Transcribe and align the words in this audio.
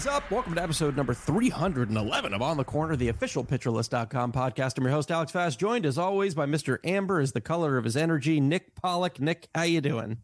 Is 0.00 0.06
up? 0.06 0.30
Welcome 0.30 0.54
to 0.54 0.62
episode 0.62 0.96
number 0.96 1.12
311 1.12 2.32
of 2.32 2.40
On 2.40 2.56
the 2.56 2.64
Corner, 2.64 2.96
the 2.96 3.08
official 3.08 3.44
pitcherlist.com 3.44 4.32
podcast. 4.32 4.78
I'm 4.78 4.84
your 4.84 4.92
host, 4.92 5.10
Alex 5.10 5.30
Fast, 5.30 5.60
joined 5.60 5.84
as 5.84 5.98
always 5.98 6.34
by 6.34 6.46
Mr. 6.46 6.78
Amber 6.84 7.20
is 7.20 7.32
the 7.32 7.42
color 7.42 7.76
of 7.76 7.84
his 7.84 7.98
energy, 7.98 8.40
Nick 8.40 8.74
Pollock. 8.74 9.20
Nick, 9.20 9.48
how 9.54 9.64
you 9.64 9.82
doing? 9.82 10.16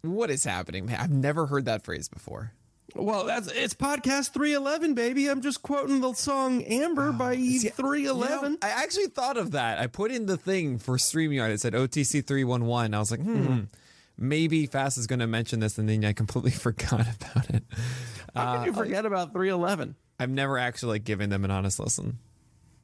What 0.00 0.30
is 0.30 0.44
happening, 0.44 0.86
man? 0.86 0.98
I've 0.98 1.10
never 1.10 1.44
heard 1.44 1.66
that 1.66 1.84
phrase 1.84 2.08
before. 2.08 2.52
Well, 2.94 3.26
that's 3.26 3.48
it's 3.52 3.74
podcast 3.74 4.32
311, 4.32 4.94
baby. 4.94 5.28
I'm 5.28 5.42
just 5.42 5.62
quoting 5.62 6.00
the 6.00 6.14
song 6.14 6.62
Amber 6.62 7.12
by 7.12 7.36
See, 7.36 7.68
311. 7.68 8.42
You 8.42 8.48
know, 8.52 8.56
I 8.62 8.70
actually 8.70 9.08
thought 9.08 9.36
of 9.36 9.50
that. 9.50 9.78
I 9.78 9.86
put 9.86 10.12
in 10.12 10.24
the 10.24 10.38
thing 10.38 10.78
for 10.78 10.96
StreamYard. 10.96 11.50
It 11.50 11.60
said 11.60 11.74
OTC 11.74 12.26
311. 12.26 12.94
I 12.94 12.98
was 12.98 13.10
like, 13.10 13.20
hmm, 13.20 13.64
maybe 14.16 14.66
Fast 14.66 14.98
is 14.98 15.06
going 15.06 15.18
to 15.18 15.26
mention 15.26 15.60
this, 15.60 15.76
and 15.76 15.88
then 15.88 16.04
I 16.06 16.14
completely 16.14 16.50
forgot 16.52 17.00
about 17.00 17.50
it. 17.50 17.64
How 18.34 18.56
can 18.56 18.66
you 18.66 18.72
forget 18.72 19.06
about 19.06 19.32
311? 19.32 19.94
I've 20.18 20.30
never 20.30 20.58
actually 20.58 20.94
like 20.94 21.04
given 21.04 21.30
them 21.30 21.44
an 21.44 21.50
honest 21.50 21.78
listen. 21.80 22.18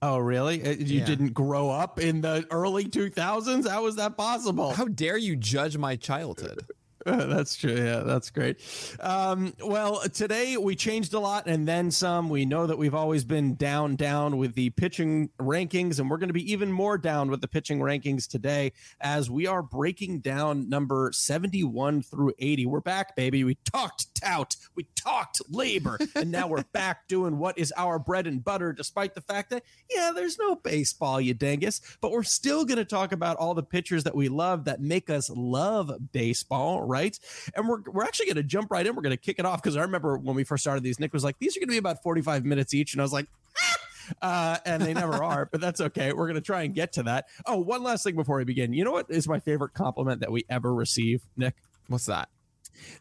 Oh, 0.02 0.18
really? 0.18 0.62
Uh, 0.64 0.70
You 0.72 1.00
Yeah. 1.00 1.04
didn't 1.06 1.32
grow 1.32 1.70
up 1.70 1.98
in 1.98 2.20
the 2.20 2.46
early 2.50 2.84
2000s? 2.84 3.66
How 3.68 3.86
is 3.86 3.96
that 3.96 4.16
possible? 4.16 4.72
How 4.72 4.84
dare 4.86 5.16
you 5.16 5.36
judge 5.36 5.76
my 5.78 5.96
childhood? 5.96 6.66
That's 7.16 7.54
true. 7.54 7.76
Yeah, 7.76 8.00
that's 8.00 8.30
great. 8.30 8.58
Um, 8.98 9.54
well, 9.64 10.00
today 10.08 10.56
we 10.56 10.74
changed 10.74 11.14
a 11.14 11.20
lot 11.20 11.46
and 11.46 11.66
then 11.66 11.92
some. 11.92 12.28
We 12.28 12.44
know 12.44 12.66
that 12.66 12.78
we've 12.78 12.96
always 12.96 13.22
been 13.22 13.54
down, 13.54 13.94
down 13.94 14.38
with 14.38 14.56
the 14.56 14.70
pitching 14.70 15.30
rankings, 15.38 16.00
and 16.00 16.10
we're 16.10 16.16
going 16.16 16.30
to 16.30 16.34
be 16.34 16.50
even 16.50 16.72
more 16.72 16.98
down 16.98 17.30
with 17.30 17.40
the 17.40 17.46
pitching 17.46 17.78
rankings 17.78 18.26
today 18.26 18.72
as 19.00 19.30
we 19.30 19.46
are 19.46 19.62
breaking 19.62 20.18
down 20.18 20.68
number 20.68 21.12
71 21.12 22.02
through 22.02 22.32
80. 22.40 22.66
We're 22.66 22.80
back, 22.80 23.14
baby. 23.14 23.44
We 23.44 23.54
talked 23.64 24.12
tout, 24.20 24.56
we 24.74 24.88
talked 24.96 25.40
labor, 25.48 25.98
and 26.16 26.32
now 26.32 26.48
we're 26.48 26.64
back 26.72 27.06
doing 27.06 27.38
what 27.38 27.56
is 27.56 27.72
our 27.76 28.00
bread 28.00 28.26
and 28.26 28.42
butter, 28.42 28.72
despite 28.72 29.14
the 29.14 29.20
fact 29.20 29.50
that, 29.50 29.62
yeah, 29.88 30.10
there's 30.12 30.38
no 30.40 30.56
baseball, 30.56 31.20
you 31.20 31.34
dingus, 31.34 31.80
but 32.00 32.10
we're 32.10 32.24
still 32.24 32.64
going 32.64 32.78
to 32.78 32.84
talk 32.84 33.12
about 33.12 33.36
all 33.36 33.54
the 33.54 33.62
pitchers 33.62 34.02
that 34.02 34.16
we 34.16 34.28
love 34.28 34.64
that 34.64 34.80
make 34.80 35.08
us 35.08 35.30
love 35.30 35.92
baseball, 36.10 36.82
right? 36.82 36.95
And 37.54 37.68
we're, 37.68 37.80
we're 37.82 38.04
actually 38.04 38.26
going 38.26 38.36
to 38.36 38.42
jump 38.42 38.70
right 38.70 38.86
in. 38.86 38.94
We're 38.94 39.02
going 39.02 39.16
to 39.16 39.22
kick 39.22 39.38
it 39.38 39.44
off 39.44 39.62
because 39.62 39.76
I 39.76 39.82
remember 39.82 40.16
when 40.18 40.36
we 40.36 40.44
first 40.44 40.62
started 40.62 40.82
these, 40.82 41.00
Nick 41.00 41.12
was 41.12 41.24
like, 41.24 41.38
these 41.38 41.56
are 41.56 41.60
going 41.60 41.68
to 41.68 41.72
be 41.72 41.78
about 41.78 42.02
45 42.02 42.44
minutes 42.44 42.74
each. 42.74 42.94
And 42.94 43.00
I 43.00 43.04
was 43.04 43.12
like, 43.12 43.26
uh, 44.22 44.58
and 44.64 44.82
they 44.82 44.94
never 44.94 45.22
are, 45.22 45.48
but 45.50 45.60
that's 45.60 45.80
okay. 45.80 46.12
We're 46.12 46.26
going 46.26 46.36
to 46.36 46.40
try 46.40 46.62
and 46.62 46.74
get 46.74 46.92
to 46.94 47.04
that. 47.04 47.26
Oh, 47.44 47.58
one 47.58 47.82
last 47.82 48.04
thing 48.04 48.14
before 48.14 48.36
we 48.36 48.44
begin. 48.44 48.72
You 48.72 48.84
know 48.84 48.92
what 48.92 49.06
is 49.08 49.28
my 49.28 49.40
favorite 49.40 49.74
compliment 49.74 50.20
that 50.20 50.30
we 50.30 50.44
ever 50.48 50.72
receive, 50.72 51.22
Nick? 51.36 51.54
What's 51.88 52.06
that? 52.06 52.28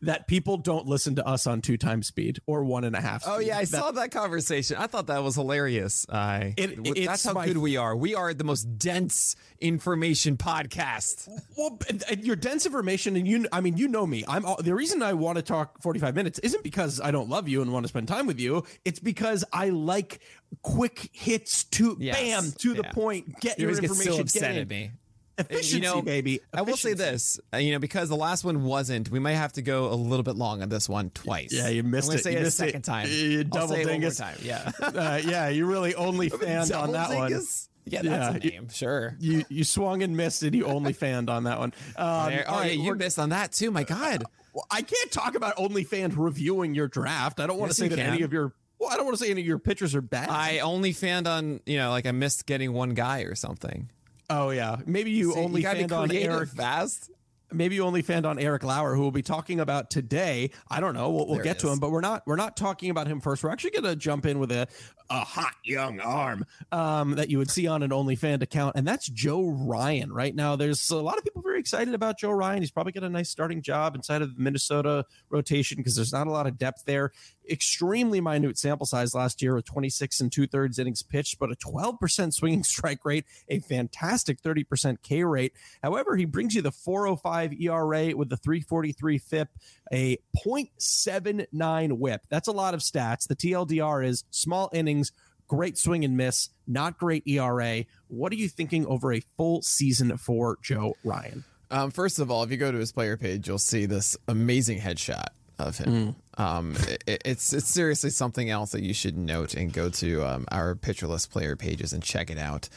That 0.01 0.27
people 0.27 0.57
don't 0.57 0.85
listen 0.87 1.15
to 1.15 1.25
us 1.27 1.47
on 1.47 1.61
two 1.61 1.77
times 1.77 2.07
speed 2.07 2.39
or 2.45 2.63
one 2.63 2.83
and 2.83 2.95
a 2.95 3.01
half. 3.01 3.23
Oh 3.25 3.39
yeah, 3.39 3.57
I 3.57 3.65
That- 3.65 3.67
saw 3.67 3.91
that 3.91 4.11
conversation. 4.11 4.77
I 4.77 4.87
thought 4.87 5.07
that 5.07 5.23
was 5.23 5.35
hilarious. 5.35 6.05
I 6.09 6.53
It- 6.57 7.05
that's 7.05 7.23
how 7.23 7.33
my- 7.33 7.45
good 7.47 7.57
we 7.57 7.77
are. 7.77 7.95
We 7.95 8.15
are 8.15 8.33
the 8.33 8.43
most 8.43 8.77
dense 8.77 9.35
information 9.59 10.37
podcast. 10.37 11.27
Well, 11.57 11.79
your 12.19 12.35
dense 12.35 12.65
information, 12.65 13.15
and 13.15 13.27
you, 13.27 13.45
I 13.51 13.61
mean, 13.61 13.77
you 13.77 13.87
know 13.87 14.05
me. 14.05 14.23
I'm 14.27 14.45
all, 14.45 14.57
the 14.61 14.73
reason 14.75 15.01
I 15.01 15.13
want 15.13 15.37
to 15.37 15.41
talk 15.41 15.81
45 15.81 16.15
minutes 16.15 16.39
isn't 16.39 16.63
because 16.63 16.99
I 17.01 17.11
don't 17.11 17.29
love 17.29 17.47
you 17.47 17.61
and 17.61 17.71
want 17.73 17.83
to 17.83 17.87
spend 17.89 18.07
time 18.07 18.27
with 18.27 18.39
you. 18.39 18.63
It's 18.83 18.99
because 18.99 19.43
I 19.53 19.69
like 19.69 20.19
quick 20.61 21.09
hits 21.11 21.63
to 21.65 21.97
Yes, 21.99 22.15
bam 22.15 22.51
to 22.59 22.73
the 22.73 22.83
point. 22.83 23.39
Get 23.41 23.57
You 23.59 23.63
your 23.63 23.69
always 23.71 23.79
get 23.79 23.89
information. 23.89 24.13
so 24.13 24.21
upset 24.21 24.55
at 24.57 24.67
me. 24.69 24.91
Efficiency, 25.37 25.75
You 25.75 25.81
know, 25.81 26.01
baby. 26.01 26.39
I 26.53 26.61
will 26.61 26.77
say 26.77 26.93
this, 26.93 27.39
uh, 27.53 27.57
you 27.57 27.73
know, 27.73 27.79
because 27.79 28.07
the 28.09 28.15
last 28.15 28.43
one 28.45 28.63
wasn't, 28.63 29.09
we 29.11 29.19
might 29.19 29.33
have 29.33 29.51
to 29.53 29.61
go 29.61 29.91
a 29.91 29.95
little 29.95 30.23
bit 30.23 30.35
long 30.37 30.61
on 30.61 30.69
this 30.69 30.87
one 30.87 31.09
twice. 31.09 31.51
Yeah, 31.51 31.67
you 31.67 31.83
missed 31.83 32.09
I'm 32.09 32.17
it. 32.17 32.23
Say 32.23 32.31
You 32.31 32.37
it 32.37 32.41
a 32.41 32.43
missed 32.43 32.59
it. 32.61 32.65
second 32.67 32.81
time. 32.83 33.07
You 33.09 33.39
I'll 33.39 33.43
double 33.45 33.67
say 33.75 33.81
it 33.81 33.85
one 33.85 33.85
more 33.85 33.91
dingus. 33.93 34.17
time. 34.17 34.37
Yeah. 34.41 34.71
Uh, 34.81 35.21
yeah, 35.25 35.49
you 35.49 35.65
really 35.65 35.93
only 35.95 36.29
fanned 36.41 36.71
on 36.71 36.91
that 36.93 37.07
Double 37.07 37.17
one. 37.19 37.29
dingus? 37.31 37.69
Yeah, 37.85 38.01
that's 38.01 38.33
Yeah, 38.35 38.39
a 38.39 38.43
you- 38.43 38.51
name. 38.61 38.69
Sure. 38.69 39.15
You 39.19 39.43
you 39.49 39.63
swung 39.63 40.01
and 40.03 40.15
missed, 40.15 40.41
and 40.43 40.55
you 40.55 40.65
only 40.65 40.93
fanned 41.03 41.29
on 41.29 41.43
that 41.43 41.59
one. 41.59 41.73
Um, 41.97 42.29
There- 42.31 42.49
all 42.49 42.55
oh, 42.55 42.59
right, 42.61 42.77
yeah, 42.77 42.83
you 42.83 42.95
missed 42.95 43.19
on 43.19 43.29
that 43.29 43.51
too. 43.51 43.71
My 43.71 43.83
God. 43.83 44.23
Well, 44.53 44.65
I 44.71 44.81
can't 44.83 45.11
talk 45.11 45.35
about 45.35 45.53
only 45.57 45.83
OnlyFans 45.83 46.13
reviewing 46.15 46.73
your 46.75 46.87
draft. 46.87 47.41
I 47.41 47.45
don't 47.47 47.59
want 47.59 47.69
Yes, 47.71 47.75
to 47.75 47.79
say 47.81 47.89
you 47.89 47.95
that 47.97 48.05
any 48.05 48.21
of 48.21 48.31
your 48.31 48.53
well, 48.79 48.89
I 48.89 48.95
don't 48.95 49.05
want 49.05 49.17
to 49.17 49.23
say 49.23 49.29
any 49.31 49.41
of 49.41 49.47
your 49.47 49.59
pitchers 49.59 49.93
are 49.95 50.01
bad. 50.01 50.29
I 50.29 50.59
only 50.59 50.91
fanned 50.93 51.27
on, 51.27 51.59
you 51.65 51.77
know, 51.77 51.89
like 51.91 52.05
I 52.05 52.11
missed 52.11 52.45
getting 52.45 52.73
one 52.73 52.89
guy 52.93 53.21
or 53.21 53.35
something. 53.35 53.89
Oh 54.29 54.49
yeah, 54.49 54.77
maybe 54.85 55.11
you 55.11 55.33
See, 55.33 55.39
only 55.39 55.61
fanned 55.63 55.91
on 55.91 56.11
Eric. 56.11 56.49
fast. 56.49 57.11
Maybe 57.51 57.75
you 57.75 57.83
only 57.83 58.01
fanned 58.01 58.25
on 58.25 58.39
Eric 58.39 58.63
Lauer, 58.63 58.95
who 58.95 59.01
we'll 59.03 59.11
be 59.11 59.21
talking 59.21 59.59
about 59.59 59.91
today. 59.91 60.49
I 60.69 60.79
don't 60.79 60.95
know. 60.95 61.11
We'll, 61.11 61.27
we'll 61.27 61.43
get 61.43 61.59
to 61.59 61.69
him, 61.69 61.77
but 61.79 61.91
we're 61.91 62.01
not 62.01 62.23
we're 62.25 62.35
not 62.35 62.57
talking 62.57 62.89
about 62.89 63.07
him 63.07 63.21
first. 63.21 63.43
We're 63.43 63.51
actually 63.51 63.69
going 63.71 63.83
to 63.83 63.95
jump 63.95 64.25
in 64.25 64.39
with 64.39 64.51
a 64.51 64.67
a 65.11 65.19
hot 65.19 65.53
young 65.63 65.99
arm 65.99 66.45
um, 66.71 67.11
that 67.11 67.29
you 67.29 67.37
would 67.37 67.51
see 67.51 67.67
on 67.67 67.83
an 67.83 67.91
OnlyFans 67.91 68.41
account, 68.41 68.75
and 68.75 68.87
that's 68.87 69.07
Joe 69.07 69.47
Ryan. 69.47 70.11
Right 70.11 70.33
now, 70.33 70.55
there's 70.55 70.89
a 70.89 70.97
lot 70.97 71.19
of 71.19 71.23
people 71.23 71.43
very 71.43 71.59
excited 71.59 71.93
about 71.93 72.17
Joe 72.17 72.31
Ryan. 72.31 72.61
He's 72.63 72.71
probably 72.71 72.91
got 72.91 73.03
a 73.03 73.09
nice 73.09 73.29
starting 73.29 73.61
job 73.61 73.95
inside 73.95 74.23
of 74.23 74.35
the 74.35 74.41
Minnesota 74.41 75.05
rotation 75.29 75.77
because 75.77 75.95
there's 75.95 76.11
not 76.11 76.25
a 76.25 76.31
lot 76.31 76.47
of 76.47 76.57
depth 76.57 76.85
there. 76.85 77.11
Extremely 77.49 78.21
minute 78.21 78.57
sample 78.57 78.85
size 78.85 79.13
last 79.13 79.41
year 79.41 79.55
with 79.55 79.65
26 79.65 80.19
and 80.21 80.31
two 80.31 80.47
thirds 80.47 80.79
innings 80.79 81.03
pitched, 81.03 81.39
but 81.39 81.51
a 81.51 81.55
12% 81.55 82.33
swinging 82.33 82.63
strike 82.65 83.05
rate, 83.05 83.25
a 83.49 83.59
fantastic 83.59 84.41
30% 84.41 84.97
K 85.03 85.23
rate. 85.23 85.53
However, 85.83 86.15
he 86.15 86.25
brings 86.25 86.55
you 86.55 86.61
the 86.61 86.71
405 86.71 87.53
ERA 87.59 88.15
with 88.15 88.29
the 88.29 88.37
343 88.37 89.17
FIP, 89.17 89.49
a 89.91 90.17
0.79 90.45 91.93
whip. 91.93 92.21
That's 92.29 92.47
a 92.47 92.51
lot 92.51 92.73
of 92.73 92.81
stats. 92.81 93.27
The 93.27 93.35
TLDR 93.35 94.05
is 94.05 94.23
small 94.31 94.69
innings, 94.73 95.11
great 95.47 95.77
swing 95.77 96.03
and 96.03 96.17
miss, 96.17 96.49
not 96.67 96.97
great 96.97 97.27
ERA. 97.27 97.85
What 98.07 98.31
are 98.31 98.35
you 98.35 98.49
thinking 98.49 98.85
over 98.85 99.13
a 99.13 99.21
full 99.37 99.61
season 99.61 100.17
for 100.17 100.57
Joe 100.61 100.95
Ryan? 101.03 101.43
Um, 101.71 101.91
first 101.91 102.19
of 102.19 102.29
all, 102.29 102.43
if 102.43 102.51
you 102.51 102.57
go 102.57 102.71
to 102.71 102.77
his 102.77 102.91
player 102.91 103.17
page, 103.17 103.47
you'll 103.47 103.57
see 103.57 103.85
this 103.85 104.15
amazing 104.27 104.79
headshot 104.79 105.27
of 105.57 105.77
him. 105.77 106.15
Um, 106.37 106.75
it, 107.07 107.21
it's 107.25 107.53
it's 107.53 107.67
seriously 107.67 108.09
something 108.09 108.49
else 108.49 108.71
that 108.71 108.83
you 108.83 108.93
should 108.93 109.17
note 109.17 109.53
and 109.53 109.71
go 109.71 109.89
to 109.89 110.23
um, 110.25 110.45
our 110.51 110.75
Pitcher 110.75 111.07
List 111.07 111.31
player 111.31 111.55
pages 111.55 111.93
and 111.93 112.03
check 112.03 112.29
it 112.29 112.37
out. 112.37 112.67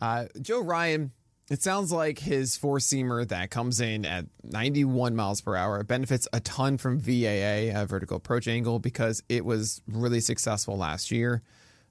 Uh, 0.00 0.26
Joe 0.40 0.60
Ryan, 0.60 1.12
it 1.50 1.62
sounds 1.62 1.90
like 1.90 2.18
his 2.18 2.56
four 2.56 2.78
seamer 2.78 3.26
that 3.28 3.50
comes 3.50 3.80
in 3.80 4.04
at 4.04 4.26
91 4.44 5.16
miles 5.16 5.40
per 5.40 5.56
hour 5.56 5.82
benefits 5.82 6.28
a 6.32 6.40
ton 6.40 6.76
from 6.76 7.00
VAA, 7.00 7.74
uh, 7.74 7.86
vertical 7.86 8.18
approach 8.18 8.46
angle, 8.46 8.78
because 8.78 9.22
it 9.28 9.44
was 9.44 9.80
really 9.88 10.20
successful 10.20 10.76
last 10.76 11.10
year. 11.10 11.42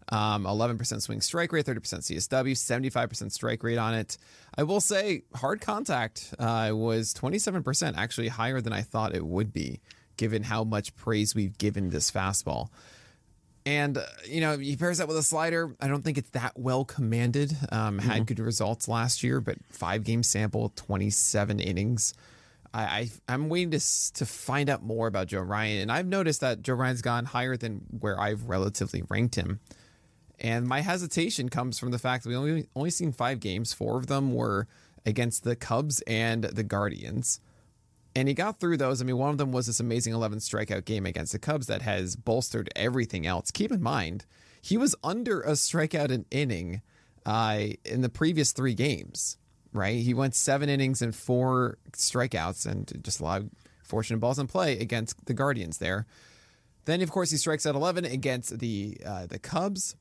Um, 0.09 0.45
11% 0.45 1.01
swing 1.01 1.19
strike 1.19 1.51
rate, 1.51 1.65
30% 1.65 1.79
CSW, 1.79 2.53
75% 2.53 3.31
strike 3.31 3.61
rate 3.61 3.77
on 3.77 3.93
it. 3.93 4.17
I 4.57 4.63
will 4.63 4.79
say 4.79 5.23
hard 5.35 5.59
contact 5.59 6.33
uh, 6.39 6.71
was 6.73 7.13
27%, 7.13 7.97
actually 7.97 8.29
higher 8.29 8.61
than 8.61 8.71
I 8.71 8.83
thought 8.83 9.13
it 9.15 9.25
would 9.25 9.51
be, 9.51 9.81
given 10.17 10.43
how 10.43 10.63
much 10.63 10.95
praise 10.95 11.33
we've 11.33 11.57
given 11.57 11.89
this 11.89 12.11
fastball. 12.11 12.69
And, 13.65 13.97
uh, 13.97 14.03
you 14.25 14.39
know, 14.39 14.57
he 14.57 14.77
pairs 14.77 14.99
that 14.99 15.09
with 15.09 15.17
a 15.17 15.23
slider. 15.23 15.75
I 15.81 15.89
don't 15.89 16.01
think 16.01 16.17
it's 16.17 16.29
that 16.29 16.57
well 16.57 16.85
commanded. 16.85 17.55
Um, 17.69 17.99
had 17.99 18.25
good 18.25 18.39
results 18.39 18.87
last 18.87 19.23
year, 19.23 19.41
but 19.41 19.57
five 19.69 20.03
game 20.05 20.23
sample, 20.23 20.71
27 20.75 21.59
innings. 21.59 22.13
I, 22.73 23.09
I 23.27 23.33
am 23.33 23.49
waiting 23.49 23.71
to 23.71 24.13
to 24.13 24.25
find 24.25 24.69
out 24.69 24.83
more 24.83 25.07
about 25.07 25.27
Joe 25.27 25.41
Ryan, 25.41 25.81
and 25.81 25.91
I've 25.91 26.07
noticed 26.07 26.41
that 26.41 26.61
Joe 26.61 26.75
Ryan's 26.75 27.01
gone 27.01 27.25
higher 27.25 27.57
than 27.57 27.81
where 27.99 28.19
I've 28.19 28.45
relatively 28.45 29.03
ranked 29.09 29.35
him. 29.35 29.59
And 30.39 30.67
my 30.67 30.81
hesitation 30.81 31.49
comes 31.49 31.79
from 31.79 31.91
the 31.91 31.99
fact 31.99 32.23
that 32.23 32.29
we 32.29 32.35
only 32.35 32.67
only 32.75 32.89
seen 32.91 33.11
five 33.11 33.39
games. 33.39 33.73
Four 33.73 33.97
of 33.97 34.07
them 34.07 34.33
were 34.33 34.67
against 35.05 35.43
the 35.43 35.55
Cubs 35.55 36.01
and 36.01 36.43
the 36.43 36.63
Guardians. 36.63 37.39
And 38.17 38.27
he 38.27 38.33
got 38.33 38.59
through 38.59 38.77
those. 38.77 38.99
I 38.99 39.05
mean, 39.05 39.19
one 39.19 39.29
of 39.29 39.37
them 39.37 39.51
was 39.51 39.67
this 39.67 39.79
amazing 39.79 40.11
11 40.11 40.39
strikeout 40.39 40.85
game 40.85 41.05
against 41.05 41.33
the 41.33 41.37
Cubs 41.37 41.67
that 41.67 41.83
has 41.83 42.15
bolstered 42.15 42.67
everything 42.75 43.27
else. 43.27 43.51
Keep 43.51 43.71
in 43.71 43.83
mind, 43.83 44.25
he 44.59 44.75
was 44.75 44.95
under 45.03 45.41
a 45.41 45.51
strikeout 45.51 46.09
an 46.09 46.25
inning 46.31 46.81
uh, 47.27 47.59
in 47.85 48.01
the 48.01 48.09
previous 48.09 48.53
three 48.53 48.73
games, 48.73 49.37
right? 49.71 50.01
He 50.01 50.15
went 50.15 50.33
seven 50.33 50.67
innings 50.67 51.03
and 51.03 51.15
four 51.15 51.77
strikeouts 51.91 52.65
and 52.65 52.91
just 53.03 53.19
a 53.19 53.23
lot 53.23 53.41
of 53.41 53.49
fortunate 53.83 54.17
balls 54.17 54.39
in 54.39 54.47
play 54.47 54.79
against 54.79 55.27
the 55.27 55.35
Guardians 55.35 55.77
there. 55.77 56.07
Then, 56.85 57.03
of 57.03 57.11
course, 57.11 57.29
he 57.29 57.37
strikes 57.37 57.67
out 57.67 57.75
11 57.75 58.03
against 58.03 58.57
the 58.57 58.97
uh, 59.05 59.27
the 59.27 59.37
Cubs. 59.37 59.95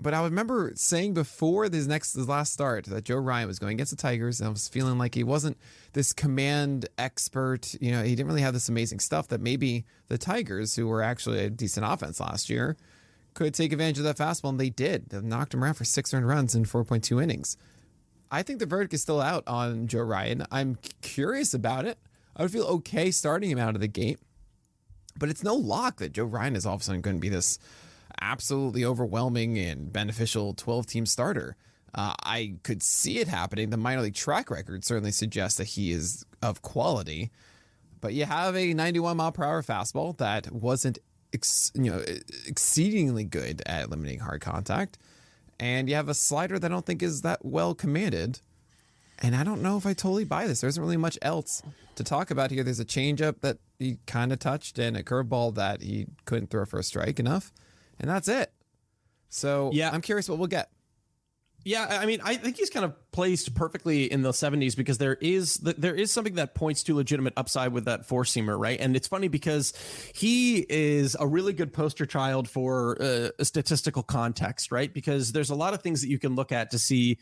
But 0.00 0.12
I 0.12 0.22
remember 0.22 0.72
saying 0.74 1.14
before 1.14 1.68
this 1.68 1.86
next 1.86 2.12
this 2.12 2.28
last 2.28 2.52
start 2.52 2.84
that 2.86 3.04
Joe 3.04 3.16
Ryan 3.16 3.48
was 3.48 3.58
going 3.58 3.74
against 3.74 3.92
the 3.92 3.96
Tigers, 3.96 4.40
and 4.40 4.48
I 4.48 4.50
was 4.50 4.68
feeling 4.68 4.98
like 4.98 5.14
he 5.14 5.24
wasn't 5.24 5.56
this 5.94 6.12
command 6.12 6.86
expert. 6.98 7.74
You 7.80 7.92
know, 7.92 8.02
he 8.02 8.14
didn't 8.14 8.28
really 8.28 8.42
have 8.42 8.52
this 8.52 8.68
amazing 8.68 9.00
stuff 9.00 9.28
that 9.28 9.40
maybe 9.40 9.86
the 10.08 10.18
Tigers, 10.18 10.76
who 10.76 10.86
were 10.86 11.02
actually 11.02 11.44
a 11.44 11.50
decent 11.50 11.86
offense 11.86 12.20
last 12.20 12.50
year, 12.50 12.76
could 13.32 13.54
take 13.54 13.72
advantage 13.72 13.98
of 13.98 14.04
that 14.04 14.18
fastball, 14.18 14.50
and 14.50 14.60
they 14.60 14.70
did. 14.70 15.08
They 15.08 15.20
knocked 15.20 15.54
him 15.54 15.64
around 15.64 15.74
for 15.74 15.84
six 15.84 16.12
earned 16.12 16.28
runs 16.28 16.54
in 16.54 16.64
4.2 16.64 17.22
innings. 17.22 17.56
I 18.30 18.42
think 18.42 18.58
the 18.58 18.66
verdict 18.66 18.92
is 18.92 19.02
still 19.02 19.20
out 19.20 19.44
on 19.46 19.86
Joe 19.86 20.02
Ryan. 20.02 20.44
I'm 20.50 20.78
curious 21.00 21.54
about 21.54 21.86
it. 21.86 21.98
I 22.36 22.42
would 22.42 22.50
feel 22.50 22.64
okay 22.64 23.10
starting 23.10 23.50
him 23.50 23.58
out 23.58 23.74
of 23.74 23.80
the 23.80 23.88
gate, 23.88 24.18
but 25.18 25.30
it's 25.30 25.42
no 25.42 25.54
lock 25.54 25.96
that 25.98 26.12
Joe 26.12 26.24
Ryan 26.24 26.56
is 26.56 26.66
all 26.66 26.74
of 26.74 26.82
a 26.82 26.84
sudden 26.84 27.00
going 27.00 27.16
to 27.16 27.20
be 27.20 27.30
this 27.30 27.58
absolutely 28.20 28.84
overwhelming 28.84 29.58
and 29.58 29.92
beneficial 29.92 30.54
12 30.54 30.86
team 30.86 31.06
starter. 31.06 31.56
Uh, 31.94 32.14
I 32.22 32.56
could 32.62 32.82
see 32.82 33.18
it 33.18 33.28
happening. 33.28 33.70
The 33.70 33.76
minor 33.76 34.02
league 34.02 34.14
track 34.14 34.50
record 34.50 34.84
certainly 34.84 35.12
suggests 35.12 35.58
that 35.58 35.64
he 35.64 35.92
is 35.92 36.26
of 36.42 36.60
quality, 36.62 37.30
but 38.00 38.12
you 38.12 38.26
have 38.26 38.54
a 38.54 38.74
91 38.74 39.16
mile 39.16 39.32
per 39.32 39.44
hour 39.44 39.62
fastball 39.62 40.16
that 40.18 40.52
wasn't 40.52 40.98
ex- 41.32 41.72
you 41.74 41.90
know 41.90 42.02
exceedingly 42.46 43.24
good 43.24 43.62
at 43.66 43.88
limiting 43.88 44.18
hard 44.18 44.40
contact, 44.42 44.98
and 45.58 45.88
you 45.88 45.94
have 45.94 46.08
a 46.08 46.14
slider 46.14 46.58
that 46.58 46.70
I 46.70 46.74
don't 46.74 46.84
think 46.84 47.02
is 47.02 47.22
that 47.22 47.44
well 47.44 47.74
commanded. 47.74 48.40
And 49.18 49.34
I 49.34 49.44
don't 49.44 49.62
know 49.62 49.78
if 49.78 49.86
I 49.86 49.94
totally 49.94 50.24
buy 50.24 50.46
this. 50.46 50.60
There 50.60 50.68
isn't 50.68 50.82
really 50.82 50.98
much 50.98 51.18
else 51.22 51.62
to 51.94 52.04
talk 52.04 52.30
about 52.30 52.50
here. 52.50 52.62
There's 52.62 52.80
a 52.80 52.84
changeup 52.84 53.40
that 53.40 53.56
he 53.78 53.96
kind 54.06 54.30
of 54.30 54.38
touched 54.38 54.78
and 54.78 54.94
a 54.94 55.02
curveball 55.02 55.54
that 55.54 55.80
he 55.80 56.06
couldn't 56.26 56.50
throw 56.50 56.66
for 56.66 56.78
a 56.78 56.82
strike 56.82 57.18
enough, 57.18 57.50
and 57.98 58.10
that's 58.10 58.28
it. 58.28 58.52
So 59.28 59.70
Yeah. 59.72 59.90
I'm 59.90 60.02
curious 60.02 60.28
what 60.28 60.38
we'll 60.38 60.46
get. 60.48 60.70
Yeah, 61.64 61.98
I 62.00 62.06
mean, 62.06 62.20
I 62.22 62.36
think 62.36 62.56
he's 62.56 62.70
kind 62.70 62.84
of 62.84 62.94
placed 63.10 63.52
perfectly 63.56 64.04
in 64.04 64.22
the 64.22 64.30
70s 64.30 64.76
because 64.76 64.98
there 64.98 65.16
is 65.20 65.56
there 65.56 65.96
is 65.96 66.12
something 66.12 66.36
that 66.36 66.54
points 66.54 66.84
to 66.84 66.94
legitimate 66.94 67.32
upside 67.36 67.72
with 67.72 67.86
that 67.86 68.06
four 68.06 68.22
seamer, 68.22 68.56
right? 68.56 68.78
And 68.78 68.94
it's 68.94 69.08
funny 69.08 69.26
because 69.26 69.72
he 70.14 70.58
is 70.58 71.16
a 71.18 71.26
really 71.26 71.52
good 71.52 71.72
poster 71.72 72.06
child 72.06 72.48
for 72.48 73.02
uh, 73.02 73.30
a 73.40 73.44
statistical 73.44 74.04
context, 74.04 74.70
right? 74.70 74.94
Because 74.94 75.32
there's 75.32 75.50
a 75.50 75.56
lot 75.56 75.74
of 75.74 75.82
things 75.82 76.02
that 76.02 76.08
you 76.08 76.20
can 76.20 76.36
look 76.36 76.52
at 76.52 76.70
to 76.70 76.78
see 76.78 77.18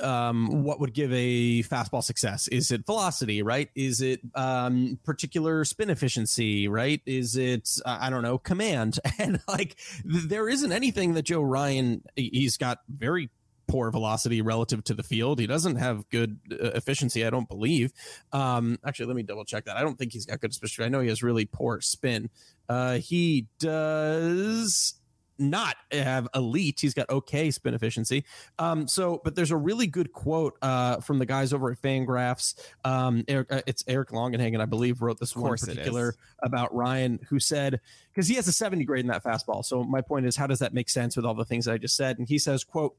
um, 0.00 0.62
what 0.64 0.80
would 0.80 0.92
give 0.94 1.12
a 1.12 1.62
fastball 1.62 2.02
success? 2.02 2.48
Is 2.48 2.70
it 2.70 2.86
velocity, 2.86 3.42
right? 3.42 3.68
Is 3.74 4.00
it 4.00 4.20
um, 4.34 4.98
particular 5.04 5.64
spin 5.64 5.90
efficiency, 5.90 6.68
right? 6.68 7.00
Is 7.06 7.36
it 7.36 7.68
uh, 7.84 7.98
I 8.00 8.10
don't 8.10 8.22
know 8.22 8.38
command? 8.38 8.98
And 9.18 9.40
like 9.48 9.76
th- 10.10 10.24
there 10.24 10.48
isn't 10.48 10.72
anything 10.72 11.14
that 11.14 11.22
Joe 11.22 11.42
Ryan 11.42 12.02
he- 12.16 12.30
he's 12.32 12.56
got 12.56 12.78
very 12.88 13.28
poor 13.68 13.90
velocity 13.90 14.40
relative 14.42 14.82
to 14.84 14.94
the 14.94 15.02
field. 15.02 15.38
He 15.38 15.46
doesn't 15.46 15.76
have 15.76 16.08
good 16.08 16.38
uh, 16.50 16.70
efficiency, 16.74 17.24
I 17.24 17.30
don't 17.30 17.48
believe. 17.48 17.92
Um, 18.32 18.78
actually, 18.84 19.06
let 19.06 19.16
me 19.16 19.22
double 19.22 19.44
check 19.44 19.66
that. 19.66 19.76
I 19.76 19.82
don't 19.82 19.96
think 19.96 20.12
he's 20.12 20.26
got 20.26 20.40
good 20.40 20.50
efficiency. 20.52 20.84
I 20.84 20.88
know 20.88 21.00
he 21.00 21.08
has 21.08 21.22
really 21.22 21.44
poor 21.44 21.80
spin. 21.80 22.30
Uh, 22.68 22.94
he 22.98 23.46
does 23.58 24.94
not 25.40 25.76
have 25.90 26.28
elite. 26.34 26.78
He's 26.80 26.94
got 26.94 27.08
okay 27.10 27.50
spin 27.50 27.74
efficiency. 27.74 28.24
Um, 28.58 28.86
so, 28.86 29.20
but 29.24 29.34
there's 29.34 29.50
a 29.50 29.56
really 29.56 29.86
good 29.86 30.12
quote 30.12 30.56
uh, 30.62 31.00
from 31.00 31.18
the 31.18 31.26
guys 31.26 31.52
over 31.52 31.70
at 31.70 31.80
Fangraphs. 31.80 32.54
Um, 32.84 33.24
Eric, 33.28 33.50
uh, 33.50 33.62
it's 33.66 33.82
Eric 33.86 34.10
Longenhagen, 34.10 34.60
I 34.60 34.66
believe, 34.66 35.02
wrote 35.02 35.18
this 35.18 35.34
one 35.34 35.52
in 35.52 35.58
particular 35.58 36.14
about 36.42 36.74
Ryan, 36.74 37.18
who 37.28 37.40
said 37.40 37.80
because 38.12 38.28
he 38.28 38.34
has 38.34 38.46
a 38.48 38.52
70 38.52 38.84
grade 38.84 39.04
in 39.04 39.08
that 39.08 39.24
fastball. 39.24 39.64
So 39.64 39.82
my 39.82 40.00
point 40.00 40.26
is, 40.26 40.36
how 40.36 40.46
does 40.46 40.58
that 40.58 40.74
make 40.74 40.88
sense 40.88 41.16
with 41.16 41.24
all 41.24 41.34
the 41.34 41.44
things 41.44 41.64
that 41.64 41.72
I 41.72 41.78
just 41.78 41.96
said? 41.96 42.18
And 42.18 42.28
he 42.28 42.38
says, 42.38 42.64
"quote." 42.64 42.96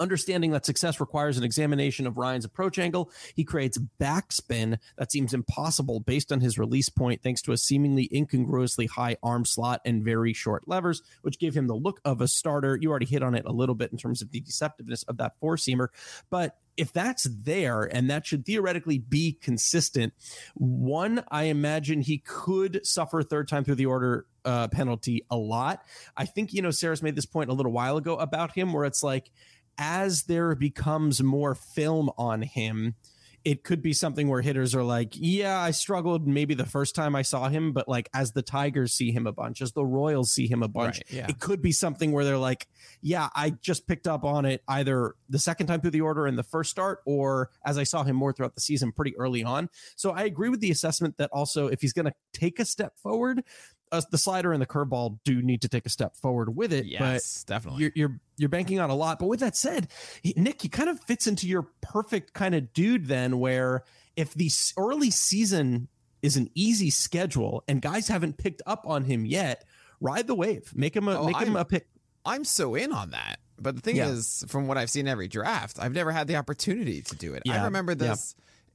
Understanding 0.00 0.52
that 0.52 0.64
success 0.64 1.00
requires 1.00 1.38
an 1.38 1.44
examination 1.44 2.06
of 2.06 2.18
Ryan's 2.18 2.44
approach 2.44 2.78
angle, 2.78 3.10
he 3.34 3.44
creates 3.44 3.78
backspin 4.00 4.78
that 4.96 5.10
seems 5.10 5.34
impossible 5.34 6.00
based 6.00 6.30
on 6.30 6.40
his 6.40 6.58
release 6.58 6.88
point, 6.88 7.22
thanks 7.22 7.42
to 7.42 7.52
a 7.52 7.56
seemingly 7.56 8.08
incongruously 8.14 8.86
high 8.86 9.16
arm 9.22 9.44
slot 9.44 9.80
and 9.84 10.04
very 10.04 10.32
short 10.32 10.68
levers, 10.68 11.02
which 11.22 11.38
give 11.38 11.54
him 11.54 11.66
the 11.66 11.74
look 11.74 12.00
of 12.04 12.20
a 12.20 12.28
starter. 12.28 12.78
You 12.80 12.90
already 12.90 13.06
hit 13.06 13.22
on 13.22 13.34
it 13.34 13.44
a 13.44 13.52
little 13.52 13.74
bit 13.74 13.90
in 13.90 13.98
terms 13.98 14.22
of 14.22 14.30
the 14.30 14.40
deceptiveness 14.40 15.04
of 15.08 15.16
that 15.16 15.32
four 15.40 15.56
seamer, 15.56 15.88
but 16.30 16.56
if 16.76 16.92
that's 16.92 17.24
there 17.24 17.82
and 17.82 18.08
that 18.08 18.24
should 18.24 18.46
theoretically 18.46 18.98
be 18.98 19.32
consistent, 19.32 20.12
one, 20.54 21.24
I 21.28 21.44
imagine 21.44 22.00
he 22.00 22.18
could 22.18 22.86
suffer 22.86 23.24
third 23.24 23.48
time 23.48 23.64
through 23.64 23.74
the 23.74 23.86
order 23.86 24.26
uh, 24.44 24.68
penalty 24.68 25.26
a 25.28 25.36
lot. 25.36 25.82
I 26.16 26.24
think, 26.24 26.52
you 26.54 26.62
know, 26.62 26.70
Sarah's 26.70 27.02
made 27.02 27.16
this 27.16 27.26
point 27.26 27.50
a 27.50 27.52
little 27.52 27.72
while 27.72 27.96
ago 27.96 28.16
about 28.16 28.52
him 28.52 28.72
where 28.72 28.84
it's 28.84 29.02
like, 29.02 29.32
as 29.78 30.24
there 30.24 30.54
becomes 30.54 31.22
more 31.22 31.54
film 31.54 32.10
on 32.18 32.42
him, 32.42 32.96
it 33.44 33.62
could 33.62 33.80
be 33.80 33.92
something 33.92 34.28
where 34.28 34.42
hitters 34.42 34.74
are 34.74 34.82
like, 34.82 35.14
yeah, 35.14 35.58
I 35.58 35.70
struggled 35.70 36.26
maybe 36.26 36.54
the 36.54 36.66
first 36.66 36.94
time 36.94 37.14
I 37.14 37.22
saw 37.22 37.48
him, 37.48 37.72
but 37.72 37.88
like 37.88 38.10
as 38.12 38.32
the 38.32 38.42
Tigers 38.42 38.92
see 38.92 39.12
him 39.12 39.26
a 39.26 39.32
bunch, 39.32 39.62
as 39.62 39.72
the 39.72 39.84
Royals 39.84 40.32
see 40.32 40.48
him 40.48 40.62
a 40.62 40.68
bunch, 40.68 40.96
Right, 40.96 41.04
yeah. 41.10 41.26
it 41.28 41.38
could 41.38 41.62
be 41.62 41.72
something 41.72 42.12
where 42.12 42.24
they're 42.24 42.36
like, 42.36 42.66
yeah, 43.00 43.28
I 43.34 43.50
just 43.50 43.86
picked 43.86 44.08
up 44.08 44.24
on 44.24 44.44
it 44.44 44.62
either 44.66 45.14
the 45.28 45.38
second 45.38 45.68
time 45.68 45.80
through 45.80 45.92
the 45.92 46.00
order 46.00 46.26
in 46.26 46.36
the 46.36 46.42
first 46.42 46.70
start 46.70 46.98
or 47.06 47.50
as 47.64 47.78
I 47.78 47.84
saw 47.84 48.02
him 48.02 48.16
more 48.16 48.32
throughout 48.32 48.54
the 48.54 48.60
season 48.60 48.92
pretty 48.92 49.16
early 49.16 49.44
on. 49.44 49.70
So 49.96 50.10
I 50.10 50.24
agree 50.24 50.48
with 50.48 50.60
the 50.60 50.72
assessment 50.72 51.16
that 51.18 51.30
also 51.32 51.68
if 51.68 51.80
he's 51.80 51.92
going 51.92 52.06
to 52.06 52.14
take 52.32 52.58
a 52.58 52.64
step 52.64 52.98
forward, 52.98 53.44
uh, 53.92 54.00
the 54.10 54.18
slider 54.18 54.52
and 54.52 54.60
the 54.62 54.66
curveball 54.66 55.18
do 55.24 55.40
need 55.42 55.62
to 55.62 55.68
take 55.68 55.86
a 55.86 55.88
step 55.88 56.16
forward 56.16 56.54
with 56.56 56.72
it. 56.72 56.86
Yes, 56.86 57.44
but 57.46 57.52
definitely. 57.54 57.82
You're, 57.82 57.92
you're 57.94 58.20
you're 58.36 58.48
banking 58.48 58.80
on 58.80 58.90
a 58.90 58.94
lot. 58.94 59.18
But 59.18 59.26
with 59.26 59.40
that 59.40 59.56
said, 59.56 59.88
he, 60.22 60.32
Nick, 60.36 60.62
he 60.62 60.68
kind 60.68 60.88
of 60.88 61.00
fits 61.00 61.26
into 61.26 61.46
your 61.48 61.68
perfect 61.80 62.32
kind 62.34 62.54
of 62.54 62.72
dude 62.72 63.06
then, 63.06 63.38
where 63.38 63.84
if 64.16 64.34
the 64.34 64.50
early 64.76 65.10
season 65.10 65.88
is 66.22 66.36
an 66.36 66.50
easy 66.54 66.90
schedule 66.90 67.62
and 67.68 67.80
guys 67.82 68.08
haven't 68.08 68.38
picked 68.38 68.62
up 68.66 68.84
on 68.86 69.04
him 69.04 69.24
yet, 69.24 69.64
ride 70.00 70.26
the 70.26 70.34
wave, 70.34 70.72
make 70.74 70.94
him 70.96 71.08
a 71.08 71.18
Oh, 71.18 71.26
make 71.26 71.36
him 71.36 71.48
I'm- 71.48 71.56
a 71.56 71.64
pick. 71.64 71.86
I'm 72.24 72.44
so 72.44 72.74
in 72.74 72.92
on 72.92 73.10
that. 73.10 73.38
But 73.60 73.74
the 73.76 73.80
thing 73.80 73.96
Yeah. 73.96 74.08
is, 74.10 74.44
from 74.48 74.66
what 74.68 74.76
I've 74.78 74.90
seen 74.90 75.08
every 75.08 75.26
draft, 75.28 75.78
I've 75.80 75.92
never 75.92 76.12
had 76.12 76.26
the 76.28 76.36
opportunity 76.36 77.02
to 77.02 77.16
do 77.16 77.34
it. 77.34 77.42
I 77.48 77.54
Yeah, 77.54 77.64
remember 77.64 77.92
yeah. 77.98 78.14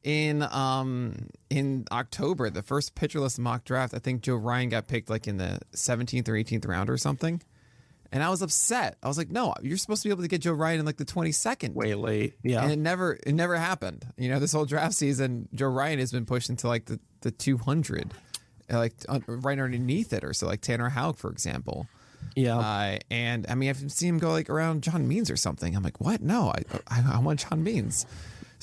In 0.03 0.41
um 0.43 1.29
in 1.49 1.85
October, 1.91 2.49
the 2.49 2.61
first 2.61 2.93
Pitcher 2.93 3.21
List 3.21 3.39
mock 3.39 3.63
draft. 3.63 3.93
I 3.93 3.99
think 3.99 4.21
Joe 4.21 4.35
Ryan 4.35 4.69
got 4.69 4.87
picked 4.87 5.09
like 5.09 5.27
in 5.27 5.37
the 5.37 5.59
17th 5.75 6.27
or 6.27 6.33
18th 6.33 6.67
round 6.67 6.89
or 6.89 6.97
something. 6.97 7.41
And 8.11 8.21
I 8.21 8.29
was 8.29 8.41
upset. 8.43 8.97
I 9.01 9.07
was 9.07 9.17
like, 9.17 9.31
"No, 9.31 9.55
you're 9.63 9.77
supposed 9.77 10.03
to 10.03 10.09
be 10.09 10.11
able 10.11 10.21
to 10.21 10.27
get 10.27 10.41
Joe 10.41 10.51
Ryan 10.53 10.81
in 10.81 10.85
like 10.85 10.97
the 10.97 11.05
22nd." 11.05 11.73
Way 11.73 11.95
late, 11.95 12.33
yeah. 12.43 12.61
And 12.61 12.71
it 12.71 12.77
never 12.77 13.17
it 13.25 13.33
never 13.33 13.55
happened. 13.55 14.05
You 14.17 14.29
know, 14.29 14.39
this 14.39 14.51
whole 14.51 14.65
draft 14.65 14.93
season, 14.93 15.47
Joe 15.55 15.69
Ryan 15.69 15.97
has 15.99 16.11
been 16.11 16.25
pushed 16.25 16.49
into 16.49 16.67
like 16.67 16.85
the 16.85 16.99
the 17.21 17.31
200, 17.31 18.13
uh, 18.71 18.77
like 18.77 18.93
right 19.25 19.57
underneath 19.57 20.11
it 20.13 20.23
or 20.23 20.33
so 20.33 20.45
like 20.47 20.61
Tanner 20.61 20.89
Houck 20.89 21.17
for 21.17 21.31
example. 21.31 21.87
yeah. 22.35 22.57
Uh, 22.59 22.97
and 23.09 23.47
I 23.49 23.55
mean, 23.55 23.69
I've 23.69 23.91
seen 23.91 24.09
him 24.09 24.19
go 24.19 24.29
like 24.31 24.49
around 24.49 24.83
John 24.83 25.07
Means 25.07 25.31
or 25.31 25.37
something. 25.37 25.75
I'm 25.75 25.81
like, 25.83 25.99
what? 26.01 26.21
No, 26.21 26.49
I, 26.51 26.63
I, 26.89 27.15
I 27.15 27.19
want 27.19 27.39
John 27.39 27.63
Means. 27.63 28.05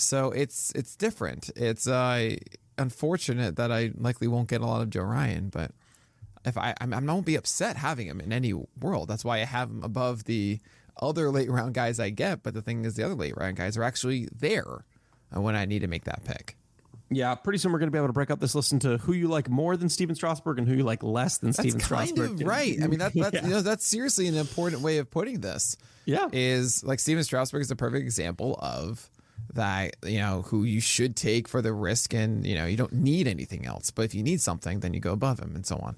So 0.01 0.31
it's 0.31 0.73
it's 0.75 0.97
different. 0.97 1.51
It's 1.57 1.87
uh, 1.87 2.37
unfortunate 2.79 3.57
that 3.57 3.71
I 3.71 3.93
likely 3.97 4.27
won't 4.29 4.49
get 4.49 4.61
a 4.61 4.67
lot 4.67 4.83
of 4.83 4.91
Joe 4.91 5.03
Ryan, 5.03 5.49
but 5.49 5.73
if 6.45 6.57
I 6.57 6.75
I'm, 6.81 6.93
I 6.93 7.01
won't 7.01 7.27
be 7.27 7.37
upset 7.37 7.77
having 7.77 8.07
him 8.07 8.21
in 8.21 8.33
any 8.33 8.53
world. 8.81 9.09
That's 9.09 9.25
why 9.25 9.41
I 9.41 9.45
have 9.45 9.69
him 9.71 9.83
above 9.85 10.25
the 10.25 10.59
other 11.01 11.31
late 11.31 11.51
round 11.51 11.75
guys 11.75 12.01
I 12.01 12.11
get. 12.11 12.43
But 12.43 12.55
the 12.55 12.63
thing 12.63 12.85
is, 12.85 12.95
the 12.97 13.05
other 13.05 13.15
late 13.15 13.37
round 13.37 13.57
guys 13.57 13.77
are 13.77 13.83
actually 13.83 14.29
there 14.37 14.85
when 15.33 15.55
I 15.55 15.65
need 15.65 15.81
to 15.81 15.87
make 15.89 16.05
that 16.05 16.25
pick. 16.25 16.57
Yeah, 17.13 17.35
pretty 17.35 17.59
soon 17.59 17.73
we're 17.73 17.81
going 17.81 17.89
to 17.89 17.93
be 17.93 17.99
able 17.99 18.07
to 18.07 18.13
break 18.13 18.31
up 18.31 18.39
this 18.39 18.55
list 18.55 18.73
into 18.73 18.97
who 18.99 19.13
you 19.13 19.27
like 19.27 19.49
more 19.49 19.77
than 19.77 19.89
Stephen 19.89 20.15
Strasburg 20.15 20.59
and 20.61 20.69
who 20.69 20.75
you 20.75 20.85
like 20.85 21.03
less 21.03 21.39
than 21.39 21.49
That's 21.51 21.59
Stephen 21.59 21.81
kind 21.81 22.17
of 22.21 22.41
right. 22.43 22.79
I 22.81 22.87
mean, 22.87 23.01
that, 23.01 23.13
that's 23.15 23.35
Yeah. 23.35 23.43
you 23.45 23.51
know, 23.51 23.63
that's 23.63 23.85
seriously 23.85 24.29
an 24.29 24.37
important 24.37 24.83
way 24.83 24.99
of 24.99 25.11
putting 25.11 25.41
this. 25.41 25.77
Yeah. 26.05 26.29
is 26.33 26.85
like 26.85 27.01
Stephen 27.01 27.25
Strasburg 27.25 27.63
is 27.63 27.71
a 27.73 27.77
perfect 27.77 28.03
example 28.05 28.57
of 28.63 29.11
that. 29.55 29.97
You 30.05 30.19
know, 30.19 30.43
who 30.43 30.65
you 30.65 30.81
should 30.81 31.17
take 31.17 31.49
for 31.49 31.63
the 31.63 31.73
risk, 31.73 32.15
and 32.15 32.47
you 32.47 32.55
know, 32.55 32.67
you 32.67 32.77
don't 32.77 32.93
need 32.93 33.27
anything 33.27 33.67
else. 33.67 33.91
But 33.91 34.05
if 34.05 34.15
you 34.15 34.23
need 34.23 34.41
something, 34.41 34.81
then 34.81 34.95
you 34.95 35.01
go 35.01 35.13
above 35.13 35.41
him, 35.41 35.55
and 35.55 35.67
so 35.67 35.77
on. 35.77 35.97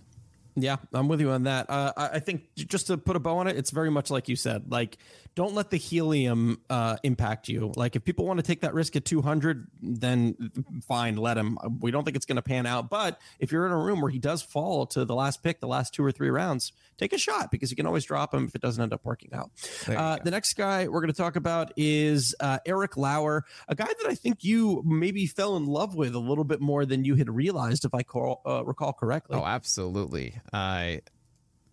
Yeah, 0.55 0.77
I'm 0.93 1.09
with 1.09 1.21
you 1.21 1.31
on 1.31 1.45
that. 1.45 1.71
Uh, 1.71 1.93
I 1.97 2.09
I 2.09 2.19
think 2.19 2.55
just 2.55 2.89
to 2.89 2.99
put 2.99 3.17
a 3.17 3.21
bow 3.21 3.39
on 3.39 3.47
it, 3.47 3.57
it's 3.57 3.71
very 3.71 3.91
much 3.91 4.11
like 4.11 4.29
you 4.29 4.37
said. 4.37 4.71
Like, 4.71 4.99
don't 5.35 5.55
let 5.55 5.71
the 5.71 5.77
helium 5.77 6.61
uh, 6.69 6.97
impact 7.03 7.49
you. 7.49 7.73
Like, 7.75 7.97
if 7.97 8.05
people 8.05 8.27
want 8.27 8.39
to 8.39 8.43
take 8.43 8.61
that 8.61 8.75
risk 8.75 8.97
at 8.97 9.05
200, 9.05 9.67
then 9.81 10.53
fine, 10.87 11.17
let 11.17 11.39
him. 11.39 11.59
We 11.81 11.91
don't 11.91 12.05
think 12.05 12.17
it's 12.17 12.27
going 12.27 12.37
to 12.37 12.43
pan 12.43 12.67
out. 12.67 12.91
But 12.91 13.21
if 13.39 13.51
you're 13.51 13.65
in 13.65 13.73
a 13.73 13.79
room 13.79 14.01
where 14.01 14.11
he 14.11 14.19
does 14.19 14.43
fall 14.43 14.87
to 14.89 15.05
the 15.05 15.15
last 15.15 15.43
pick, 15.43 15.61
the 15.61 15.67
last 15.67 15.95
two 15.95 16.05
or 16.05 16.13
three 16.13 16.29
rounds, 16.29 16.73
take 16.99 17.13
a 17.13 17.19
shot 17.19 17.51
because 17.51 17.71
you 17.71 17.77
can 17.77 17.87
always 17.87 18.05
drop 18.05 18.35
him 18.35 18.45
if 18.45 18.55
it 18.55 18.61
doesn't 18.61 18.83
end 18.83 18.93
up 18.93 19.05
working 19.05 19.33
out. 19.33 19.51
Uh, 19.89 20.19
the 20.23 20.31
next 20.31 20.55
guy 20.55 20.87
we're 20.89 21.01
going 21.01 21.13
to 21.13 21.17
talk 21.17 21.37
about 21.37 21.73
is 21.77 22.35
uh, 22.41 22.59
Eric 22.67 22.97
Lauer, 22.97 23.45
a 23.69 23.75
guy 23.75 23.87
that 23.87 24.07
I 24.07 24.15
think 24.15 24.45
you 24.45 24.83
maybe 24.85 25.27
fell 25.27 25.57
in 25.57 25.67
love 25.67 25.95
with 25.95 26.15
a 26.15 26.19
little 26.19 26.45
bit 26.45 26.61
more 26.61 26.85
than 26.85 27.05
you 27.05 27.15
had 27.15 27.31
realized, 27.31 27.85
if 27.85 27.95
I 27.95 28.03
call, 28.03 28.43
uh, 28.45 28.65
recall 28.65 28.93
correctly. 28.93 29.39
Oh, 29.39 29.45
absolutely. 29.45 30.35
Uh, 30.53 30.97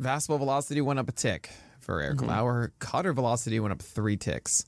fastball 0.02 0.38
velocity 0.38 0.80
went 0.82 1.00
up 1.00 1.10
a 1.10 1.12
tick 1.12 1.50
for 1.90 2.02
Eric 2.02 2.22
Lauer. 2.22 2.72
Cutter 2.78 3.14
velocity 3.14 3.60
went 3.60 3.72
up 3.72 3.82
three 3.82 4.16
ticks. 4.16 4.64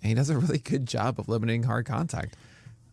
And 0.00 0.08
he 0.08 0.14
does 0.14 0.30
a 0.30 0.38
really 0.38 0.58
good 0.58 0.86
job 0.86 1.20
of 1.20 1.28
limiting 1.28 1.64
hard 1.64 1.84
contact. 1.84 2.34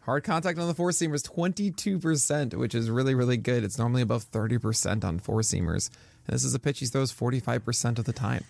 Hard 0.01 0.25
contact 0.25 0.59
on 0.59 0.67
the 0.67 0.73
four 0.73 0.89
seamers, 0.89 1.25
22%, 1.25 2.55
which 2.55 2.75
is 2.75 2.89
really, 2.89 3.15
really 3.15 3.37
good. 3.37 3.63
It's 3.63 3.77
normally 3.77 4.01
above 4.01 4.29
30% 4.31 5.05
on 5.05 5.19
four 5.19 5.39
seamers. 5.41 5.89
And 6.27 6.33
this 6.33 6.43
is 6.43 6.53
a 6.53 6.59
pitch 6.59 6.79
he 6.79 6.87
throws 6.87 7.13
45% 7.13 7.99
of 7.99 8.05
the 8.05 8.11
time. 8.11 8.43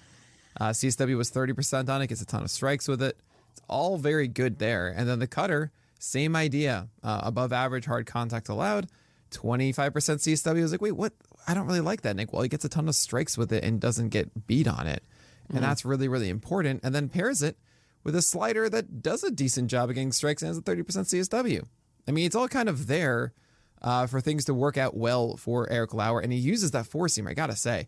Uh, 0.60 0.70
CSW 0.70 1.16
was 1.16 1.32
30% 1.32 1.90
on 1.90 2.02
it, 2.02 2.08
gets 2.08 2.22
a 2.22 2.26
ton 2.26 2.44
of 2.44 2.50
strikes 2.50 2.88
with 2.88 3.02
it. 3.04 3.16
It's 3.52 3.62
all 3.68 3.98
very 3.98 4.28
good 4.28 4.58
there. 4.58 4.88
And 4.88 5.08
then 5.08 5.20
the 5.20 5.28
cutter, 5.28 5.72
same 6.00 6.36
idea. 6.36 6.88
Uh, 7.04 7.20
above 7.24 7.54
average 7.54 7.86
hard 7.86 8.08
contact 8.08 8.50
allowed. 8.50 8.88
25% 9.32 9.92
CSW 9.92 10.62
was 10.62 10.72
like, 10.72 10.82
wait, 10.82 10.94
what? 10.94 11.14
I 11.48 11.54
don't 11.54 11.68
really 11.68 11.82
like 11.82 12.02
that, 12.02 12.16
Nick. 12.16 12.34
Well, 12.34 12.42
he 12.42 12.50
gets 12.50 12.66
a 12.66 12.70
ton 12.70 12.90
of 12.90 12.96
strikes 12.96 13.38
with 13.38 13.54
it 13.54 13.64
and 13.64 13.80
doesn't 13.80 14.10
get 14.10 14.48
beat 14.48 14.68
on 14.68 14.88
it. 14.88 15.04
And 15.50 15.64
that's 15.64 15.86
really, 15.86 16.08
really 16.08 16.30
important. 16.30 16.82
And 16.84 16.94
then 16.94 17.10
pairs 17.10 17.42
it 17.42 17.58
with 18.04 18.16
a 18.16 18.22
slider 18.22 18.70
that 18.70 19.02
does 19.02 19.24
a 19.24 19.32
decent 19.32 19.70
job 19.70 19.90
of 19.90 19.96
getting 19.96 20.12
strikes 20.12 20.42
and 20.42 20.48
has 20.48 20.58
a 20.58 20.62
30% 20.62 20.84
CSW. 20.84 21.66
I 22.08 22.12
mean, 22.12 22.26
it's 22.26 22.36
all 22.36 22.48
kind 22.48 22.70
of 22.70 22.88
there 22.88 23.34
uh, 23.82 24.08
for 24.08 24.22
things 24.22 24.46
to 24.46 24.54
work 24.54 24.78
out 24.78 24.96
well 24.96 25.38
for 25.38 25.70
Eric 25.70 25.94
Lauer. 25.94 26.20
And 26.20 26.32
he 26.32 26.40
uses 26.40 26.72
that 26.72 26.86
four 26.86 27.08
seamer, 27.08 27.30
I 27.30 27.34
got 27.34 27.48
to 27.48 27.56
say. 27.56 27.88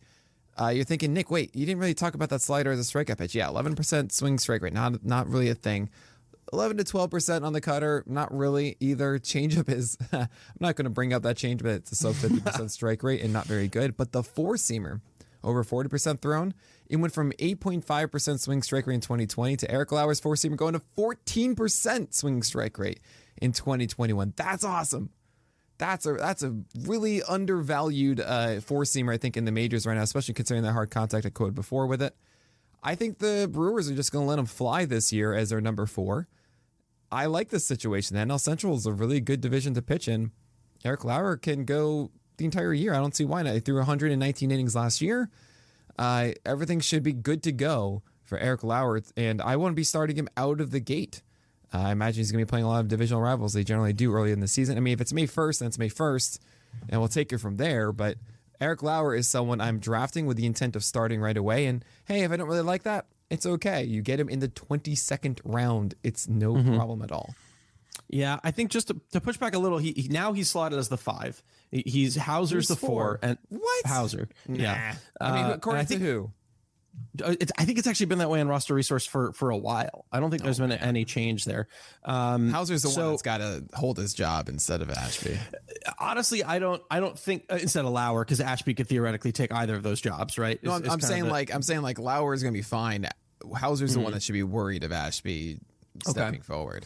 Uh, 0.59 0.67
you're 0.67 0.83
thinking, 0.83 1.13
Nick, 1.13 1.31
wait, 1.31 1.55
you 1.55 1.65
didn't 1.65 1.79
really 1.79 1.93
talk 1.93 2.13
about 2.13 2.29
that 2.29 2.41
slider 2.41 2.71
as 2.71 2.79
a 2.79 2.83
strikeout 2.83 3.17
pitch. 3.17 3.33
Yeah, 3.33 3.47
11% 3.47 4.11
swing 4.11 4.37
strike 4.37 4.61
rate, 4.61 4.73
not 4.73 5.03
not 5.05 5.29
really 5.29 5.49
a 5.49 5.55
thing. 5.55 5.89
11 6.53 6.77
to 6.77 6.83
12% 6.83 7.43
on 7.43 7.53
the 7.53 7.61
cutter, 7.61 8.03
not 8.05 8.35
really 8.35 8.75
either. 8.81 9.17
Changeup 9.19 9.69
is, 9.69 9.97
I'm 10.11 10.27
not 10.59 10.75
going 10.75 10.83
to 10.83 10.89
bring 10.89 11.13
up 11.13 11.23
that 11.23 11.37
change, 11.37 11.63
but 11.63 11.71
it's 11.71 11.91
a 11.93 11.95
sub 11.95 12.13
50% 12.15 12.69
strike 12.69 13.03
rate 13.03 13.21
and 13.21 13.31
not 13.31 13.45
very 13.45 13.69
good. 13.69 13.95
But 13.95 14.11
the 14.11 14.21
four 14.21 14.55
seamer, 14.55 14.99
over 15.43 15.63
40% 15.63 16.19
thrown, 16.21 16.53
it 16.89 16.97
went 16.97 17.13
from 17.13 17.31
8.5% 17.33 18.39
swing 18.39 18.61
strike 18.61 18.87
rate 18.87 18.95
in 18.95 19.01
2020 19.01 19.57
to 19.57 19.71
Eric 19.71 19.91
Lauer's 19.91 20.19
four 20.19 20.35
seamer 20.35 20.55
going 20.55 20.73
to 20.73 20.81
14% 20.97 22.13
swing 22.13 22.43
strike 22.43 22.77
rate 22.77 22.99
in 23.41 23.51
2021. 23.51 24.33
That's 24.35 24.63
awesome. 24.63 25.09
That's 25.77 26.05
a 26.05 26.13
that's 26.13 26.43
a 26.43 26.55
really 26.81 27.23
undervalued 27.23 28.19
uh, 28.19 28.59
four 28.59 28.83
seamer, 28.83 29.13
I 29.13 29.17
think, 29.17 29.35
in 29.35 29.45
the 29.45 29.51
majors 29.51 29.87
right 29.87 29.95
now, 29.95 30.03
especially 30.03 30.35
considering 30.35 30.63
that 30.63 30.73
hard 30.73 30.91
contact 30.91 31.25
I 31.25 31.31
quoted 31.31 31.55
before 31.55 31.87
with 31.87 32.03
it. 32.03 32.15
I 32.83 32.93
think 32.93 33.17
the 33.17 33.49
Brewers 33.51 33.89
are 33.89 33.95
just 33.95 34.11
going 34.11 34.25
to 34.25 34.29
let 34.29 34.37
him 34.37 34.45
fly 34.45 34.85
this 34.85 35.11
year 35.11 35.33
as 35.33 35.49
their 35.49 35.61
number 35.61 35.87
four. 35.87 36.27
I 37.11 37.25
like 37.25 37.49
this 37.49 37.65
situation. 37.65 38.15
The 38.15 38.23
NL 38.23 38.39
Central 38.39 38.75
is 38.75 38.85
a 38.85 38.93
really 38.93 39.19
good 39.19 39.41
division 39.41 39.73
to 39.73 39.81
pitch 39.81 40.07
in. 40.07 40.31
Eric 40.85 41.03
Lauer 41.03 41.35
can 41.35 41.65
go 41.65 42.11
the 42.37 42.45
entire 42.45 42.73
year. 42.73 42.93
I 42.93 42.97
don't 42.97 43.15
see 43.15 43.25
why 43.25 43.43
not. 43.43 43.53
He 43.53 43.59
threw 43.59 43.77
119 43.77 44.51
innings 44.51 44.75
last 44.75 45.01
year. 45.01 45.29
Uh, 45.97 46.29
everything 46.45 46.79
should 46.79 47.03
be 47.03 47.13
good 47.13 47.43
to 47.43 47.51
go 47.51 48.01
for 48.23 48.37
Eric 48.37 48.63
Lauer, 48.63 49.01
and 49.17 49.41
I 49.41 49.55
wouldn't 49.55 49.75
be 49.75 49.83
starting 49.83 50.15
him 50.15 50.29
out 50.37 50.61
of 50.61 50.71
the 50.71 50.79
gate. 50.79 51.21
Uh, 51.73 51.79
I 51.79 51.91
imagine 51.91 52.19
he's 52.19 52.31
going 52.31 52.41
to 52.41 52.45
be 52.45 52.49
playing 52.49 52.65
a 52.65 52.69
lot 52.69 52.79
of 52.79 52.87
divisional 52.87 53.21
rivals. 53.21 53.53
They 53.53 53.63
generally 53.63 53.93
do 53.93 54.13
early 54.13 54.31
in 54.31 54.39
the 54.39 54.47
season. 54.47 54.77
I 54.77 54.81
mean, 54.81 54.93
if 54.93 55.01
it's 55.01 55.13
May 55.13 55.27
1st, 55.27 55.59
then 55.59 55.67
it's 55.67 55.77
May 55.77 55.89
1st, 55.89 56.39
and 56.89 56.99
we'll 56.99 57.07
take 57.07 57.31
it 57.31 57.37
from 57.39 57.57
there. 57.57 57.91
But 57.91 58.17
Eric 58.59 58.83
Lauer 58.83 59.15
is 59.15 59.27
someone 59.27 59.59
I'm 59.61 59.79
drafting 59.79 60.25
with 60.25 60.37
the 60.37 60.45
intent 60.45 60.75
of 60.75 60.83
starting 60.83 61.19
right 61.21 61.37
away. 61.37 61.65
And 61.65 61.83
hey, 62.05 62.21
if 62.23 62.31
I 62.31 62.37
don't 62.37 62.47
really 62.47 62.61
like 62.61 62.83
that, 62.83 63.05
it's 63.29 63.45
okay. 63.45 63.83
You 63.83 64.01
get 64.01 64.19
him 64.19 64.29
in 64.29 64.39
the 64.39 64.49
22nd 64.49 65.39
round. 65.43 65.95
It's 66.03 66.27
no 66.27 66.53
problem 66.75 67.01
at 67.01 67.11
all. 67.11 67.33
Yeah, 68.13 68.39
I 68.43 68.51
think 68.51 68.71
just 68.71 68.89
to, 68.89 68.99
to 69.13 69.21
push 69.21 69.37
back 69.37 69.55
a 69.55 69.59
little, 69.59 69.77
he, 69.77 69.93
he 69.93 70.07
now 70.09 70.33
he's 70.33 70.49
slotted 70.49 70.77
as 70.77 70.89
the 70.89 70.97
five. 70.97 71.41
He- 71.71 71.83
He's 71.85 72.15
Houser's 72.17 72.67
Who's 72.67 72.67
the 72.67 72.75
four, 72.75 72.89
four? 72.89 73.19
and 73.21 73.37
What? 73.49 73.85
Houser? 73.85 74.27
Yeah, 74.49 74.95
I 75.19 75.31
mean, 75.31 75.45
Uh, 75.45 75.53
according 75.53 75.79
I 75.79 75.83
to 75.83 75.87
think 75.87 76.01
who? 76.01 76.31
uh, 77.23 77.35
it's, 77.39 77.53
I 77.57 77.63
think 77.63 77.77
it's 77.79 77.87
actually 77.87 78.07
been 78.07 78.17
that 78.19 78.29
way 78.29 78.41
on 78.41 78.49
roster 78.49 78.73
resource 78.73 79.05
for 79.05 79.31
for 79.31 79.49
a 79.49 79.55
while. 79.57 80.03
I 80.11 80.19
don't 80.19 80.29
think 80.29 80.43
there's 80.43 80.59
been 80.59 80.73
any 80.73 81.05
change 81.05 81.45
there. 81.45 81.69
Um, 82.03 82.49
Houser's 82.51 82.81
the 82.81 82.89
so- 82.89 83.01
one 83.01 83.09
that's 83.11 83.21
got 83.21 83.37
to 83.37 83.63
hold 83.73 83.97
his 83.97 84.13
job 84.13 84.49
instead 84.49 84.81
of 84.81 84.89
Ashby. 84.89 85.37
honestly, 85.97 86.43
I 86.43 86.59
don't 86.59 86.83
I 86.91 86.99
don't 86.99 87.17
think 87.17 87.45
uh, 87.49 87.59
instead 87.61 87.85
of 87.85 87.91
Lauer 87.91 88.25
because 88.25 88.41
Ashby 88.41 88.73
could 88.73 88.87
theoretically 88.89 89.31
take 89.31 89.53
either 89.53 89.75
of 89.75 89.83
those 89.83 90.01
jobs, 90.01 90.37
right? 90.37 90.61
No, 90.63 90.73
I'm, 90.73 90.89
I'm 90.89 90.99
saying 91.01 91.23
the- 91.25 91.31
like 91.31 91.53
I'm 91.55 91.61
saying 91.61 91.81
like 91.81 91.97
Lauer 91.97 92.33
is 92.33 92.43
going 92.43 92.53
to 92.53 92.57
be 92.57 92.61
fine. 92.63 93.07
Houser's 93.55 93.93
the 93.93 94.01
one 94.01 94.11
that 94.11 94.21
should 94.21 94.33
be 94.33 94.43
worried 94.43 94.83
of 94.83 94.91
Ashby 94.91 95.59
stepping 96.05 96.41
forward. 96.41 96.85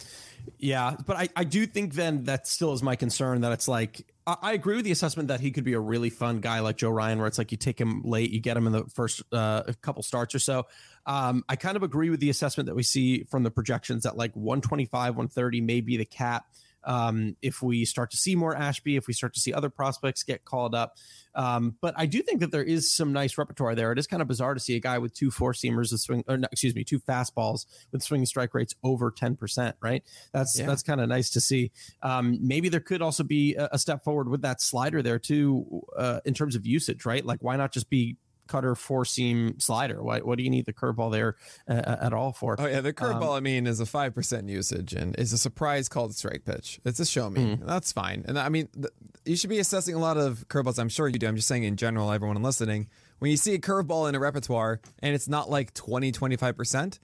Yeah, 0.57 0.95
but 1.05 1.15
I, 1.17 1.29
I 1.35 1.43
do 1.43 1.65
think 1.65 1.93
then 1.93 2.25
that 2.25 2.47
still 2.47 2.73
is 2.73 2.83
my 2.83 2.95
concern 2.95 3.41
that 3.41 3.51
it's 3.51 3.67
like 3.67 4.05
I, 4.27 4.37
I 4.41 4.53
agree 4.53 4.75
with 4.75 4.85
the 4.85 4.91
assessment 4.91 5.29
that 5.29 5.39
he 5.39 5.51
could 5.51 5.63
be 5.63 5.73
a 5.73 5.79
really 5.79 6.09
fun 6.09 6.39
guy 6.39 6.59
like 6.59 6.77
Joe 6.77 6.89
Ryan, 6.89 7.19
where 7.19 7.27
it's 7.27 7.37
like 7.37 7.51
you 7.51 7.57
take 7.57 7.79
him 7.79 8.01
late, 8.03 8.31
you 8.31 8.39
get 8.39 8.57
him 8.57 8.67
in 8.67 8.73
the 8.73 8.85
first 8.85 9.21
uh, 9.31 9.63
couple 9.81 10.03
starts 10.03 10.35
or 10.35 10.39
so. 10.39 10.67
Um, 11.05 11.43
I 11.49 11.55
kind 11.55 11.75
of 11.77 11.83
agree 11.83 12.09
with 12.09 12.19
the 12.19 12.29
assessment 12.29 12.67
that 12.67 12.75
we 12.75 12.83
see 12.83 13.23
from 13.23 13.43
the 13.43 13.51
projections 13.51 14.03
that 14.03 14.17
like 14.17 14.35
125, 14.35 15.15
130 15.15 15.61
may 15.61 15.81
be 15.81 15.97
the 15.97 16.05
cap. 16.05 16.45
Um, 16.83 17.35
if 17.41 17.63
we 17.63 17.83
start 17.85 18.11
to 18.11 18.17
see 18.17 18.35
more 18.35 18.55
Ashby, 18.55 18.95
if 18.95 19.07
we 19.07 19.13
start 19.13 19.33
to 19.33 19.39
see 19.39 19.53
other 19.53 19.69
prospects 19.69 20.23
get 20.23 20.45
called 20.45 20.75
up. 20.75 20.97
Um, 21.35 21.75
but 21.81 21.93
I 21.97 22.05
do 22.05 22.21
think 22.21 22.39
that 22.39 22.51
there 22.51 22.63
is 22.63 22.91
some 22.91 23.13
nice 23.13 23.37
repertoire 23.37 23.75
there. 23.75 23.91
It 23.91 23.99
is 23.99 24.07
kind 24.07 24.21
of 24.21 24.27
bizarre 24.27 24.53
to 24.53 24.59
see 24.59 24.75
a 24.75 24.79
guy 24.79 24.97
with 24.97 25.13
two 25.13 25.31
four 25.31 25.53
seamers 25.53 25.91
with 25.91 26.01
swing, 26.01 26.23
or 26.27 26.37
no, 26.37 26.47
excuse 26.51 26.73
me, 26.73 26.83
two 26.83 26.99
fastballs 26.99 27.65
with 27.91 28.01
swinging 28.03 28.25
strike 28.25 28.53
rates 28.53 28.73
over 28.83 29.11
10%, 29.11 29.73
right? 29.81 30.03
That's, 30.33 30.57
Yeah. 30.57 30.65
that's 30.65 30.83
kind 30.83 31.01
of 31.01 31.09
nice 31.09 31.29
to 31.31 31.41
see. 31.41 31.71
Um, 32.01 32.37
maybe 32.41 32.69
there 32.69 32.79
could 32.79 33.01
also 33.01 33.23
be 33.23 33.55
a, 33.55 33.69
a 33.73 33.79
step 33.79 34.03
forward 34.03 34.29
with 34.29 34.41
that 34.43 34.61
slider 34.61 35.01
there 35.01 35.19
too, 35.19 35.81
uh, 35.97 36.21
in 36.25 36.33
terms 36.33 36.55
of 36.55 36.65
usage, 36.65 37.05
right? 37.05 37.25
Like 37.25 37.39
why 37.41 37.55
not 37.57 37.71
just 37.71 37.89
be 37.89 38.17
cutter 38.47 38.75
four 38.75 39.05
seam 39.05 39.59
slider? 39.59 40.01
Why, 40.01 40.19
what 40.19 40.37
do 40.37 40.43
you 40.43 40.49
need 40.49 40.65
the 40.65 40.73
curveball 40.73 41.11
there 41.11 41.35
uh, 41.67 41.97
at 42.01 42.13
all 42.13 42.31
for? 42.31 42.55
Oh 42.59 42.65
yeah, 42.65 42.81
the 42.81 42.93
curveball 42.93 43.35
I 43.35 43.39
mean 43.39 43.67
is 43.67 43.79
a 43.79 43.85
five 43.85 44.13
percent 44.13 44.49
usage 44.49 44.93
and 44.93 45.17
is 45.17 45.33
a 45.33 45.37
surprise 45.37 45.89
called 45.89 46.15
strike 46.15 46.45
pitch. 46.45 46.79
It's 46.85 46.99
a 46.99 47.05
show 47.05 47.29
me. 47.29 47.57
That's 47.61 47.91
fine. 47.91 48.25
And 48.27 48.37
I 48.37 48.49
mean, 48.49 48.67
th- 48.73 48.93
you 49.25 49.35
should 49.35 49.49
be 49.49 49.59
assessing 49.59 49.95
a 49.95 49.99
lot 49.99 50.17
of 50.17 50.47
curveballs. 50.47 50.79
I'm 50.79 50.89
sure 50.89 51.07
you 51.07 51.19
do. 51.19 51.27
I'm 51.27 51.35
just 51.35 51.47
saying 51.47 51.63
in 51.63 51.77
general, 51.77 52.11
everyone 52.11 52.41
listening, 52.41 52.87
when 53.19 53.31
you 53.31 53.37
see 53.37 53.53
a 53.53 53.59
curveball 53.59 54.07
in 54.09 54.15
a 54.15 54.19
repertoire 54.19 54.81
and 54.99 55.15
it's 55.15 55.27
not 55.27 55.49
like 55.49 55.73
20, 55.73 56.11
25 56.11 56.57
percent. 56.57 56.99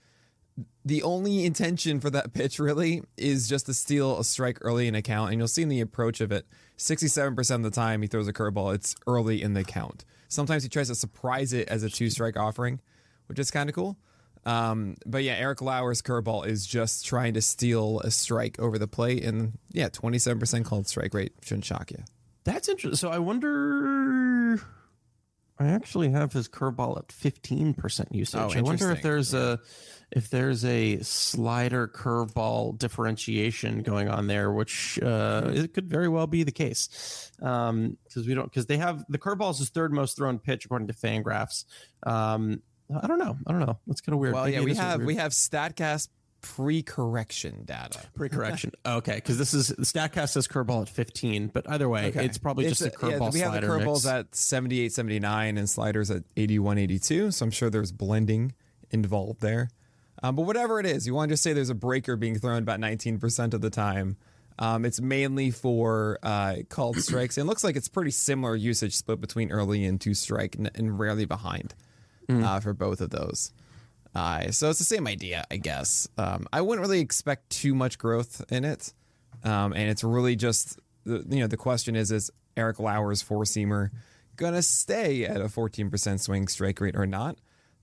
The 0.84 1.02
only 1.02 1.46
intention 1.46 1.98
for 2.00 2.10
that 2.10 2.32
pitch 2.34 2.58
really 2.58 3.02
is 3.16 3.48
just 3.48 3.66
to 3.66 3.74
steal 3.74 4.18
a 4.18 4.24
strike 4.24 4.58
early 4.60 4.86
in 4.86 4.94
a 4.94 5.00
count, 5.00 5.30
and 5.30 5.40
you'll 5.40 5.48
see 5.48 5.62
in 5.62 5.70
the 5.70 5.80
approach 5.80 6.20
of 6.20 6.30
it, 6.30 6.46
67% 6.76 7.54
of 7.54 7.62
the 7.62 7.70
time 7.70 8.02
he 8.02 8.08
throws 8.08 8.28
a 8.28 8.32
curveball, 8.32 8.74
it's 8.74 8.94
early 9.06 9.40
in 9.40 9.54
the 9.54 9.64
count. 9.64 10.04
Sometimes 10.32 10.62
he 10.62 10.68
tries 10.68 10.88
to 10.88 10.94
surprise 10.94 11.52
it 11.52 11.68
as 11.68 11.82
a 11.82 11.90
two 11.90 12.08
strike 12.10 12.36
offering, 12.36 12.80
which 13.26 13.38
is 13.38 13.50
kind 13.50 13.68
of 13.68 13.74
cool. 13.74 13.98
Um, 14.44 14.96
but 15.06 15.22
yeah, 15.22 15.34
Eric 15.34 15.60
Lauer's 15.60 16.02
curveball 16.02 16.46
is 16.46 16.66
just 16.66 17.06
trying 17.06 17.34
to 17.34 17.42
steal 17.42 18.00
a 18.00 18.10
strike 18.10 18.58
over 18.58 18.78
the 18.78 18.88
plate, 18.88 19.24
and 19.24 19.58
yeah, 19.70 19.88
27% 19.88 20.64
called 20.64 20.88
strike 20.88 21.14
rate 21.14 21.32
shouldn't 21.42 21.64
shock 21.64 21.90
you. 21.90 21.98
That's 22.44 22.68
interesting. 22.68 22.96
So 22.96 23.10
I 23.10 23.18
wonder. 23.18 24.60
I 25.62 25.68
actually 25.68 26.10
have 26.10 26.32
his 26.32 26.48
curveball 26.48 26.98
at 26.98 27.08
15% 27.08 28.06
usage. 28.10 28.40
Oh, 28.40 28.50
I 28.52 28.60
wonder 28.62 28.90
if 28.90 29.02
there's 29.02 29.32
a 29.34 29.60
if 30.10 30.28
there's 30.28 30.64
a 30.64 30.98
slider 30.98 31.88
curveball 31.88 32.78
differentiation 32.78 33.82
going 33.82 34.08
on 34.08 34.26
there, 34.26 34.52
which 34.52 34.98
uh, 35.02 35.50
it 35.54 35.72
could 35.72 35.88
very 35.88 36.08
well 36.08 36.26
be 36.26 36.42
the 36.42 36.52
case. 36.52 37.30
Um, 37.40 37.96
because 38.04 38.26
we 38.26 38.34
don't 38.34 38.44
because 38.44 38.66
they 38.66 38.76
have 38.76 39.04
the 39.08 39.18
curveball 39.18 39.52
is 39.52 39.58
his 39.58 39.70
third 39.70 39.92
most 39.92 40.16
thrown 40.16 40.38
pitch 40.38 40.64
according 40.64 40.88
to 40.88 40.94
Fangraphs. 40.94 41.64
Um, 42.02 42.62
I 42.94 43.06
don't 43.06 43.18
know. 43.18 43.36
I 43.46 43.52
don't 43.52 43.60
know. 43.60 43.78
That's 43.86 44.00
kind 44.00 44.14
of 44.14 44.20
weird. 44.20 44.34
Well, 44.34 44.44
Maybe 44.44 44.56
yeah, 44.56 44.64
we 44.64 44.74
have 44.74 44.98
weird. 44.98 45.06
we 45.06 45.14
have 45.16 45.32
Statcast 45.32 46.08
pre-correction 46.42 47.62
data. 47.64 48.00
pre-correction. 48.14 48.72
okay, 48.84 49.14
because 49.16 49.38
this 49.38 49.54
is 49.54 49.68
the 49.68 49.82
Statcast 49.84 50.30
says 50.30 50.46
curveball 50.48 50.82
at 50.82 50.88
15, 50.88 51.48
but 51.48 51.68
either 51.70 51.88
way, 51.88 52.06
Okay. 52.08 52.24
it's 52.24 52.38
probably 52.38 52.68
just 52.68 52.82
a 52.82 52.86
It's 52.86 52.96
yeah, 53.02 53.08
curveball 53.10 53.32
we 53.32 53.40
have 53.40 53.52
the 53.54 53.60
curveballs 53.60 54.04
mix. 54.04 54.06
at 54.06 54.34
78, 54.34 54.92
79 54.92 55.56
and 55.58 55.70
sliders 55.70 56.10
at 56.10 56.24
81, 56.36 56.78
82. 56.78 57.30
So 57.30 57.44
I'm 57.44 57.50
sure 57.50 57.70
there's 57.70 57.92
blending 57.92 58.52
involved 58.90 59.40
there. 59.40 59.70
Um, 60.22 60.36
but 60.36 60.42
whatever 60.42 60.78
it 60.78 60.86
is, 60.86 61.06
you 61.06 61.14
want 61.14 61.30
to 61.30 61.32
just 61.34 61.42
say 61.42 61.52
there's 61.52 61.70
a 61.70 61.74
breaker 61.74 62.16
being 62.16 62.38
thrown 62.38 62.62
about 62.62 62.78
19% 62.80 63.54
of 63.54 63.60
the 63.60 63.70
time. 63.70 64.16
Um, 64.58 64.84
it's 64.84 65.00
mainly 65.00 65.50
for 65.50 66.18
uh, 66.22 66.56
called 66.68 66.96
strikes. 66.98 67.38
And 67.38 67.46
it 67.46 67.48
looks 67.48 67.64
like 67.64 67.74
it's 67.74 67.88
pretty 67.88 68.10
similar 68.12 68.54
usage 68.54 68.94
split 68.94 69.20
between 69.20 69.50
early 69.50 69.84
and 69.84 70.00
two 70.00 70.14
strike 70.14 70.54
and, 70.56 70.70
and 70.74 70.98
rarely 70.98 71.24
behind 71.24 71.74
uh, 72.28 72.60
for 72.60 72.72
both 72.72 73.00
of 73.00 73.10
those. 73.10 73.52
Uh, 74.14 74.50
so 74.50 74.68
it's 74.70 74.78
the 74.78 74.84
same 74.84 75.06
idea, 75.06 75.44
I 75.50 75.56
guess. 75.56 76.06
Um, 76.18 76.46
I 76.52 76.60
wouldn't 76.60 76.86
really 76.86 77.00
expect 77.00 77.50
too 77.50 77.74
much 77.74 77.98
growth 77.98 78.44
in 78.50 78.64
it, 78.64 78.92
um, 79.44 79.72
and 79.72 79.88
it's 79.90 80.04
really 80.04 80.36
just 80.36 80.78
the- 81.04 81.24
you 81.28 81.40
know 81.40 81.46
the 81.46 81.56
question 81.56 81.96
is 81.96 82.12
is 82.12 82.30
Eric 82.56 82.78
Lauer's 82.78 83.22
four 83.22 83.44
seamer 83.44 83.90
gonna 84.36 84.62
stay 84.62 85.24
at 85.24 85.40
a 85.40 85.48
14% 85.48 86.20
swing 86.20 86.46
strike 86.48 86.80
rate 86.80 86.96
or 86.96 87.06
not? 87.06 87.38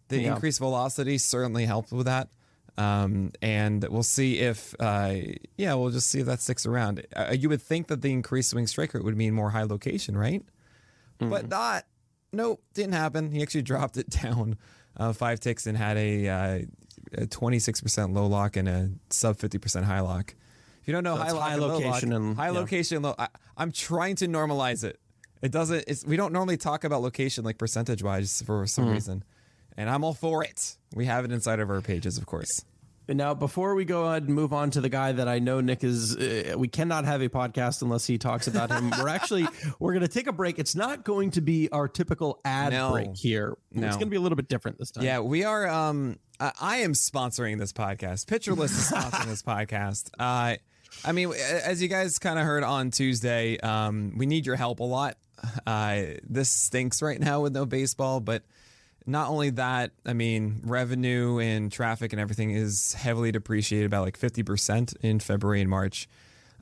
The 0.09 0.21
Yeah. 0.21 0.33
increased 0.33 0.59
velocity 0.59 1.17
certainly 1.17 1.65
helped 1.65 1.91
with 1.91 2.05
that. 2.05 2.29
Um, 2.77 3.31
and 3.41 3.83
we'll 3.89 4.03
see 4.03 4.39
if, 4.39 4.73
uh, 4.79 5.15
yeah, 5.57 5.73
we'll 5.73 5.89
just 5.91 6.07
see 6.09 6.19
if 6.21 6.25
that 6.27 6.41
sticks 6.41 6.65
around. 6.65 7.05
Uh, 7.15 7.35
you 7.37 7.49
would 7.49 7.61
think 7.61 7.87
that 7.87 8.01
the 8.01 8.11
increased 8.11 8.51
swing 8.51 8.67
strike 8.67 8.93
rate 8.93 9.03
would 9.03 9.17
mean 9.17 9.33
more 9.33 9.49
high 9.49 9.63
location, 9.63 10.17
right? 10.17 10.43
but 11.19 11.49
not. 11.49 11.85
Nope, 12.31 12.63
didn't 12.73 12.93
happen. 12.93 13.31
He 13.31 13.41
actually 13.41 13.61
dropped 13.73 13.97
it 13.97 14.09
down 14.09 14.57
uh, 14.97 15.13
five 15.13 15.39
ticks 15.39 15.65
and 15.67 15.77
had 15.77 15.97
a, 15.97 16.27
uh, 16.27 16.59
a 17.13 17.25
26% 17.27 18.13
low 18.15 18.27
lock 18.27 18.55
and 18.57 18.67
a 18.67 18.89
sub 19.09 19.37
50% 19.37 19.83
high 19.83 19.99
lock. 20.01 20.35
If 20.81 20.87
you 20.87 20.93
don't 20.93 21.03
know 21.03 21.15
So 21.17 21.23
high 21.23 21.51
high 21.51 21.55
location 21.55 22.09
lock, 22.11 22.19
and- 22.19 22.35
high 22.37 22.45
yeah. 22.47 22.51
location 22.51 23.01
low. 23.01 23.15
I, 23.17 23.27
I'm 23.57 23.71
trying 23.71 24.15
to 24.17 24.27
normalize 24.27 24.83
it. 24.83 24.99
It 25.41 25.51
doesn't. 25.51 25.85
It's, 25.87 26.03
we 26.05 26.17
don't 26.17 26.33
normally 26.33 26.57
talk 26.57 26.83
about 26.83 27.01
location 27.01 27.43
like 27.45 27.57
percentage 27.57 28.03
wise 28.03 28.41
for 28.45 28.65
some 28.67 28.85
Hmm. 28.85 28.91
reason, 28.91 29.23
and 29.77 29.89
I'm 29.89 30.03
all 30.03 30.13
for 30.13 30.43
it. 30.43 30.75
We 30.93 31.05
have 31.05 31.23
it 31.25 31.31
inside 31.31 31.59
of 31.61 31.69
our 31.69 31.79
pages, 31.81 32.17
of 32.17 32.25
course. 32.25 32.65
Now, 33.17 33.33
before 33.33 33.75
we 33.75 33.85
go 33.85 34.05
ahead 34.05 34.23
and 34.23 34.33
move 34.35 34.53
on 34.53 34.71
to 34.71 34.81
the 34.81 34.89
guy 34.89 35.11
that 35.11 35.27
I 35.27 35.39
know 35.39 35.61
Nick 35.61 35.83
is, 35.83 36.15
uh, 36.15 36.53
we 36.57 36.67
cannot 36.67 37.05
have 37.05 37.21
a 37.21 37.29
podcast 37.29 37.81
unless 37.81 38.05
he 38.05 38.17
talks 38.17 38.47
about 38.47 38.69
him. 38.71 38.91
we're 38.91 39.07
actually 39.09 39.47
we're 39.79 39.93
going 39.93 40.01
to 40.05 40.07
take 40.07 40.27
a 40.27 40.31
break. 40.31 40.59
It's 40.59 40.75
not 40.75 41.03
going 41.03 41.31
to 41.31 41.41
be 41.41 41.69
our 41.71 41.87
typical 41.87 42.39
ad 42.45 42.73
No. 42.73 42.91
break 42.91 43.15
here. 43.15 43.57
No. 43.71 43.87
It's 43.87 43.95
going 43.95 44.07
to 44.07 44.11
be 44.11 44.17
a 44.17 44.21
little 44.21 44.35
bit 44.35 44.47
different 44.47 44.77
this 44.77 44.91
time. 44.91 45.03
Yeah, 45.03 45.19
we 45.19 45.43
are. 45.43 45.67
Um, 45.67 46.17
I, 46.39 46.51
I 46.61 46.77
am 46.77 46.93
sponsoring 46.93 47.57
this 47.59 47.73
podcast. 47.73 48.29
List 48.57 48.73
is 48.77 48.91
sponsoring 48.91 49.25
this 49.25 49.41
podcast. 49.43 50.09
Uh, 50.19 50.55
I 51.03 51.11
mean, 51.11 51.31
as 51.33 51.81
you 51.81 51.87
guys 51.87 52.19
kind 52.19 52.39
of 52.39 52.45
heard 52.45 52.63
on 52.63 52.91
Tuesday, 52.91 53.57
um, 53.59 54.13
we 54.17 54.25
need 54.25 54.45
your 54.45 54.55
help 54.55 54.79
a 54.79 54.83
lot. 54.83 55.17
Uh, 55.65 56.01
this 56.27 56.49
stinks 56.49 57.01
right 57.01 57.19
now 57.19 57.41
with 57.41 57.53
no 57.53 57.65
baseball, 57.65 58.19
but 58.19 58.43
not 59.05 59.29
only 59.29 59.49
that, 59.51 59.91
I 60.05 60.13
mean, 60.13 60.61
revenue 60.63 61.39
and 61.39 61.71
traffic 61.71 62.13
and 62.13 62.19
everything 62.19 62.51
is 62.51 62.93
heavily 62.93 63.31
depreciated 63.31 63.89
by 63.89 63.99
like 63.99 64.19
50% 64.19 64.95
in 65.01 65.19
February 65.19 65.61
and 65.61 65.69
March. 65.69 66.07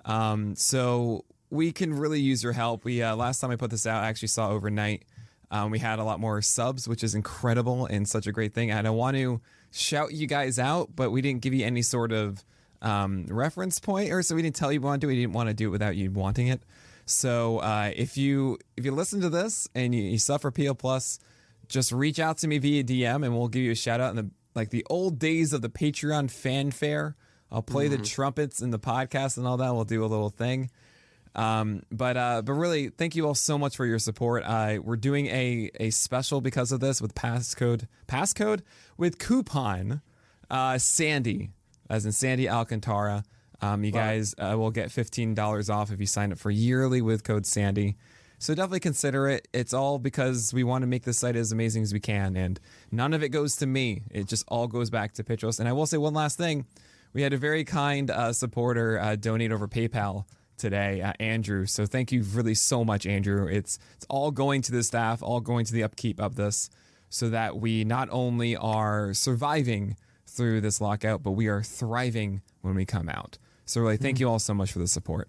Um, 0.05 0.55
so 0.55 1.25
we 1.49 1.71
can 1.71 1.93
really 1.93 2.19
use 2.19 2.43
your 2.43 2.53
help. 2.53 2.85
We 2.85 3.01
uh, 3.01 3.15
last 3.15 3.39
time 3.39 3.51
I 3.51 3.55
put 3.55 3.71
this 3.71 3.85
out, 3.85 4.03
I 4.03 4.07
actually 4.07 4.29
saw 4.29 4.49
overnight. 4.49 5.03
Um, 5.49 5.71
we 5.71 5.79
had 5.79 5.99
a 5.99 6.03
lot 6.03 6.19
more 6.19 6.41
subs, 6.41 6.87
which 6.87 7.03
is 7.03 7.15
incredible 7.15 7.85
and 7.85 8.07
such 8.07 8.27
a 8.27 8.31
great 8.31 8.53
thing. 8.53 8.71
And 8.71 8.85
I 8.85 8.89
want 8.91 9.15
to 9.17 9.41
shout 9.71 10.13
you 10.13 10.27
guys 10.27 10.59
out, 10.59 10.95
but 10.95 11.11
we 11.11 11.21
didn't 11.21 11.41
give 11.41 11.53
you 11.53 11.65
any 11.65 11.81
sort 11.81 12.11
of 12.11 12.43
um, 12.81 13.25
reference 13.29 13.79
point, 13.79 14.11
or 14.11 14.21
so 14.21 14.35
we 14.35 14.41
didn't 14.41 14.55
tell 14.55 14.71
you 14.71 14.81
want 14.81 15.01
to 15.01 15.07
We 15.07 15.15
didn't 15.15 15.33
want 15.33 15.49
to 15.49 15.53
do 15.53 15.67
it 15.67 15.71
without 15.71 15.95
you 15.95 16.11
wanting 16.11 16.47
it. 16.47 16.61
So 17.05 17.59
uh, 17.59 17.91
if 17.95 18.17
you 18.17 18.57
if 18.75 18.83
you 18.83 18.91
listen 18.91 19.21
to 19.21 19.29
this 19.29 19.67
and 19.73 19.95
you, 19.95 20.03
you 20.03 20.19
suffer 20.19 20.51
PO 20.51 20.73
plus, 20.75 21.19
just 21.67 21.91
reach 21.91 22.19
out 22.19 22.37
to 22.39 22.47
me 22.47 22.57
via 22.57 22.83
DM 22.83 23.25
and 23.25 23.37
we'll 23.37 23.47
give 23.47 23.61
you 23.63 23.71
a 23.71 23.75
shout 23.75 23.99
out 23.99 24.09
in 24.11 24.15
the 24.15 24.29
like 24.55 24.69
the 24.71 24.85
old 24.89 25.19
days 25.19 25.53
of 25.53 25.61
the 25.61 25.69
Patreon 25.69 26.31
fanfare. 26.31 27.15
I'll 27.51 27.61
play 27.61 27.87
the 27.87 27.97
trumpets 27.97 28.61
in 28.61 28.71
the 28.71 28.79
podcast 28.79 29.37
and 29.37 29.47
all 29.47 29.57
that. 29.57 29.73
We'll 29.73 29.85
do 29.85 30.03
a 30.03 30.07
little 30.07 30.29
thing. 30.29 30.69
Um, 31.35 31.83
but 31.91 32.17
uh, 32.17 32.41
but 32.41 32.53
really, 32.53 32.89
thank 32.89 33.15
you 33.15 33.27
all 33.27 33.35
so 33.35 33.57
much 33.57 33.75
for 33.77 33.85
your 33.85 33.99
support. 33.99 34.43
Uh, 34.45 34.79
we're 34.83 34.95
doing 34.97 35.27
a 35.27 35.69
a 35.79 35.91
special 35.91 36.41
because 36.41 36.71
of 36.71 36.79
this 36.79 36.99
with 36.99 37.13
passcode 37.13 37.87
passcode 38.07 38.61
with 38.97 39.19
coupon 39.19 40.01
uh, 40.49 40.77
Sandy, 40.79 41.51
as 41.89 42.05
in 42.05 42.11
Sandy 42.11 42.49
Alcantara. 42.49 43.23
Um, 43.61 43.83
you 43.83 43.91
guys 43.91 44.35
uh, 44.37 44.55
will 44.57 44.71
get 44.71 44.91
fifteen 44.91 45.35
dollars 45.35 45.69
off 45.69 45.91
if 45.91 45.99
you 45.99 46.07
sign 46.07 46.31
up 46.31 46.39
for 46.39 46.49
yearly 46.49 47.01
with 47.01 47.23
code 47.23 47.45
Sandy. 47.45 47.97
So 48.39 48.53
definitely 48.53 48.81
consider 48.81 49.27
it. 49.27 49.47
It's 49.51 49.73
all 49.73 49.97
because 49.97 50.53
we 50.53 50.63
want 50.63 50.83
to 50.83 50.87
make 50.87 51.03
this 51.03 51.17
site 51.17 51.35
as 51.35 51.51
amazing 51.51 51.83
as 51.83 51.91
we 51.91 51.99
can, 51.99 52.35
and 52.35 52.59
none 52.91 53.13
of 53.13 53.23
it 53.23 53.29
goes 53.29 53.55
to 53.57 53.65
me. 53.65 54.03
It 54.11 54.27
just 54.27 54.45
all 54.47 54.67
goes 54.67 54.89
back 54.89 55.13
to 55.13 55.23
Pitchos. 55.23 55.59
And 55.59 55.67
I 55.67 55.73
will 55.73 55.87
say 55.87 55.97
one 55.97 56.13
last 56.13 56.37
thing: 56.37 56.65
we 57.13 57.23
had 57.23 57.33
a 57.33 57.37
very 57.37 57.63
kind 57.63 58.11
uh, 58.11 58.31
supporter 58.33 58.99
uh, 58.99 59.15
donate 59.15 59.51
over 59.51 59.67
PayPal 59.67 60.25
today, 60.57 61.01
uh, 61.01 61.13
Andrew. 61.19 61.65
So 61.65 61.87
thank 61.87 62.11
you 62.11 62.21
really 62.23 62.53
so 62.53 62.85
much, 62.85 63.07
Andrew. 63.07 63.47
It's 63.47 63.79
it's 63.95 64.05
all 64.07 64.29
going 64.29 64.61
to 64.63 64.71
the 64.71 64.83
staff, 64.83 65.23
all 65.23 65.39
going 65.39 65.65
to 65.65 65.73
the 65.73 65.83
upkeep 65.83 66.19
of 66.19 66.35
this, 66.35 66.69
so 67.09 67.29
that 67.29 67.57
we 67.57 67.83
not 67.85 68.07
only 68.11 68.55
are 68.55 69.15
surviving 69.15 69.95
through 70.27 70.61
this 70.61 70.79
lockout, 70.79 71.23
but 71.23 71.31
we 71.31 71.47
are 71.47 71.63
thriving 71.63 72.43
when 72.61 72.75
we 72.75 72.85
come 72.85 73.09
out. 73.09 73.39
So 73.65 73.81
really, 73.81 73.97
thank 73.97 74.19
you 74.19 74.29
all 74.29 74.39
so 74.39 74.53
much 74.53 74.71
for 74.71 74.79
the 74.79 74.87
support. 74.87 75.27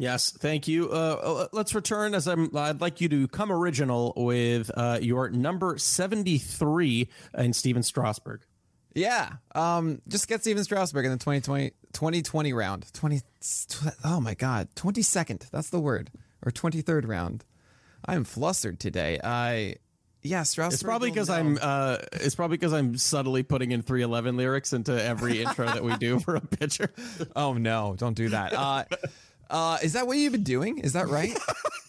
Yes, 0.00 0.30
thank 0.30 0.66
you. 0.66 0.90
Uh, 0.90 1.46
let's 1.52 1.74
return 1.74 2.14
as 2.14 2.26
I'm. 2.26 2.56
I'd 2.56 2.80
like 2.80 3.02
you 3.02 3.08
to 3.10 3.28
come 3.28 3.52
original 3.52 4.14
with 4.16 4.70
uh, 4.74 4.98
your 5.00 5.28
number 5.28 5.76
seventy-three 5.76 7.08
in 7.36 7.52
Stephen 7.52 7.82
Strasburg. 7.82 8.40
Yeah. 8.94 9.34
Um, 9.54 10.00
just 10.08 10.26
get 10.26 10.40
Stephen 10.40 10.64
Strasburg 10.64 11.04
in 11.04 11.12
the 11.12 11.18
2020, 11.18 11.70
2020 11.92 12.52
round. 12.52 12.92
20, 12.92 13.20
oh 14.04 14.20
my 14.20 14.34
God. 14.34 14.68
22nd. 14.74 15.48
That's 15.50 15.70
the 15.70 15.78
word. 15.80 16.10
Or 16.44 16.50
23rd 16.50 17.06
round. 17.06 17.44
I'm 18.04 18.24
flustered 18.24 18.80
today. 18.80 19.20
I, 19.22 19.76
yeah, 20.22 20.42
Strasburg. 20.42 20.74
It's 20.74 20.82
probably 20.82 21.10
because. 21.10 21.30
I'm. 21.30 21.58
Uh, 21.60 21.98
it's 22.14 22.34
probably 22.34 22.56
because 22.56 22.72
I'm 22.72 22.96
subtly 22.96 23.42
putting 23.42 23.70
in 23.70 23.82
three 23.82 24.02
eleven 24.02 24.36
lyrics 24.36 24.72
into 24.72 24.92
every 25.02 25.42
intro 25.42 25.66
that 25.66 25.84
we 25.84 25.96
do 25.96 26.18
for 26.20 26.34
a 26.36 26.40
pitcher. 26.40 26.92
Oh 27.34 27.54
no, 27.54 27.94
don't 27.96 28.14
do 28.14 28.28
that. 28.30 28.52
Uh, 28.52 28.84
uh, 29.50 29.78
is 29.82 29.92
that 29.92 30.06
what 30.06 30.16
you've 30.16 30.32
been 30.32 30.42
doing? 30.42 30.78
Is 30.78 30.92
that 30.94 31.08
right? 31.08 31.36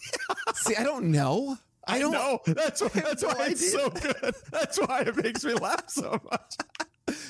See, 0.54 0.76
I 0.76 0.82
don't 0.82 1.06
know. 1.06 1.56
I 1.86 1.98
don't 1.98 2.12
know. 2.12 2.40
That's 2.46 2.80
why. 2.80 2.88
That's 2.94 3.22
no 3.22 3.28
why 3.28 3.46
it's 3.48 3.72
so 3.72 3.88
good. 3.90 4.34
That's 4.50 4.78
why 4.78 5.00
it 5.00 5.16
makes 5.16 5.44
me 5.44 5.54
laugh 5.54 5.88
so 5.88 6.20
much. 6.30 6.56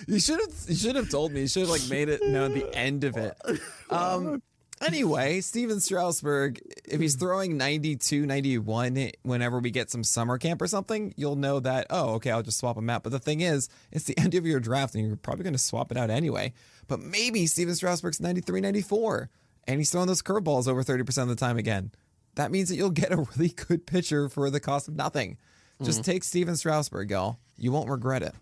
You 0.06 0.18
should 0.18 0.40
have. 0.40 0.52
You 0.68 0.74
should 0.74 0.96
have 0.96 1.10
told 1.10 1.32
me. 1.32 1.42
You 1.42 1.48
should 1.48 1.62
have 1.62 1.70
like 1.70 1.88
made 1.88 2.08
it 2.08 2.22
known 2.26 2.52
the 2.52 2.74
end 2.74 3.04
of 3.04 3.16
it. 3.16 3.36
Um. 3.90 4.42
Anyway, 4.84 5.40
Stephen 5.40 5.78
Strasburg, 5.78 6.60
if 6.84 7.00
he's 7.00 7.14
throwing 7.14 7.56
92, 7.56 8.26
91 8.26 9.12
whenever 9.22 9.60
we 9.60 9.70
get 9.70 9.92
some 9.92 10.02
summer 10.02 10.38
camp 10.38 10.60
or 10.60 10.66
something, 10.66 11.14
you'll 11.16 11.36
know 11.36 11.60
that, 11.60 11.86
oh, 11.88 12.14
okay, 12.14 12.32
I'll 12.32 12.42
just 12.42 12.58
swap 12.58 12.76
him 12.76 12.90
out. 12.90 13.04
But 13.04 13.12
the 13.12 13.20
thing 13.20 13.42
is, 13.42 13.68
it's 13.92 14.06
the 14.06 14.18
end 14.18 14.34
of 14.34 14.44
your 14.44 14.58
draft 14.58 14.96
and 14.96 15.06
you're 15.06 15.14
probably 15.14 15.44
going 15.44 15.52
to 15.52 15.58
swap 15.58 15.92
it 15.92 15.96
out 15.96 16.10
anyway. 16.10 16.52
But 16.88 16.98
maybe 17.00 17.46
Stephen 17.46 17.76
Strasburg's 17.76 18.20
93, 18.20 18.60
94 18.60 19.30
and 19.66 19.78
he's 19.78 19.90
throwing 19.90 20.08
those 20.08 20.22
curveballs 20.22 20.68
over 20.68 20.82
30% 20.82 21.22
of 21.22 21.28
the 21.28 21.36
time 21.36 21.58
again. 21.58 21.92
That 22.34 22.50
means 22.50 22.68
that 22.68 22.76
you'll 22.76 22.90
get 22.90 23.12
a 23.12 23.16
really 23.36 23.50
good 23.50 23.86
pitcher 23.86 24.28
for 24.28 24.50
the 24.50 24.60
cost 24.60 24.88
of 24.88 24.96
nothing. 24.96 25.38
Just 25.82 26.02
mm-hmm. 26.02 26.10
take 26.10 26.24
Stephen 26.24 26.56
Strasburg, 26.56 27.10
y'all. 27.10 27.38
You 27.56 27.72
won't 27.72 27.88
regret 27.88 28.22
it. 28.22 28.34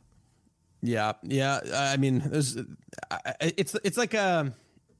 Yeah, 0.82 1.12
yeah. 1.22 1.60
I 1.92 1.96
mean, 1.96 2.22
there's. 2.24 2.56
It's 3.40 3.76
it's 3.84 3.96
like 3.96 4.14
a. 4.14 4.52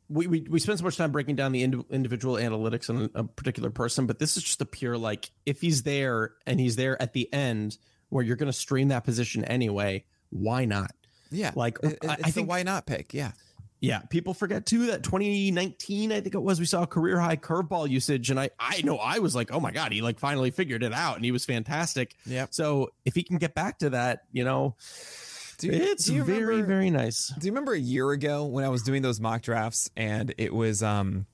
We, 0.09 0.26
we, 0.26 0.40
we 0.40 0.59
spend 0.59 0.78
so 0.78 0.85
much 0.85 0.96
time 0.96 1.12
breaking 1.12 1.37
down 1.37 1.52
the 1.52 1.62
indi- 1.62 1.85
individual 1.88 2.35
analytics 2.35 2.90
on 2.90 3.11
a 3.14 3.22
particular 3.22 3.70
person, 3.70 4.06
but 4.06 4.18
this 4.18 4.37
is 4.37 4.42
just 4.42 4.61
a 4.61 4.66
pure 4.66 4.98
like 4.98 5.30
if 5.46 5.61
he's 5.61 5.85
there 5.85 6.33
and 6.48 6.59
he's 6.59 6.74
there 6.74 7.00
at 7.00 7.12
the 7.12 7.33
end 7.33 7.78
where 8.09 8.24
you're 8.24 8.35
going 8.35 8.50
to 8.50 8.52
stream 8.52 8.88
that 8.88 9.04
position 9.04 9.44
anyway, 9.44 10.04
why 10.30 10.64
not? 10.64 10.90
Yeah. 11.30 11.52
Like, 11.54 11.78
It- 11.85 11.98
I- 12.02 12.16
I 12.24 12.30
think- 12.33 12.48
why 12.48 12.64
not 12.64 12.87
pick. 12.87 13.14
Yeah. 13.14 13.33
Yeah, 13.83 14.01
people 14.11 14.35
forget 14.35 14.66
too 14.66 14.88
that 14.88 15.03
2019, 15.03 16.12
I 16.12 16.21
think 16.21 16.35
it 16.35 16.43
was, 16.43 16.61
we 16.61 16.66
saw 16.66 16.85
career 16.85 17.19
high 17.19 17.37
curveball 17.37 17.88
usage, 17.88 18.31
and 18.31 18.38
I 18.38 18.51
I 18.59 18.83
know 18.83 18.97
I 18.99 19.21
was 19.21 19.35
like, 19.35 19.51
oh 19.53 19.61
my 19.61 19.71
god, 19.71 19.93
he 19.93 20.03
like 20.03 20.19
finally 20.19 20.51
figured 20.51 20.83
it 20.83 20.93
out, 20.93 21.16
and 21.16 21.25
he 21.25 21.33
was 21.33 21.45
fantastic. 21.47 22.14
Yeah. 22.27 22.47
So 22.51 22.90
if 23.07 23.14
he 23.14 23.23
can 23.23 23.38
get 23.38 23.55
back 23.55 23.79
to 23.79 23.90
that, 23.90 24.21
you 24.33 24.45
know, 24.45 24.77
you- 25.62 25.73
it's 25.73 26.09
very 26.09 26.45
remember- 26.45 26.66
very 26.66 26.90
nice. 26.90 27.33
Do 27.38 27.47
you 27.47 27.53
remember 27.53 27.73
a 27.73 27.79
year 27.79 28.11
ago 28.11 28.45
when 28.45 28.64
I 28.64 28.69
was 28.69 28.83
doing 28.83 29.01
those 29.03 29.19
mock 29.21 29.43
drafts 29.43 29.90
and 29.97 30.35
it 30.37 30.53
was 30.55 30.83
um 30.83 31.27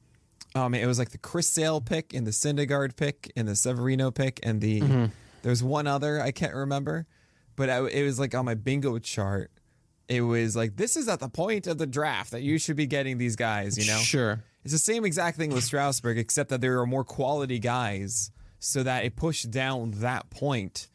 oh 0.55 0.69
man, 0.69 0.81
it 0.81 0.87
was 0.87 0.99
like 1.01 1.11
the 1.11 1.19
Chris 1.19 1.49
Sale 1.49 1.81
pick 1.81 2.15
and 2.15 2.27
the 2.27 2.31
Syndergaard 2.31 2.97
pick 2.97 3.33
and 3.37 3.47
the 3.49 3.57
Severino 3.57 4.11
pick 4.13 4.39
and 4.45 4.61
the 4.61 5.11
there's 5.43 5.63
one 5.65 5.87
other 5.89 6.21
I 6.21 6.31
can't 6.31 6.55
remember, 6.55 7.07
but 7.57 7.71
I, 7.71 7.85
it 7.87 8.05
was 8.05 8.19
like 8.21 8.35
on 8.37 8.45
my 8.45 8.55
bingo 8.55 8.99
chart. 8.99 9.51
It 10.09 10.21
was 10.21 10.55
like 10.55 10.77
this 10.77 10.97
is 10.97 11.09
at 11.09 11.21
the 11.21 11.29
point 11.29 11.67
of 11.67 11.79
the 11.79 11.87
draft 11.87 12.31
that 12.31 12.43
you 12.43 12.59
should 12.59 12.77
be 12.77 12.87
getting 12.87 13.19
these 13.19 13.37
guys, 13.37 13.77
you 13.77 13.93
know. 13.93 13.99
Sure. 13.99 14.43
It's 14.65 14.73
the 14.73 14.79
same 14.79 15.05
exact 15.05 15.37
thing 15.37 15.51
with 15.51 15.65
Strasburg, 15.65 16.19
except 16.19 16.51
that 16.51 16.61
there 16.61 16.81
are 16.81 16.87
more 16.87 17.05
quality 17.05 17.59
guys, 17.59 18.31
so 18.59 18.83
that 18.83 19.05
it 19.05 19.17
pushed 19.17 19.51
down 19.51 19.93
that 19.97 20.29
point 20.31 20.89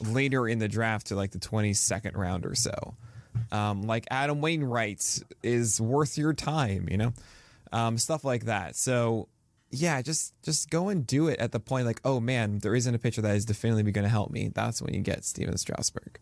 later 0.00 0.48
in 0.48 0.58
the 0.58 0.68
draft 0.68 1.08
to 1.08 1.16
like 1.16 1.32
the 1.32 1.38
22nd 1.38 2.16
round 2.16 2.46
or 2.46 2.54
so. 2.54 2.94
Um, 3.52 3.82
like 3.82 4.06
Adam 4.10 4.40
Wainwright 4.40 5.22
is 5.42 5.80
worth 5.80 6.18
your 6.18 6.32
time, 6.32 6.88
you 6.90 6.96
know, 6.96 7.12
um, 7.72 7.98
stuff 7.98 8.24
like 8.24 8.46
that. 8.46 8.76
So 8.76 9.28
yeah, 9.70 10.02
just 10.02 10.34
just 10.42 10.70
go 10.70 10.88
and 10.88 11.06
do 11.06 11.28
it 11.28 11.38
at 11.38 11.52
the 11.52 11.60
point 11.60 11.86
like, 11.86 12.00
oh 12.04 12.20
man, 12.20 12.58
there 12.58 12.74
isn't 12.74 12.94
a 12.94 12.98
pitcher 12.98 13.22
that 13.22 13.36
is 13.36 13.44
definitely 13.44 13.90
going 13.92 14.04
to 14.04 14.08
help 14.08 14.30
me. 14.30 14.50
That's 14.52 14.82
when 14.82 14.94
you 14.94 15.00
get 15.00 15.24
Stephen 15.24 15.56
Strasburg. 15.56 16.18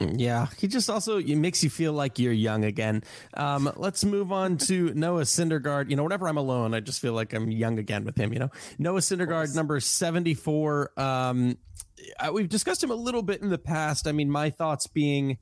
Yeah, 0.00 0.48
he 0.58 0.66
just 0.66 0.90
also 0.90 1.18
it 1.18 1.36
makes 1.36 1.62
you 1.62 1.70
feel 1.70 1.92
like 1.92 2.18
you're 2.18 2.32
young 2.32 2.64
again. 2.64 3.04
Um, 3.34 3.72
let's 3.76 4.04
move 4.04 4.32
on 4.32 4.58
to 4.58 4.92
Noah 4.94 5.22
Syndergaard. 5.22 5.90
You 5.90 5.96
know, 5.96 6.02
whenever 6.02 6.28
I'm 6.28 6.36
alone, 6.36 6.74
I 6.74 6.80
just 6.80 7.00
feel 7.00 7.12
like 7.12 7.32
I'm 7.32 7.50
young 7.50 7.78
again 7.78 8.04
with 8.04 8.16
him. 8.16 8.32
You 8.32 8.40
know, 8.40 8.50
Noah 8.78 9.00
Syndergaard, 9.00 9.54
number 9.54 9.78
74. 9.80 10.92
Um, 11.00 11.58
uh, 12.18 12.30
we've 12.32 12.48
discussed 12.48 12.82
him 12.82 12.90
a 12.90 12.96
little 12.96 13.22
bit 13.22 13.40
in 13.40 13.50
the 13.50 13.58
past. 13.58 14.06
I 14.06 14.12
mean, 14.12 14.30
my 14.30 14.50
thoughts 14.50 14.86
being. 14.86 15.38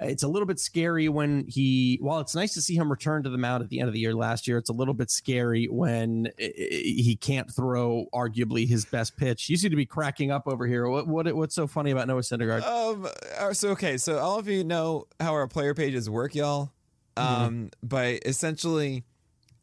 It's 0.00 0.24
a 0.24 0.28
little 0.28 0.46
bit 0.46 0.58
scary 0.58 1.08
when 1.08 1.44
he, 1.46 1.98
while 2.00 2.18
it's 2.18 2.34
nice 2.34 2.52
to 2.54 2.60
see 2.60 2.74
him 2.74 2.90
return 2.90 3.22
to 3.22 3.30
the 3.30 3.38
mound 3.38 3.62
at 3.62 3.68
the 3.68 3.78
end 3.78 3.88
of 3.88 3.94
the 3.94 4.00
year 4.00 4.14
last 4.14 4.48
year, 4.48 4.58
it's 4.58 4.68
a 4.68 4.72
little 4.72 4.94
bit 4.94 5.08
scary 5.10 5.66
when 5.66 6.28
uh, 6.40 6.46
he 6.56 7.16
can't 7.20 7.48
throw 7.54 8.06
arguably 8.12 8.66
his 8.66 8.84
best 8.84 9.16
pitch. 9.16 9.48
You 9.48 9.56
seem 9.56 9.70
to 9.70 9.76
be 9.76 9.86
cracking 9.86 10.32
up 10.32 10.48
over 10.48 10.66
here. 10.66 10.88
What, 10.88 11.06
what 11.06 11.32
what's 11.36 11.54
so 11.54 11.66
funny 11.68 11.92
about 11.92 12.08
Noah 12.08 12.22
Syndergaard? 12.22 12.62
Um. 12.64 13.06
uh, 13.38 13.52
So 13.54 13.70
okay. 13.70 13.96
So 13.96 14.18
all 14.18 14.38
of 14.38 14.48
you 14.48 14.64
know 14.64 15.06
how 15.20 15.32
our 15.32 15.46
player 15.46 15.74
pages 15.74 16.10
work, 16.10 16.34
y'all. 16.34 16.72
Um. 17.16 17.70
But 17.82 18.26
essentially, 18.26 19.04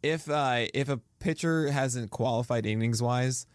if 0.02 0.30
uh 0.30 0.68
if 0.74 0.88
a 0.88 1.02
pitcher 1.20 1.72
hasn't 1.72 2.10
qualified 2.12 2.66
innings 2.66 3.02
wise, 3.02 3.46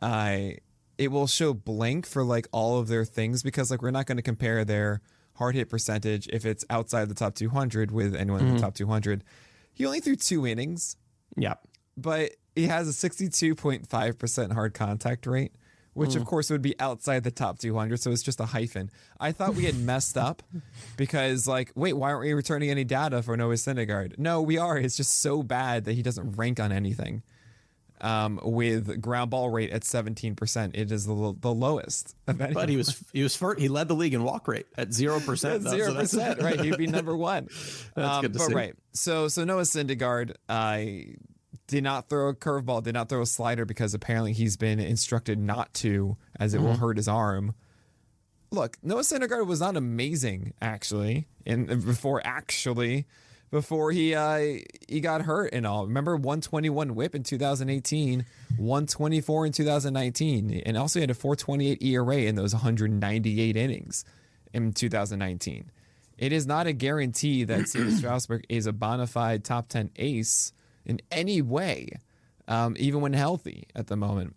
I 0.00 0.58
it 0.98 1.08
will 1.08 1.26
show 1.26 1.52
blank 1.52 2.06
for 2.06 2.24
like 2.24 2.48
all 2.52 2.78
of 2.78 2.88
their 2.88 3.04
things 3.04 3.42
because 3.42 3.70
like 3.70 3.82
we're 3.82 3.90
not 3.90 4.06
going 4.06 4.16
to 4.16 4.22
compare 4.22 4.64
their 4.64 5.02
hard 5.36 5.54
hit 5.54 5.68
percentage 5.68 6.28
if 6.28 6.44
it's 6.44 6.64
outside 6.70 7.08
the 7.08 7.14
top 7.14 7.34
200 7.34 7.90
with 7.90 8.14
anyone 8.14 8.40
in 8.40 8.46
the 8.46 8.52
mm-hmm. 8.54 8.62
top 8.62 8.74
200. 8.74 9.24
He 9.72 9.84
only 9.84 10.00
threw 10.00 10.16
two 10.16 10.46
innings 10.46 10.96
yeah. 11.36 11.54
but 11.96 12.32
he 12.54 12.66
has 12.66 12.88
a 12.88 13.08
62.5% 13.08 14.52
hard 14.52 14.74
contact 14.74 15.26
rate, 15.26 15.52
which 15.92 16.16
of 16.16 16.22
mm. 16.22 16.26
course 16.26 16.50
would 16.50 16.62
be 16.62 16.78
outside 16.80 17.22
the 17.22 17.30
top 17.30 17.58
200. 17.58 18.00
So 18.00 18.10
it's 18.10 18.22
just 18.22 18.40
a 18.40 18.46
hyphen. 18.46 18.90
I 19.20 19.32
thought 19.32 19.54
we 19.54 19.64
had 19.64 19.78
messed 19.78 20.16
up 20.16 20.42
because, 20.96 21.46
like, 21.46 21.70
wait, 21.74 21.92
why 21.92 22.10
aren't 22.10 22.22
we 22.22 22.32
returning 22.32 22.70
any 22.70 22.84
data 22.84 23.22
for 23.22 23.36
Noah 23.36 23.54
Syndergaard? 23.54 24.18
No, 24.18 24.40
we 24.40 24.56
are. 24.56 24.78
It's 24.78 24.96
just 24.96 25.20
so 25.20 25.42
bad 25.42 25.84
that 25.84 25.92
he 25.92 26.02
doesn't 26.02 26.32
rank 26.32 26.58
on 26.58 26.72
anything. 26.72 27.22
Um, 28.00 28.38
with 28.42 29.00
ground 29.00 29.30
ball 29.30 29.48
rate 29.48 29.70
at 29.70 29.82
17%, 29.82 30.70
it 30.74 30.92
is 30.92 31.06
the, 31.06 31.34
the 31.40 31.52
lowest 31.54 32.14
of 32.26 32.40
any. 32.40 32.52
But 32.52 32.68
he 32.68 32.76
was 32.76 33.02
he 33.12 33.22
was 33.22 33.34
first. 33.34 33.58
He 33.60 33.68
led 33.68 33.88
the 33.88 33.94
league 33.94 34.12
in 34.12 34.22
walk 34.22 34.48
rate 34.48 34.66
at 34.76 34.92
zero 34.92 35.18
percent. 35.20 35.62
Zero 35.68 35.94
percent, 35.94 36.42
right? 36.42 36.60
He'd 36.60 36.76
be 36.76 36.86
number 36.86 37.16
one. 37.16 37.48
That's 37.94 38.20
good 38.20 38.32
to 38.34 38.38
but 38.38 38.48
see. 38.48 38.54
right. 38.54 38.74
So 38.92 39.28
so 39.28 39.44
Noah 39.44 39.62
Syndergaard, 39.62 40.34
I 40.48 41.14
did 41.68 41.82
not 41.84 42.08
throw 42.10 42.28
a 42.28 42.34
curveball, 42.34 42.82
did 42.82 42.92
not 42.94 43.08
throw 43.08 43.22
a 43.22 43.26
slider 43.26 43.64
because 43.64 43.94
apparently 43.94 44.32
he's 44.34 44.56
been 44.58 44.78
instructed 44.78 45.38
not 45.38 45.72
to, 45.74 46.16
as 46.38 46.52
it 46.52 46.58
Mm-hmm. 46.58 46.66
will 46.66 46.76
hurt 46.76 46.96
his 46.98 47.08
arm. 47.08 47.54
Look, 48.52 48.76
Noah 48.82 49.00
Syndergaard 49.00 49.46
was 49.46 49.60
not 49.60 49.76
amazing 49.76 50.52
actually, 50.62 51.26
in 51.44 51.66
before 51.66 52.20
actually. 52.24 53.06
Before 53.50 53.92
he 53.92 54.14
uh, 54.14 54.58
he 54.88 55.00
got 55.00 55.22
hurt 55.22 55.50
and 55.52 55.66
all. 55.66 55.86
Remember 55.86 56.16
121 56.16 56.94
whip 56.94 57.14
in 57.14 57.22
2018, 57.22 58.26
124 58.56 59.46
in 59.46 59.52
2019, 59.52 60.62
and 60.66 60.76
also 60.76 60.98
he 60.98 61.02
had 61.02 61.10
a 61.10 61.14
428 61.14 61.82
ERA 61.82 62.16
in 62.16 62.34
those 62.34 62.54
198 62.54 63.56
innings 63.56 64.04
in 64.52 64.72
2019. 64.72 65.70
It 66.18 66.32
is 66.32 66.46
not 66.46 66.66
a 66.66 66.72
guarantee 66.72 67.44
that 67.44 67.68
Stephen 67.68 67.92
Strasburg 67.96 68.44
is 68.48 68.66
a 68.66 68.72
bona 68.72 69.06
fide 69.06 69.44
top 69.44 69.68
10 69.68 69.90
ace 69.96 70.52
in 70.84 71.00
any 71.10 71.42
way, 71.42 71.90
um, 72.48 72.74
even 72.78 73.00
when 73.00 73.12
healthy 73.12 73.64
at 73.74 73.88
the 73.88 73.96
moment. 73.96 74.34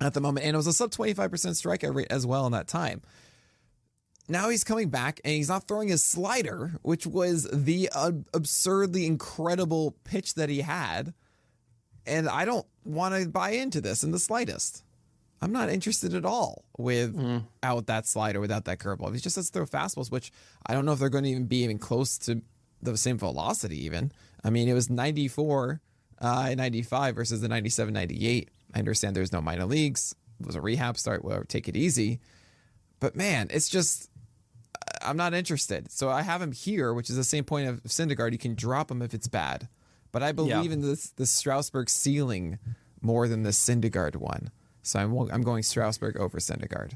At 0.00 0.14
the 0.14 0.20
moment, 0.20 0.46
and 0.46 0.54
it 0.54 0.56
was 0.56 0.66
a 0.66 0.72
sub 0.72 0.90
25% 0.90 1.28
strikeout 1.30 1.94
rate 1.94 2.08
as 2.10 2.26
well 2.26 2.44
in 2.46 2.52
that 2.52 2.66
time. 2.66 3.02
Now 4.32 4.48
he's 4.48 4.64
coming 4.64 4.88
back 4.88 5.20
and 5.24 5.34
he's 5.34 5.50
not 5.50 5.68
throwing 5.68 5.88
his 5.88 6.02
slider, 6.02 6.78
which 6.80 7.06
was 7.06 7.46
the 7.52 7.90
uh, 7.94 8.12
absurdly 8.32 9.04
incredible 9.04 9.94
pitch 10.04 10.34
that 10.34 10.48
he 10.48 10.62
had. 10.62 11.12
And 12.06 12.26
I 12.30 12.46
don't 12.46 12.66
want 12.82 13.14
to 13.14 13.28
buy 13.28 13.50
into 13.50 13.82
this 13.82 14.02
in 14.02 14.10
the 14.10 14.18
slightest. 14.18 14.84
I'm 15.42 15.52
not 15.52 15.68
interested 15.68 16.14
at 16.14 16.24
all 16.24 16.64
without 16.78 17.86
that 17.88 18.06
slider, 18.06 18.40
without 18.40 18.64
that 18.64 18.78
curveball. 18.78 19.08
If 19.08 19.14
he 19.16 19.20
just 19.20 19.36
has 19.36 19.50
to 19.50 19.52
throw 19.52 19.66
fastballs, 19.66 20.10
which 20.10 20.32
I 20.64 20.72
don't 20.72 20.86
know 20.86 20.92
if 20.92 20.98
they're 20.98 21.10
going 21.10 21.24
to 21.24 21.30
even 21.30 21.44
be 21.44 21.62
even 21.64 21.78
close 21.78 22.16
to 22.20 22.40
the 22.80 22.96
same 22.96 23.18
velocity, 23.18 23.84
even. 23.84 24.12
I 24.42 24.48
mean, 24.48 24.66
it 24.66 24.72
was 24.72 24.88
94, 24.88 25.82
uh, 26.22 26.54
95 26.56 27.16
versus 27.16 27.42
the 27.42 27.48
97, 27.48 27.92
98. 27.92 28.48
I 28.72 28.78
understand 28.78 29.14
there's 29.14 29.30
no 29.30 29.42
minor 29.42 29.66
leagues. 29.66 30.14
It 30.40 30.46
was 30.46 30.56
a 30.56 30.62
rehab 30.62 30.96
start. 30.96 31.22
Whatever, 31.22 31.44
take 31.44 31.68
it 31.68 31.76
easy. 31.76 32.18
But 32.98 33.14
man, 33.14 33.48
it's 33.50 33.68
just 33.68 34.08
I'm 35.02 35.16
not 35.16 35.34
interested. 35.34 35.90
So 35.90 36.08
I 36.10 36.22
have 36.22 36.40
him 36.42 36.52
here, 36.52 36.92
which 36.94 37.10
is 37.10 37.16
the 37.16 37.24
same 37.24 37.44
point 37.44 37.68
of 37.68 37.82
Syndergaard. 37.84 38.32
You 38.32 38.38
can 38.38 38.54
drop 38.54 38.90
him 38.90 39.02
if 39.02 39.14
it's 39.14 39.28
bad, 39.28 39.68
but 40.12 40.22
I 40.22 40.32
believe 40.32 40.66
Yeah. 40.66 40.72
in 40.72 40.80
this 40.82 41.10
the 41.10 41.26
Strasburg 41.26 41.88
ceiling 41.90 42.58
more 43.00 43.26
than 43.28 43.42
the 43.42 43.50
Syndergaard 43.50 44.16
one. 44.16 44.50
So 44.82 44.98
I'm 45.00 45.16
I'm 45.30 45.42
going 45.42 45.62
Strasburg 45.62 46.16
over 46.16 46.38
Syndergaard. 46.38 46.92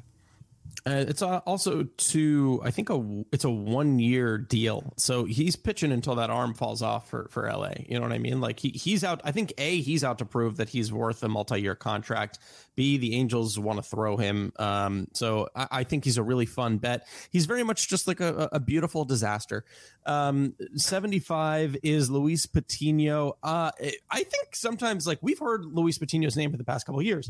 Uh, 0.86 1.04
it's 1.08 1.20
uh, 1.20 1.38
also 1.38 1.82
to 1.96 2.60
I 2.62 2.70
think 2.70 2.90
a 2.90 3.24
it's 3.32 3.42
a 3.42 3.50
one 3.50 3.98
year 3.98 4.38
deal, 4.38 4.94
so 4.96 5.24
he's 5.24 5.56
pitching 5.56 5.90
until 5.90 6.14
that 6.14 6.30
arm 6.30 6.54
falls 6.54 6.80
off 6.80 7.10
for 7.10 7.26
for 7.30 7.50
LA. 7.50 7.72
You 7.88 7.96
know 7.96 8.02
what 8.02 8.12
I 8.12 8.18
mean? 8.18 8.40
Like 8.40 8.60
he 8.60 8.68
he's 8.68 9.02
out. 9.02 9.20
I 9.24 9.32
think 9.32 9.52
a 9.58 9.80
he's 9.80 10.04
out 10.04 10.18
to 10.18 10.24
prove 10.24 10.58
that 10.58 10.68
he's 10.68 10.92
worth 10.92 11.24
a 11.24 11.28
multi 11.28 11.60
year 11.60 11.74
contract. 11.74 12.38
B 12.76 12.98
the 12.98 13.16
Angels 13.16 13.58
want 13.58 13.78
to 13.78 13.82
throw 13.82 14.16
him. 14.16 14.52
Um, 14.60 15.08
so 15.12 15.48
I, 15.56 15.66
I 15.72 15.84
think 15.84 16.04
he's 16.04 16.18
a 16.18 16.22
really 16.22 16.46
fun 16.46 16.78
bet. 16.78 17.08
He's 17.30 17.46
very 17.46 17.64
much 17.64 17.88
just 17.88 18.06
like 18.06 18.20
a, 18.20 18.48
a 18.52 18.60
beautiful 18.60 19.04
disaster. 19.04 19.64
Um, 20.04 20.54
seventy 20.76 21.18
five 21.18 21.76
is 21.82 22.10
Luis 22.10 22.46
Patino. 22.46 23.38
Uh, 23.42 23.72
I 24.08 24.22
think 24.22 24.54
sometimes 24.54 25.04
like 25.04 25.18
we've 25.20 25.40
heard 25.40 25.64
Luis 25.64 25.98
Patino's 25.98 26.36
name 26.36 26.52
for 26.52 26.58
the 26.58 26.64
past 26.64 26.86
couple 26.86 27.02
years 27.02 27.28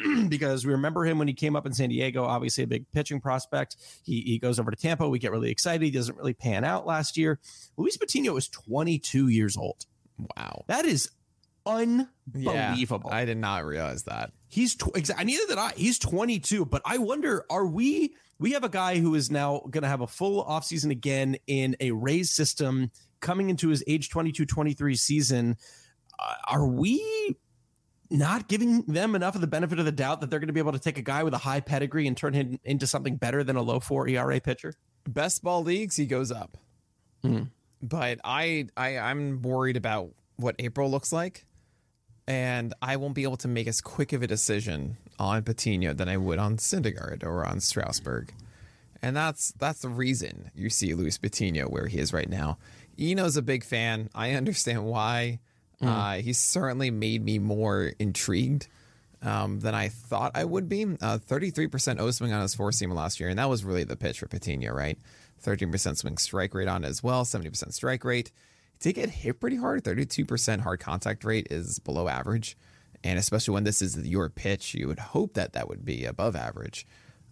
because 0.28 0.66
we 0.66 0.72
remember 0.72 1.04
him 1.04 1.18
when 1.18 1.28
he 1.28 1.34
came 1.34 1.56
up 1.56 1.66
in 1.66 1.72
San 1.72 1.88
Diego, 1.88 2.24
obviously 2.24 2.64
a 2.64 2.66
big 2.66 2.90
pitching 2.92 3.20
prospect. 3.20 3.76
He, 4.04 4.20
he 4.22 4.38
goes 4.38 4.58
over 4.58 4.70
to 4.70 4.76
Tampa. 4.76 5.08
We 5.08 5.18
get 5.18 5.30
really 5.32 5.50
excited. 5.50 5.84
He 5.84 5.90
doesn't 5.90 6.16
really 6.16 6.34
pan 6.34 6.64
out 6.64 6.86
last 6.86 7.16
year. 7.16 7.40
Luis 7.76 7.96
Patino 7.96 8.36
is 8.36 8.48
22 8.48 9.28
years 9.28 9.56
old. 9.56 9.86
Wow. 10.36 10.64
That 10.66 10.84
is 10.84 11.10
Yeah, 12.34 12.68
unbelievable. 12.68 13.10
I 13.10 13.24
did 13.24 13.38
not 13.38 13.64
realize 13.64 14.04
that. 14.04 14.32
He's 14.48 14.74
tw- 14.74 14.92
exa- 14.94 15.24
neither 15.24 15.46
did 15.46 15.58
I. 15.58 15.72
He's 15.76 15.98
22, 15.98 16.66
but 16.66 16.82
I 16.84 16.98
wonder 16.98 17.44
are 17.50 17.66
we 17.66 18.14
we 18.38 18.52
have 18.52 18.64
a 18.64 18.68
guy 18.68 18.98
who 18.98 19.14
is 19.14 19.30
now 19.30 19.60
going 19.70 19.82
to 19.82 19.88
have 19.88 20.00
a 20.00 20.06
full 20.06 20.44
offseason 20.44 20.90
again 20.90 21.36
in 21.46 21.76
a 21.80 21.92
Rays 21.92 22.32
system 22.32 22.90
coming 23.20 23.50
into 23.50 23.68
his 23.68 23.84
age 23.86 24.10
22 24.10 24.44
23 24.46 24.96
season. 24.96 25.56
Uh, 26.18 26.34
are 26.48 26.66
we 26.66 27.36
not 28.12 28.48
giving 28.48 28.82
them 28.82 29.14
enough 29.14 29.34
of 29.34 29.40
the 29.40 29.46
benefit 29.46 29.78
of 29.78 29.84
the 29.84 29.92
doubt 29.92 30.20
that 30.20 30.30
they're 30.30 30.38
going 30.38 30.48
to 30.48 30.52
be 30.52 30.60
able 30.60 30.72
to 30.72 30.78
take 30.78 30.98
a 30.98 31.02
guy 31.02 31.22
with 31.22 31.34
a 31.34 31.38
high 31.38 31.60
pedigree 31.60 32.06
and 32.06 32.16
turn 32.16 32.34
him 32.34 32.60
into 32.64 32.86
something 32.86 33.16
better 33.16 33.42
than 33.42 33.56
a 33.56 33.62
low 33.62 33.80
4 33.80 34.08
ERA 34.08 34.40
pitcher? 34.40 34.74
Best 35.08 35.42
ball 35.42 35.62
leagues, 35.62 35.96
he 35.96 36.06
goes 36.06 36.30
up. 36.30 36.58
Hmm. 37.22 37.44
But 37.82 38.20
I, 38.22 38.68
I 38.76 38.98
I'm 38.98 39.42
worried 39.42 39.76
about 39.76 40.10
what 40.36 40.54
April 40.58 40.90
looks 40.90 41.12
like. 41.12 41.46
And 42.28 42.72
I 42.80 42.96
won't 42.96 43.14
be 43.14 43.24
able 43.24 43.38
to 43.38 43.48
make 43.48 43.66
as 43.66 43.80
quick 43.80 44.12
of 44.12 44.22
a 44.22 44.28
decision 44.28 44.96
on 45.18 45.42
Patino 45.42 45.92
than 45.92 46.08
I 46.08 46.16
would 46.16 46.38
on 46.38 46.56
Syndergaard 46.56 47.24
or 47.24 47.44
on 47.44 47.58
Strasburg. 47.58 48.32
And 49.02 49.16
that's 49.16 49.52
that's 49.58 49.80
the 49.80 49.88
reason 49.88 50.52
you 50.54 50.70
see 50.70 50.94
Luis 50.94 51.18
Patino 51.18 51.66
where 51.66 51.88
he 51.88 51.98
is 51.98 52.12
right 52.12 52.28
now. 52.28 52.58
Eno's 52.98 53.36
a 53.36 53.42
big 53.42 53.64
fan. 53.64 54.08
I 54.14 54.32
understand 54.32 54.84
why. 54.84 55.40
Mm. 55.82 55.88
Uh, 55.88 56.22
he 56.22 56.32
certainly 56.32 56.90
made 56.90 57.24
me 57.24 57.38
more 57.38 57.92
intrigued 57.98 58.68
um, 59.22 59.60
than 59.60 59.74
I 59.74 59.88
thought 59.88 60.32
I 60.34 60.44
would 60.44 60.68
be. 60.68 60.84
Uh, 60.84 61.18
33% 61.18 62.00
O 62.00 62.10
swing 62.10 62.32
on 62.32 62.42
his 62.42 62.54
four 62.54 62.70
seamer 62.70 62.94
last 62.94 63.20
year, 63.20 63.28
and 63.28 63.38
that 63.38 63.48
was 63.48 63.64
really 63.64 63.84
the 63.84 63.96
pitch 63.96 64.20
for 64.20 64.26
Patino, 64.26 64.72
right? 64.72 64.98
13% 65.44 65.96
swing 65.96 66.18
strike 66.18 66.54
rate 66.54 66.68
on 66.68 66.84
it 66.84 66.88
as 66.88 67.02
well, 67.02 67.24
70% 67.24 67.72
strike 67.72 68.04
rate. 68.04 68.30
He 68.72 68.92
did 68.92 68.94
get 68.94 69.10
hit 69.10 69.40
pretty 69.40 69.56
hard. 69.56 69.84
32% 69.84 70.60
hard 70.60 70.80
contact 70.80 71.24
rate 71.24 71.48
is 71.50 71.78
below 71.78 72.08
average. 72.08 72.56
And 73.04 73.18
especially 73.18 73.54
when 73.54 73.64
this 73.64 73.82
is 73.82 73.96
your 74.06 74.28
pitch, 74.30 74.74
you 74.74 74.86
would 74.86 75.00
hope 75.00 75.34
that 75.34 75.52
that 75.54 75.68
would 75.68 75.84
be 75.84 76.04
above 76.04 76.36
average 76.36 76.86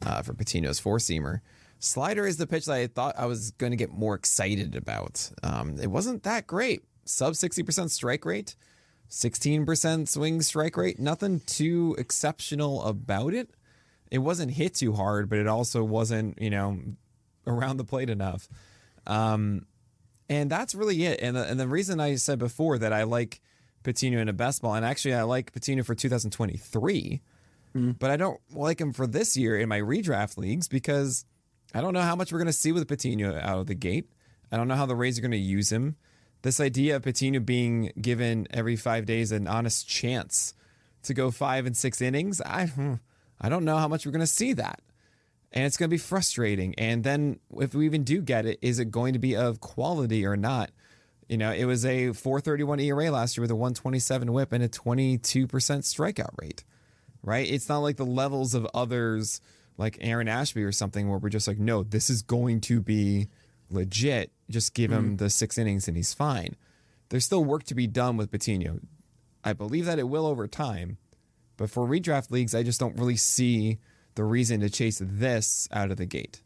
uh, 0.05 0.23
for 0.23 0.35
Patino's 0.35 0.81
four 0.81 0.99
seamer. 0.99 1.41
Slider 1.79 2.27
is 2.27 2.37
the 2.37 2.47
pitch 2.47 2.67
that 2.67 2.75
I 2.75 2.87
thought 2.89 3.15
I 3.19 3.27
was 3.27 3.53
going 3.53 3.71
to 3.71 3.77
get 3.77 3.91
more 3.91 4.15
excited 4.15 4.75
about. 4.77 5.31
Um, 5.43 5.79
it 5.81 5.87
wasn't 5.87 6.25
that 6.25 6.47
great. 6.47 6.83
Sub 7.11 7.35
60% 7.35 7.91
strike 7.91 8.25
rate, 8.25 8.55
16% 9.11 10.09
swing 10.09 10.43
strike 10.43 10.77
rate. 10.77 10.99
Nothing 10.99 11.41
too 11.41 11.97
exceptional 11.99 12.83
about 12.85 13.35
it. 13.35 13.51
It 14.11 14.19
wasn't 14.19 14.53
hit 14.53 14.75
too 14.75 14.93
hard, 14.93 15.29
but 15.29 15.39
it 15.39 15.47
also 15.47 15.85
wasn't, 15.85 16.41
you 16.41 16.51
know, 16.51 16.79
around 17.47 17.77
the 17.77 17.85
plate 17.85 18.11
enough. 18.11 18.49
Um, 19.07 19.67
and 20.29 20.51
that's 20.51 20.75
really 20.75 21.05
it. 21.05 21.21
And 21.21 21.37
the, 21.37 21.45
and 21.45 21.59
the 21.59 21.69
reason 21.69 22.01
I 22.01 22.15
said 22.15 22.39
before 22.39 22.79
that 22.79 22.93
I 22.93 23.03
like 23.03 23.41
Patino 23.83 24.21
in 24.21 24.29
a 24.29 24.33
best 24.33 24.63
ball, 24.63 24.75
and 24.75 24.85
actually 24.85 25.15
I 25.15 25.23
like 25.23 25.53
Patino 25.53 25.83
for 25.83 25.95
2023, 25.95 27.21
mm. 27.75 27.99
but 27.99 28.11
I 28.11 28.17
don't 28.17 28.41
like 28.53 28.81
him 28.81 28.93
for 28.93 29.07
this 29.07 29.37
year 29.37 29.59
in 29.59 29.69
my 29.69 29.81
redraft 29.81 30.37
leagues 30.39 30.69
because 30.69 31.25
I 31.75 31.81
don't 31.81 31.95
know 31.95 32.03
how 32.03 32.15
much 32.15 32.33
we're 32.33 32.39
going 32.39 32.47
to 32.47 32.53
see 32.53 32.73
with 32.73 32.87
Patino 32.87 33.37
out 33.37 33.59
of 33.59 33.67
the 33.67 33.75
gate. 33.75 34.11
I 34.53 34.57
don't 34.57 34.69
know 34.69 34.75
how 34.77 34.87
the 34.87 34.97
Rays 34.97 35.19
are 35.19 35.23
going 35.23 35.31
to 35.33 35.37
use 35.37 35.71
him. 35.71 35.97
This 36.43 36.61
idea 36.61 36.97
of 36.97 37.03
Patino 37.03 37.41
being 37.41 37.93
given 38.01 38.47
every 38.51 38.77
five 38.77 39.07
days 39.07 39.33
an 39.33 39.47
honest 39.47 39.89
chance 39.89 40.55
to 41.03 41.15
go 41.15 41.31
five 41.31 41.67
and 41.67 41.77
six 41.77 42.01
innings, 42.01 42.41
I, 42.41 42.67
hmm, 42.67 42.95
I 43.41 43.49
don't 43.49 43.65
know 43.65 43.79
how 43.79 43.89
much 43.89 44.07
we're 44.07 44.13
going 44.13 44.21
to 44.21 44.27
see 44.27 44.53
that 44.55 44.81
and 45.53 45.65
it's 45.65 45.77
going 45.77 45.89
to 45.89 45.95
be 45.95 45.99
frustrating. 45.99 46.75
And 46.77 47.03
then 47.03 47.41
if 47.59 47.75
we 47.75 47.87
even 47.87 48.05
do 48.05 48.21
get 48.23 48.47
it, 48.47 48.59
is 48.63 48.79
it 48.79 48.91
going 48.91 49.15
to 49.15 49.19
be 49.19 49.37
of 49.37 49.61
quality 49.61 50.25
or 50.25 50.37
not? 50.37 50.71
You 51.29 51.39
know, 51.39 51.53
it 51.53 51.65
was 51.65 51.85
a 51.85 52.13
431 52.13 52.81
ERA 52.81 53.11
last 53.11 53.37
year 53.37 53.43
with 53.43 53.51
a 53.51 53.57
127 53.57 54.33
whip 54.33 54.53
and 54.53 54.65
a 54.65 54.69
22% 54.69 55.21
strikeout 55.29 56.35
rate, 56.41 56.65
right? 57.23 57.49
It's 57.49 57.69
not 57.69 57.79
like 57.79 57.97
the 57.97 58.07
levels 58.07 58.55
of 58.55 58.67
others 58.75 59.41
like 59.77 59.99
Aaron 60.01 60.29
Ashby 60.29 60.63
or 60.63 60.73
something 60.73 61.09
where 61.09 61.19
we're 61.19 61.29
just 61.29 61.49
like, 61.49 61.59
no, 61.59 61.83
this 61.83 62.11
is 62.11 62.23
going 62.23 62.61
to 62.63 62.81
be 62.81 63.29
legit. 63.71 64.33
Just 64.51 64.75
give 64.75 64.91
him 64.91 65.15
mm. 65.15 65.19
the 65.19 65.31
six 65.31 65.57
innings 65.59 65.89
and 65.89 65.97
he's 65.97 66.13
fine. 66.13 66.57
There's 67.09 67.25
still 67.25 67.45
work 67.45 67.65
to 67.65 67.75
be 67.75 67.87
done 67.87 68.17
with 68.17 68.31
Patino. 68.31 68.81
I 69.43 69.53
believe 69.53 69.87
that 69.87 69.99
it 69.99 70.09
will 70.09 70.27
over 70.27 70.47
time, 70.47 70.99
but 71.57 71.71
for 71.71 71.87
redraft 71.87 72.31
leagues, 72.31 72.55
I 72.55 72.63
just 72.63 72.79
don't 72.79 72.99
really 72.99 73.17
see 73.17 73.79
the 74.15 74.25
reason 74.25 74.61
to 74.61 74.71
chase 74.71 75.01
this 75.03 75.69
out 75.73 75.91
of 75.91 75.97
the 75.97 76.07
gate. 76.07 76.43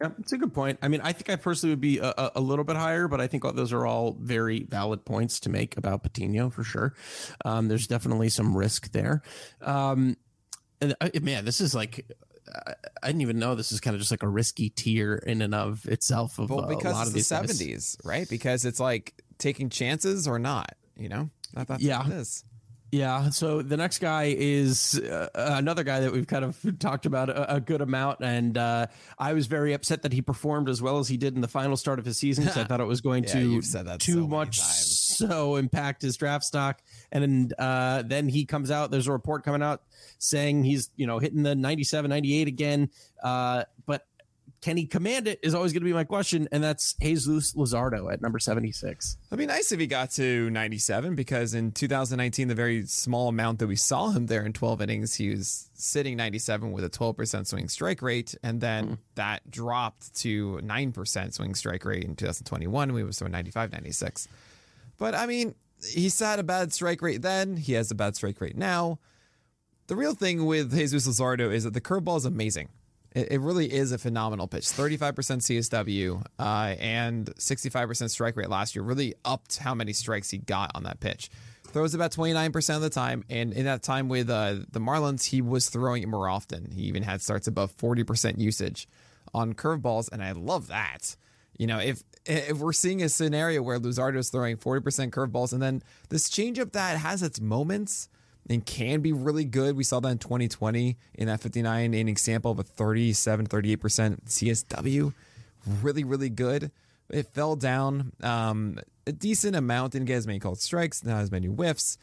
Yeah, 0.00 0.10
it's 0.20 0.32
a 0.32 0.38
good 0.38 0.54
point. 0.54 0.78
I 0.80 0.88
mean, 0.88 1.00
I 1.02 1.12
think 1.12 1.28
I 1.28 1.36
personally 1.36 1.72
would 1.72 1.80
be 1.80 1.98
a, 1.98 2.30
a, 2.36 2.40
little 2.40 2.64
bit 2.64 2.76
higher, 2.76 3.08
but 3.08 3.20
I 3.20 3.26
think 3.26 3.42
those 3.42 3.72
are 3.72 3.84
all 3.84 4.16
very 4.20 4.62
valid 4.62 5.04
points 5.04 5.40
to 5.40 5.50
make 5.50 5.76
about 5.76 6.04
Patino 6.04 6.50
for 6.50 6.62
sure. 6.62 6.94
Um, 7.44 7.66
there's 7.66 7.88
definitely 7.88 8.28
some 8.28 8.56
risk 8.56 8.92
there. 8.92 9.22
Um, 9.60 10.16
and 10.80 10.94
uh, 11.00 11.08
man, 11.20 11.44
this 11.44 11.60
is 11.60 11.74
like 11.74 12.06
I 13.02 13.06
didn't 13.06 13.22
even 13.22 13.38
know 13.38 13.54
this 13.54 13.72
is 13.72 13.80
kind 13.80 13.94
of 13.94 14.00
just 14.00 14.10
like 14.10 14.22
a 14.22 14.28
risky 14.28 14.70
tier 14.70 15.16
in 15.26 15.42
and 15.42 15.54
of 15.54 15.86
itself. 15.86 16.38
Of 16.38 16.50
well, 16.50 16.64
uh, 16.64 16.68
because 16.68 16.92
a 16.92 16.94
lot 16.94 17.06
of 17.06 17.12
the 17.12 17.20
seventies, 17.20 17.96
right? 18.04 18.28
Because 18.28 18.64
it's 18.64 18.80
like 18.80 19.14
taking 19.38 19.70
chances 19.70 20.26
or 20.26 20.38
not. 20.38 20.74
You 20.96 21.08
know, 21.08 21.30
that, 21.54 21.68
that's 21.68 21.82
yeah. 21.82 21.98
what 21.98 22.08
it 22.08 22.14
is. 22.14 22.44
Yeah. 22.90 23.30
So 23.30 23.60
the 23.60 23.76
next 23.76 23.98
guy 23.98 24.34
is 24.36 24.98
uh, 24.98 25.28
another 25.34 25.84
guy 25.84 26.00
that 26.00 26.12
we've 26.12 26.26
kind 26.26 26.44
of 26.44 26.58
talked 26.78 27.06
about 27.06 27.28
a, 27.28 27.56
a 27.56 27.60
good 27.60 27.82
amount, 27.82 28.20
and 28.20 28.56
uh, 28.56 28.86
I 29.18 29.34
was 29.34 29.46
very 29.46 29.74
upset 29.74 30.02
that 30.02 30.12
he 30.12 30.22
performed 30.22 30.68
as 30.68 30.80
well 30.80 30.98
as 30.98 31.08
he 31.08 31.16
did 31.16 31.34
in 31.34 31.40
the 31.42 31.48
final 31.48 31.76
start 31.76 31.98
of 31.98 32.04
his 32.04 32.18
season 32.18 32.44
because 32.44 32.56
I 32.58 32.64
thought 32.64 32.80
it 32.80 32.86
was 32.86 33.00
going 33.00 33.24
yeah, 33.28 33.34
to 33.34 33.60
too 33.98 34.22
so 34.22 34.26
much 34.26 34.60
so 34.60 35.56
impact 35.56 36.02
his 36.02 36.16
draft 36.16 36.44
stock. 36.44 36.80
And 37.12 37.52
uh, 37.58 38.02
then 38.06 38.28
he 38.28 38.46
comes 38.46 38.70
out. 38.70 38.90
There's 38.90 39.06
a 39.06 39.12
report 39.12 39.44
coming 39.44 39.62
out 39.62 39.82
saying 40.18 40.64
he's 40.64 40.90
you 40.96 41.06
know 41.06 41.18
hitting 41.18 41.42
the 41.42 41.54
97, 41.54 42.08
98 42.08 42.48
again. 42.48 42.90
Uh, 43.22 43.64
but 43.84 44.06
can 44.60 44.76
he 44.76 44.86
command 44.86 45.28
it 45.28 45.38
is 45.42 45.54
always 45.54 45.72
going 45.72 45.82
to 45.82 45.86
be 45.86 45.92
my 45.92 46.04
question, 46.04 46.48
and 46.50 46.62
that's 46.62 46.94
Jesus 46.94 47.52
Luzardo 47.52 48.12
at 48.12 48.20
number 48.20 48.38
76. 48.38 49.16
It'd 49.28 49.38
be 49.38 49.46
nice 49.46 49.70
if 49.70 49.78
he 49.78 49.86
got 49.86 50.10
to 50.12 50.50
97 50.50 51.14
because 51.14 51.54
in 51.54 51.70
2019, 51.72 52.48
the 52.48 52.54
very 52.54 52.84
small 52.86 53.28
amount 53.28 53.60
that 53.60 53.68
we 53.68 53.76
saw 53.76 54.10
him 54.10 54.26
there 54.26 54.44
in 54.44 54.52
12 54.52 54.82
innings, 54.82 55.14
he 55.14 55.30
was 55.30 55.70
sitting 55.74 56.16
97 56.16 56.72
with 56.72 56.84
a 56.84 56.90
12% 56.90 57.46
swing 57.46 57.68
strike 57.68 58.02
rate, 58.02 58.34
and 58.42 58.60
then 58.60 58.86
mm. 58.88 58.98
that 59.14 59.48
dropped 59.50 60.14
to 60.16 60.58
9% 60.62 61.34
swing 61.34 61.54
strike 61.54 61.84
rate 61.84 62.04
in 62.04 62.16
2021. 62.16 62.92
We 62.92 63.04
was 63.04 63.16
so 63.16 63.26
95, 63.26 63.72
96. 63.72 64.28
But 64.98 65.14
I 65.14 65.26
mean, 65.26 65.54
he's 65.86 66.18
had 66.18 66.40
a 66.40 66.44
bad 66.44 66.72
strike 66.72 67.00
rate 67.00 67.22
then, 67.22 67.56
he 67.56 67.74
has 67.74 67.90
a 67.90 67.94
bad 67.94 68.16
strike 68.16 68.40
rate 68.40 68.56
now. 68.56 68.98
The 69.86 69.96
real 69.96 70.14
thing 70.14 70.44
with 70.44 70.74
Jesus 70.74 71.06
Luzardo 71.06 71.50
is 71.52 71.64
that 71.64 71.72
the 71.72 71.80
curveball 71.80 72.18
is 72.18 72.24
amazing. 72.26 72.68
It, 73.18 73.40
really 73.40 73.72
is 73.72 73.92
a 73.92 73.98
phenomenal 73.98 74.46
pitch. 74.46 74.64
35% 74.64 75.14
CSW 75.14 76.24
uh, 76.38 76.74
and 76.78 77.26
65% 77.36 78.10
strike 78.10 78.36
rate 78.36 78.48
last 78.48 78.76
year 78.76 78.82
really 78.82 79.14
upped 79.24 79.58
how 79.58 79.74
many 79.74 79.92
strikes 79.92 80.30
he 80.30 80.38
got 80.38 80.70
on 80.74 80.84
that 80.84 81.00
pitch. 81.00 81.30
Throws 81.66 81.94
about 81.94 82.12
29% 82.12 82.76
of 82.76 82.82
the 82.82 82.90
time. 82.90 83.24
And 83.28 83.52
in 83.52 83.64
that 83.64 83.82
time 83.82 84.08
with 84.08 84.30
uh, 84.30 84.56
the 84.70 84.80
Marlins, 84.80 85.26
he 85.26 85.42
was 85.42 85.68
throwing 85.68 86.02
it 86.02 86.08
more 86.08 86.28
often. 86.28 86.70
He 86.70 86.82
even 86.82 87.02
had 87.02 87.20
starts 87.20 87.46
above 87.46 87.76
40% 87.76 88.38
usage 88.38 88.88
on 89.34 89.54
curveballs. 89.54 90.10
And 90.10 90.22
I 90.22 90.32
love 90.32 90.68
that. 90.68 91.16
You 91.58 91.66
know, 91.66 91.78
if 91.78 92.02
if 92.24 92.58
we're 92.58 92.72
seeing 92.72 93.02
a 93.02 93.08
scenario 93.08 93.62
where 93.62 93.80
Luzardo 93.80 94.18
is 94.18 94.30
throwing 94.30 94.56
40% 94.58 95.10
curveballs 95.10 95.52
and 95.52 95.62
then 95.62 95.82
this 96.08 96.28
changeup 96.28 96.72
that 96.72 96.98
has 96.98 97.22
its 97.22 97.40
moments 97.40 98.08
and 98.48 98.64
can 98.64 99.00
be 99.00 99.12
really 99.12 99.44
good. 99.44 99.76
We 99.76 99.84
saw 99.84 100.00
that 100.00 100.08
in 100.08 100.18
2020 100.18 100.96
in 101.14 101.26
that 101.26 101.40
59 101.40 101.94
inning 101.94 102.16
sample 102.16 102.50
of 102.50 102.58
a 102.58 102.62
37, 102.62 103.46
38% 103.46 104.24
CSW. 104.24 105.12
Really, 105.82 106.04
really 106.04 106.30
good. 106.30 106.70
It 107.10 107.26
fell 107.34 107.56
down 107.56 108.12
um, 108.22 108.78
a 109.06 109.12
decent 109.12 109.56
amount. 109.56 109.92
Didn't 109.92 110.06
get 110.06 110.16
as 110.16 110.26
many 110.26 110.38
called 110.38 110.60
strikes, 110.60 111.04
not 111.04 111.20
as 111.20 111.30
many 111.30 111.46
whiffs 111.46 111.98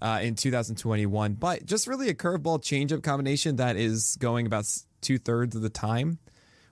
uh, 0.00 0.20
in 0.22 0.34
2021, 0.34 1.34
but 1.34 1.64
just 1.64 1.86
really 1.86 2.08
a 2.08 2.14
curveball 2.14 2.60
changeup 2.60 3.02
combination 3.02 3.56
that 3.56 3.76
is 3.76 4.16
going 4.20 4.46
about 4.46 4.66
two 5.00 5.18
thirds 5.18 5.56
of 5.56 5.62
the 5.62 5.70
time 5.70 6.18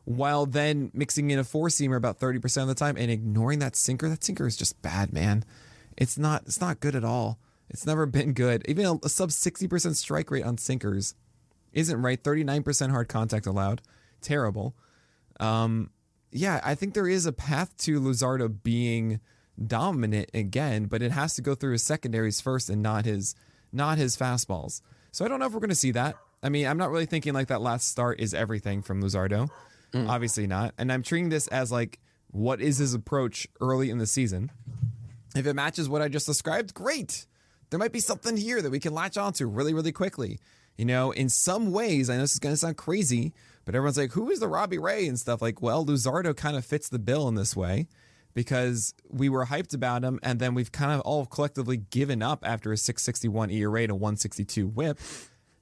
while 0.05 0.47
then 0.47 0.91
mixing 0.95 1.31
in 1.31 1.39
a 1.39 1.45
four 1.45 1.69
seamer 1.69 1.97
about 1.97 2.19
30% 2.19 2.63
of 2.63 2.69
the 2.69 2.75
time 2.75 2.97
and 2.97 3.11
ignoring 3.11 3.59
that 3.59 3.77
sinker. 3.77 4.09
That 4.09 4.25
sinker 4.25 4.47
is 4.47 4.57
just 4.57 4.81
bad, 4.81 5.13
man. 5.13 5.45
It's 5.99 6.17
not 6.17 6.45
it's 6.47 6.61
not 6.61 6.81
good 6.81 6.95
at 6.95 7.05
all. 7.05 7.39
It's 7.71 7.87
never 7.87 8.07
been 8.07 8.33
good. 8.33 8.65
Even 8.69 8.87
a, 8.87 8.95
a 9.05 9.09
sub 9.09 9.31
60% 9.31 9.95
strike 9.97 10.31
rate 10.31 10.45
on 10.45 10.59
sinkers 10.59 11.15
isn't 11.73 12.01
right. 12.01 12.23
39% 12.23 12.91
hard 12.91 13.09
contact 13.09 13.47
allowed. 13.47 13.83
Terrible. 14.21 14.75
Um, 15.39 15.91
yeah, 16.31 16.61
I 16.65 16.75
think 16.75 16.95
there 16.95 17.09
is 17.09 17.27
a 17.27 17.33
path 17.33 17.77
to 17.79 18.01
Luzardo 18.01 18.55
being 18.63 19.21
dominant 19.67 20.31
again, 20.35 20.85
but 20.85 21.03
it 21.03 21.13
has 21.13 21.35
to 21.35 21.43
go 21.43 21.55
through 21.55 21.73
his 21.73 21.83
secondaries 21.83 22.41
first 22.41 22.71
and 22.71 22.83
not 22.83 23.05
his 23.05 23.35
not 23.73 23.99
his 23.99 24.17
fastballs. 24.17 24.81
So 25.13 25.25
I 25.25 25.29
don't 25.29 25.41
know 25.41 25.47
if 25.47 25.53
we're 25.53 25.61
going 25.61 25.69
to 25.71 25.75
see 25.75 25.91
that. 25.93 26.17
I 26.43 26.49
mean, 26.49 26.67
I'm 26.67 26.79
not 26.79 26.91
really 26.91 27.07
thinking 27.07 27.35
like 27.35 27.49
that 27.49 27.61
last 27.61 27.89
start 27.89 28.21
is 28.21 28.33
everything 28.33 28.83
from 28.83 29.03
Luzardo. 29.03 29.49
Mm. 29.93 30.09
Obviously 30.09 30.47
not. 30.47 30.75
And 30.79 30.93
I'm 30.93 31.03
treating 31.03 31.29
this 31.29 31.49
as 31.49 31.73
like 31.73 31.99
what 32.31 32.61
is 32.61 32.79
his 32.79 32.95
approach 32.95 33.47
early 33.61 33.91
in 33.91 33.99
the 33.99 34.07
season. 34.07 34.51
If 35.35 35.47
it 35.47 35.55
matches 35.55 35.89
what 35.89 36.03
I 36.03 36.09
just 36.09 36.27
described, 36.27 36.75
great 36.75 37.27
there 37.71 37.79
might 37.79 37.93
be 37.93 38.01
something 38.01 38.37
here 38.37 38.63
that 38.63 38.71
we 38.71 38.81
can 38.81 38.95
latch 38.95 39.17
onto 39.17 39.47
really, 39.47 39.75
really 39.75 39.93
quickly. 39.93 40.39
You 40.77 40.85
know, 40.85 41.11
in 41.11 41.29
some 41.29 41.73
ways, 41.73 42.09
I 42.09 42.15
know 42.15 42.23
this 42.23 42.35
is 42.35 42.39
going 42.39 42.53
to 42.53 42.57
sound 42.57 42.77
crazy, 42.77 43.35
but 43.65 43.75
everyone's 43.75 43.99
like, 43.99 44.13
who 44.13 44.31
is 44.31 44.41
the 44.41 44.49
Robbie 44.49 44.79
Ray 44.79 45.09
and 45.09 45.19
stuff? 45.19 45.43
Like, 45.43 45.61
well, 45.61 45.85
Luzardo 45.85 46.37
kind 46.37 46.57
of 46.57 46.65
fits 46.65 46.89
the 46.89 47.01
bill 47.01 47.27
in 47.29 47.35
this 47.35 47.57
way 47.57 47.89
because 48.33 48.95
we 49.11 49.29
were 49.29 49.47
hyped 49.47 49.75
about 49.75 50.05
him 50.05 50.21
and 50.23 50.39
then 50.39 50.55
we've 50.55 50.71
kind 50.71 50.93
of 50.93 51.01
all 51.01 51.27
collectively 51.27 51.77
given 51.77 52.23
up 52.23 52.47
after 52.47 52.73
a 52.73 52.77
661 52.77 53.51
ERA 53.51 53.89
to 53.89 53.95
162 53.95 54.69
whip, 54.69 54.99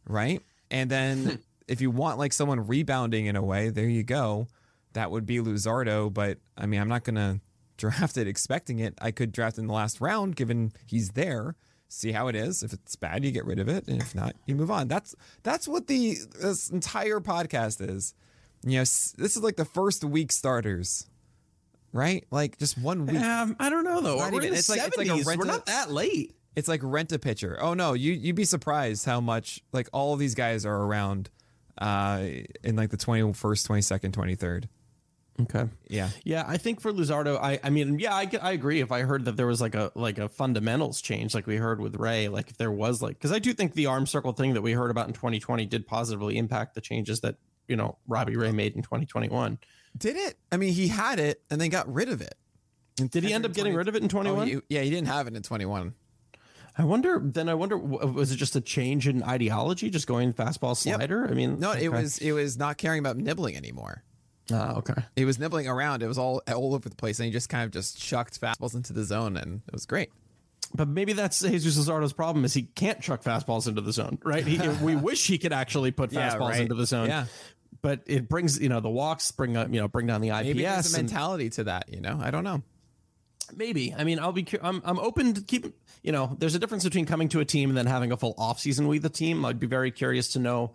right? 0.07 0.43
And 0.71 0.91
then 0.91 1.39
if 1.69 1.81
you 1.81 1.91
want 1.91 2.19
like 2.19 2.35
someone 2.35 2.67
rebounding 2.67 3.25
in 3.27 3.37
a 3.37 3.43
way, 3.43 3.71
there 3.71 3.89
you 3.89 4.03
go. 4.03 4.49
That 4.93 5.11
would 5.11 5.25
be 5.25 5.39
Luzardo, 5.39 6.13
but 6.13 6.39
I 6.57 6.67
mean, 6.67 6.81
I'm 6.81 6.89
not 6.89 7.05
going 7.05 7.17
to 7.17 7.41
draft 7.79 8.19
it 8.19 8.29
expecting 8.29 8.79
it. 8.81 8.95
I 9.01 9.11
could 9.11 9.33
draft 9.33 9.57
in 9.57 9.67
the 9.67 9.73
last 9.73 10.01
round 10.01 10.37
given 10.37 10.73
he's 10.87 11.11
there 11.11 11.55
see 11.89 12.13
how 12.13 12.29
it 12.29 12.37
is. 12.37 12.63
If 12.63 12.73
it's 12.73 12.97
bad, 12.97 13.25
you 13.25 13.31
get 13.31 13.45
rid 13.45 13.59
of 13.59 13.69
it, 13.69 13.87
and 13.89 14.01
if 14.01 14.15
not, 14.15 14.35
you 14.47 14.55
move 14.55 14.71
on. 14.71 14.89
That's 14.89 15.15
that's 15.43 15.67
what 15.69 15.87
the 15.87 16.17
this 16.41 16.71
entire 16.71 17.21
podcast 17.21 17.87
is. 17.89 18.15
You 18.65 18.79
know, 18.79 18.81
this 18.83 19.15
is 19.37 19.39
like 19.43 19.57
the 19.57 19.65
first 19.65 20.05
week 20.05 20.33
starters 20.33 21.07
right? 21.93 22.27
Like 22.31 22.59
just 22.59 22.77
one 22.77 23.07
week. 23.07 23.19
Um, 23.21 23.57
I 23.59 23.71
don't 23.71 23.85
know 23.85 24.01
though. 24.03 24.19
We're 24.19 24.29
even- 24.35 24.49
in 24.49 24.55
it's 24.55 24.69
like- 24.69 24.81
it's 24.87 24.97
like 24.99 25.07
a 25.09 25.23
We're 25.25 25.45
not 25.47 25.65
that 25.67 25.91
late. 25.91 26.35
It's 26.55 26.69
like 26.69 26.81
rent 26.83 27.11
a 27.13 27.19
pitcher. 27.19 27.59
Oh 27.61 27.73
no, 27.75 27.95
you 27.95 28.13
you'd 28.13 28.37
be 28.37 28.45
surprised 28.45 29.07
how 29.07 29.21
much 29.21 29.63
like 29.73 29.89
all 29.93 30.13
of 30.13 30.19
these 30.19 30.35
guys 30.35 30.67
are 30.67 30.77
around 30.83 31.31
uh 31.79 32.23
in 32.63 32.77
like 32.77 32.91
the 32.91 32.97
21st, 32.97 33.33
22nd, 33.35 34.11
23rd. 34.13 34.65
Okay. 35.41 35.69
Yeah. 35.89 36.09
Yeah, 36.25 36.45
I 36.47 36.57
think 36.57 36.81
for 36.81 36.93
Luzardo, 36.93 37.39
I 37.41 37.61
I 37.63 37.71
mean, 37.71 37.99
yeah, 37.99 38.15
I, 38.15 38.29
I 38.41 38.53
agree. 38.53 38.81
If 38.81 38.91
I 38.91 39.03
heard 39.03 39.25
that 39.27 39.37
there 39.37 39.47
was 39.47 39.61
like 39.61 39.75
a 39.75 39.93
like 39.95 40.19
a 40.19 40.29
fundamentals 40.29 41.01
change, 41.03 41.35
like 41.35 41.47
we 41.47 41.57
heard 41.57 41.81
with 41.81 41.97
Ray, 41.97 42.29
like 42.29 42.51
if 42.51 42.57
there 42.57 42.71
was 42.73 43.03
like, 43.03 43.17
because 43.19 43.33
I 43.33 43.39
do 43.39 43.53
think 43.53 43.75
the 43.75 43.87
arm 43.87 44.07
circle 44.07 44.33
thing 44.33 44.55
that 44.55 44.63
we 44.63 44.73
heard 44.73 44.91
about 44.91 45.09
in 45.09 45.13
2020 45.13 45.67
did 45.67 45.87
positively 45.87 46.39
impact 46.39 46.75
the 46.75 46.81
changes 46.81 47.21
that 47.21 47.37
you 47.69 47.77
know 47.77 47.99
Robbie 48.09 48.37
Ray 48.37 48.53
made 48.53 48.75
in 48.77 48.83
2021. 48.83 49.59
Did 49.97 50.17
it? 50.17 50.39
I 50.53 50.57
mean, 50.57 50.73
he 50.73 50.89
had 50.89 51.19
it 51.19 51.43
and 51.51 51.61
then 51.61 51.71
got 51.71 51.93
rid 51.93 52.09
of 52.09 52.21
it. 52.21 52.35
Did 52.97 53.25
he 53.25 53.33
end 53.35 53.45
up 53.45 53.53
getting 53.53 53.75
rid 53.75 53.89
of 53.89 53.95
it 53.95 54.03
in 54.03 54.09
21? 54.09 54.51
Oh, 54.57 54.61
yeah, 54.71 54.81
he 54.81 54.89
didn't 54.89 55.09
have 55.09 55.27
it 55.27 55.37
in 55.37 55.43
21. 55.43 55.93
I 56.79 56.85
wonder. 56.85 57.21
Then 57.23 57.49
I 57.49 57.55
wonder, 57.55 57.77
was 57.79 58.33
it 58.33 58.37
just 58.37 58.57
a 58.57 58.61
change 58.61 59.09
in 59.09 59.23
ideology, 59.23 59.89
just 59.91 60.07
going 60.07 60.33
fastball 60.33 60.83
Yep. 60.85 60.97
slider? 60.97 61.27
I 61.29 61.33
mean, 61.33 61.59
No, 61.59 61.73
it 61.73 61.89
was 61.89 62.19
it 62.19 62.33
was 62.33 62.57
not 62.59 62.77
caring 62.79 62.99
about 63.01 63.17
nibbling 63.17 63.57
anymore. 63.57 64.03
Ah, 64.53 64.77
okay. 64.77 64.95
He 65.17 65.25
was 65.25 65.39
nibbling 65.39 65.67
around. 65.69 66.03
It 66.03 66.07
was 66.07 66.19
all 66.19 66.43
all 66.53 66.75
over 66.75 66.89
the 66.89 66.95
place, 66.97 67.19
and 67.19 67.27
he 67.27 67.33
just 67.33 67.49
kind 67.49 67.65
of 67.65 67.73
just 67.73 67.99
chucked 68.01 68.41
fastballs 68.41 68.75
into 68.75 68.93
the 68.93 69.05
zone, 69.05 69.37
and 69.37 69.63
it 69.67 69.73
was 69.73 69.87
great. 69.87 70.11
But 70.75 70.89
maybe 70.89 71.13
that's 71.13 71.41
Jesus 71.41 71.77
Luzardo's 71.77 72.13
problem 72.13 72.45
is 72.45 72.53
he 72.55 72.63
can't 72.63 73.01
chuck 73.01 73.23
fastballs 73.23 73.67
into 73.69 73.81
the 73.81 73.93
zone, 73.93 74.19
right? 74.25 74.47
He, 74.47 74.59
we 74.85 74.97
wish 74.97 75.27
he 75.27 75.39
could 75.39 75.53
actually 75.53 75.91
put 75.91 76.13
Yeah, 76.13 76.31
fastballs 76.35 76.51
right. 76.51 76.61
into 76.61 76.75
the 76.75 76.87
zone. 76.87 77.09
Yeah. 77.09 77.27
But 77.83 78.01
it 78.07 78.29
brings, 78.29 78.59
you 78.61 78.69
know, 78.69 78.81
the 78.81 78.89
walks 78.89 79.31
bring 79.31 79.57
up, 79.57 79.69
you 79.73 79.81
know, 79.81 79.87
bring 79.87 80.07
down 80.07 80.21
the 80.21 80.31
IPS. 80.31 80.45
Maybe 80.45 80.63
there's 80.63 80.95
a 80.95 80.99
and- 80.99 81.07
mentality 81.09 81.51
to 81.51 81.65
that. 81.65 81.89
You 81.93 82.01
know, 82.01 82.19
I 82.21 82.31
don't 82.31 82.45
know. 82.45 82.63
Maybe. 83.55 83.95
I 83.97 84.03
mean, 84.03 84.19
I'll 84.19 84.33
be. 84.33 84.45
I'm. 84.61 84.83
I'm 84.85 84.99
open 84.99 85.35
to 85.35 85.41
keep. 85.41 85.73
You 86.03 86.11
know, 86.13 86.35
there's 86.39 86.55
a 86.57 86.59
difference 86.59 86.83
between 86.85 87.07
coming 87.07 87.29
to 87.29 87.41
a 87.41 87.45
team 87.45 87.69
and 87.71 87.79
then 87.79 87.87
having 87.87 88.11
a 88.11 88.17
full 88.17 88.35
off 88.39 88.59
season 88.59 88.89
with 88.89 89.03
the 89.03 89.09
team. 89.09 89.45
I'd 89.45 89.61
be 89.61 89.67
very 89.69 89.91
curious 89.93 90.33
to 90.33 90.41
know. 90.41 90.73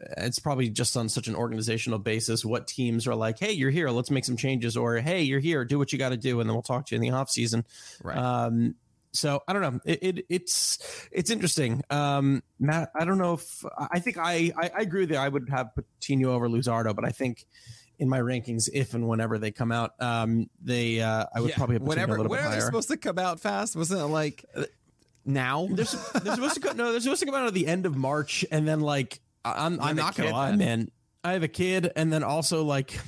Uh, 0.00 0.14
It's 0.18 0.38
probably 0.38 0.68
just 0.70 0.96
on 0.96 1.08
such 1.08 1.28
an 1.28 1.34
organizational 1.34 1.98
basis 1.98 2.44
what 2.44 2.66
teams 2.66 3.06
are 3.06 3.14
like. 3.14 3.38
Hey, 3.38 3.52
you're 3.52 3.70
here. 3.70 3.90
Let's 3.90 4.10
make 4.10 4.24
some 4.24 4.36
changes. 4.36 4.76
Or 4.76 4.96
hey, 4.96 5.22
you're 5.22 5.40
here. 5.40 5.64
Do 5.64 5.78
what 5.78 5.92
you 5.92 5.98
got 5.98 6.10
to 6.10 6.16
do, 6.16 6.40
and 6.40 6.48
then 6.48 6.54
we'll 6.54 6.62
talk 6.62 6.86
to 6.86 6.94
you 6.94 7.02
in 7.02 7.02
the 7.02 7.16
off 7.16 7.30
season. 7.30 7.64
Right. 8.02 8.16
Um. 8.18 8.74
So 9.12 9.42
I 9.48 9.54
don't 9.54 9.62
know. 9.62 9.80
It, 9.86 9.98
it 10.02 10.26
it's 10.28 11.08
it's 11.10 11.30
interesting. 11.30 11.82
Um, 11.88 12.42
Matt. 12.58 12.90
I 12.94 13.04
don't 13.06 13.18
know 13.18 13.34
if 13.34 13.64
I 13.78 13.98
think 14.00 14.18
I 14.18 14.52
I, 14.56 14.70
I 14.76 14.80
agree 14.82 15.00
with 15.02 15.10
you. 15.10 15.16
I 15.16 15.28
would 15.28 15.48
have 15.48 15.74
Patino 15.74 16.32
over 16.32 16.48
Luzardo, 16.48 16.94
but 16.94 17.04
I 17.04 17.10
think. 17.10 17.46
In 17.98 18.10
my 18.10 18.18
rankings, 18.20 18.68
if 18.74 18.92
and 18.92 19.08
whenever 19.08 19.38
they 19.38 19.50
come 19.52 19.72
out, 19.72 19.92
um, 20.00 20.50
they 20.62 21.00
uh, 21.00 21.24
I 21.34 21.40
would 21.40 21.48
Yeah, 21.48 21.56
probably 21.56 21.76
have 21.76 21.80
Patino 21.82 21.86
a 21.86 21.88
whenever 21.88 22.12
little 22.18 22.28
bit 22.30 22.42
they're 22.42 22.50
higher. 22.50 22.60
supposed 22.60 22.88
to 22.88 22.98
come 22.98 23.18
out 23.18 23.40
fast. 23.40 23.74
Wasn't 23.74 23.98
it 23.98 24.04
like 24.04 24.44
now? 25.24 25.66
They're, 25.66 25.86
they're 26.22 26.34
supposed 26.34 26.54
to 26.56 26.60
go. 26.60 26.72
No, 26.72 26.90
they're 26.90 27.00
supposed 27.00 27.20
to 27.20 27.26
come 27.26 27.34
out 27.34 27.46
at 27.46 27.54
the 27.54 27.66
end 27.66 27.86
of 27.86 27.96
March, 27.96 28.44
and 28.50 28.68
then 28.68 28.80
like 28.80 29.20
I'm, 29.56 29.80
I'm 29.80 29.96
not 29.96 30.14
gonna 30.16 30.30
lie, 30.30 30.54
man. 30.56 30.90
I 31.24 31.32
have 31.32 31.42
a 31.42 31.48
kid, 31.48 31.90
and 31.96 32.12
then 32.12 32.22
also 32.22 32.64
like 32.64 32.98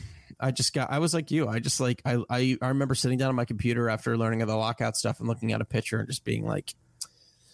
I 0.40 0.50
just 0.50 0.72
got. 0.72 0.90
I 0.90 0.98
was 0.98 1.14
like 1.14 1.30
you. 1.30 1.48
I 1.48 1.58
just 1.58 1.80
like 1.80 2.02
I 2.04 2.22
I, 2.30 2.56
I 2.60 2.68
remember 2.68 2.94
sitting 2.94 3.18
down 3.18 3.28
on 3.28 3.34
my 3.34 3.44
computer 3.44 3.88
after 3.88 4.16
learning 4.16 4.42
of 4.42 4.48
the 4.48 4.56
lockout 4.56 4.96
stuff 4.96 5.18
and 5.20 5.28
looking 5.28 5.52
at 5.52 5.60
a 5.60 5.64
picture 5.64 5.98
and 5.98 6.08
just 6.08 6.24
being 6.24 6.44
like, 6.46 6.74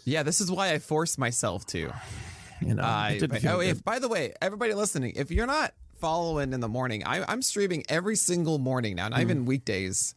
Yeah, 0.05 0.23
this 0.23 0.41
is 0.41 0.51
why 0.51 0.73
I 0.73 0.79
forced 0.79 1.19
myself 1.19 1.67
to. 1.69 1.93
you 2.61 2.75
know, 2.75 2.83
I, 2.83 3.19
but- 3.21 3.45
oh, 3.47 3.61
if 3.61 3.85
by 3.85 3.99
the 3.99 4.09
way, 4.09 4.33
everybody 4.41 4.75
listening, 4.75 5.13
if 5.17 5.31
you're 5.31 5.47
not 5.47 5.75
following 6.01 6.53
in 6.53 6.61
the 6.61 6.69
morning, 6.69 7.03
I, 7.05 7.25
I'm 7.31 7.41
streaming 7.43 7.85
every 7.89 8.17
single 8.17 8.59
morning 8.59 8.97
now, 8.97 9.09
not 9.09 9.19
Mm. 9.19 9.23
even 9.23 9.45
weekdays. 9.47 10.15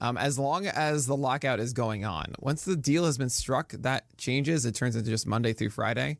Um, 0.00 0.16
as 0.16 0.38
long 0.38 0.66
as 0.66 1.06
the 1.06 1.16
lockout 1.16 1.60
is 1.60 1.72
going 1.72 2.04
on, 2.04 2.34
once 2.40 2.64
the 2.64 2.76
deal 2.76 3.04
has 3.06 3.16
been 3.16 3.30
struck, 3.30 3.70
that 3.72 4.04
changes. 4.18 4.66
It 4.66 4.74
turns 4.74 4.96
into 4.96 5.08
just 5.08 5.24
Monday 5.26 5.52
through 5.52 5.70
Friday. 5.70 6.18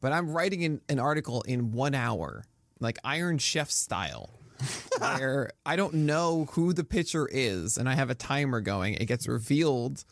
But 0.00 0.12
I'm 0.12 0.30
writing 0.30 0.62
in, 0.62 0.80
an 0.88 0.98
article 0.98 1.42
in 1.42 1.72
one 1.72 1.94
hour, 1.94 2.44
like 2.78 2.98
Iron 3.04 3.38
Chef 3.38 3.70
style, 3.70 4.30
where 4.98 5.50
I 5.66 5.76
don't 5.76 5.94
know 5.94 6.48
who 6.52 6.72
the 6.72 6.84
pitcher 6.84 7.28
is, 7.30 7.76
and 7.76 7.88
I 7.88 7.94
have 7.94 8.10
a 8.10 8.14
timer 8.14 8.60
going. 8.60 8.94
It 8.94 9.06
gets 9.06 9.28
revealed 9.28 10.04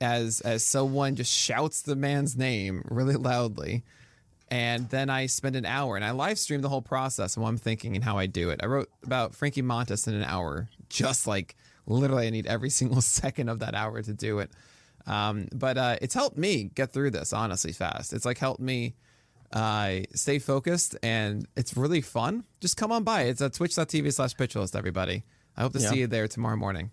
as 0.00 0.40
as 0.40 0.64
someone 0.64 1.14
just 1.14 1.32
shouts 1.32 1.82
the 1.82 1.94
man's 1.94 2.36
name 2.36 2.82
really 2.90 3.14
loudly 3.14 3.84
and 4.54 4.88
then 4.90 5.10
I 5.10 5.26
spend 5.26 5.56
an 5.56 5.66
hour 5.66 5.96
and 5.96 6.04
I 6.04 6.10
live 6.12 6.38
stream 6.38 6.60
the 6.60 6.68
whole 6.68 6.82
process 6.82 7.36
and 7.36 7.42
what 7.42 7.48
I'm 7.48 7.58
thinking 7.58 7.96
and 7.96 8.04
how 8.04 8.18
I 8.18 8.26
do 8.26 8.50
it. 8.50 8.60
I 8.62 8.66
wrote 8.66 8.90
about 9.02 9.34
Frankie 9.34 9.62
Montas 9.62 10.06
in 10.06 10.14
an 10.14 10.22
hour, 10.22 10.68
just 10.88 11.26
like 11.26 11.56
literally 11.86 12.26
I 12.26 12.30
need 12.30 12.46
every 12.46 12.70
single 12.80 13.00
second 13.00 13.48
of 13.48 13.60
that 13.60 13.74
hour 13.74 14.02
to 14.02 14.12
do 14.12 14.38
it. 14.38 14.50
Um, 15.06 15.48
but 15.52 15.76
uh, 15.76 15.96
it's 16.00 16.14
helped 16.14 16.38
me 16.38 16.70
get 16.74 16.92
through 16.92 17.10
this 17.10 17.32
honestly 17.32 17.72
fast. 17.72 18.12
It's 18.12 18.24
like 18.24 18.38
helped 18.38 18.60
me 18.60 18.94
uh, 19.54 20.00
stay 20.14 20.38
focused 20.38 20.96
and 21.02 21.46
it's 21.56 21.76
really 21.76 22.02
fun. 22.02 22.44
Just 22.60 22.76
come 22.76 22.92
on 22.92 23.04
by. 23.04 23.22
It's 23.22 23.40
at 23.40 23.54
twitch.tv 23.54 24.12
slash 24.12 24.34
pitchlist, 24.34 24.76
everybody. 24.76 25.22
I 25.56 25.62
hope 25.62 25.72
to 25.72 25.78
Yeah. 25.78 25.90
see 25.90 25.98
you 26.00 26.06
there 26.08 26.28
tomorrow 26.28 26.56
morning. 26.56 26.90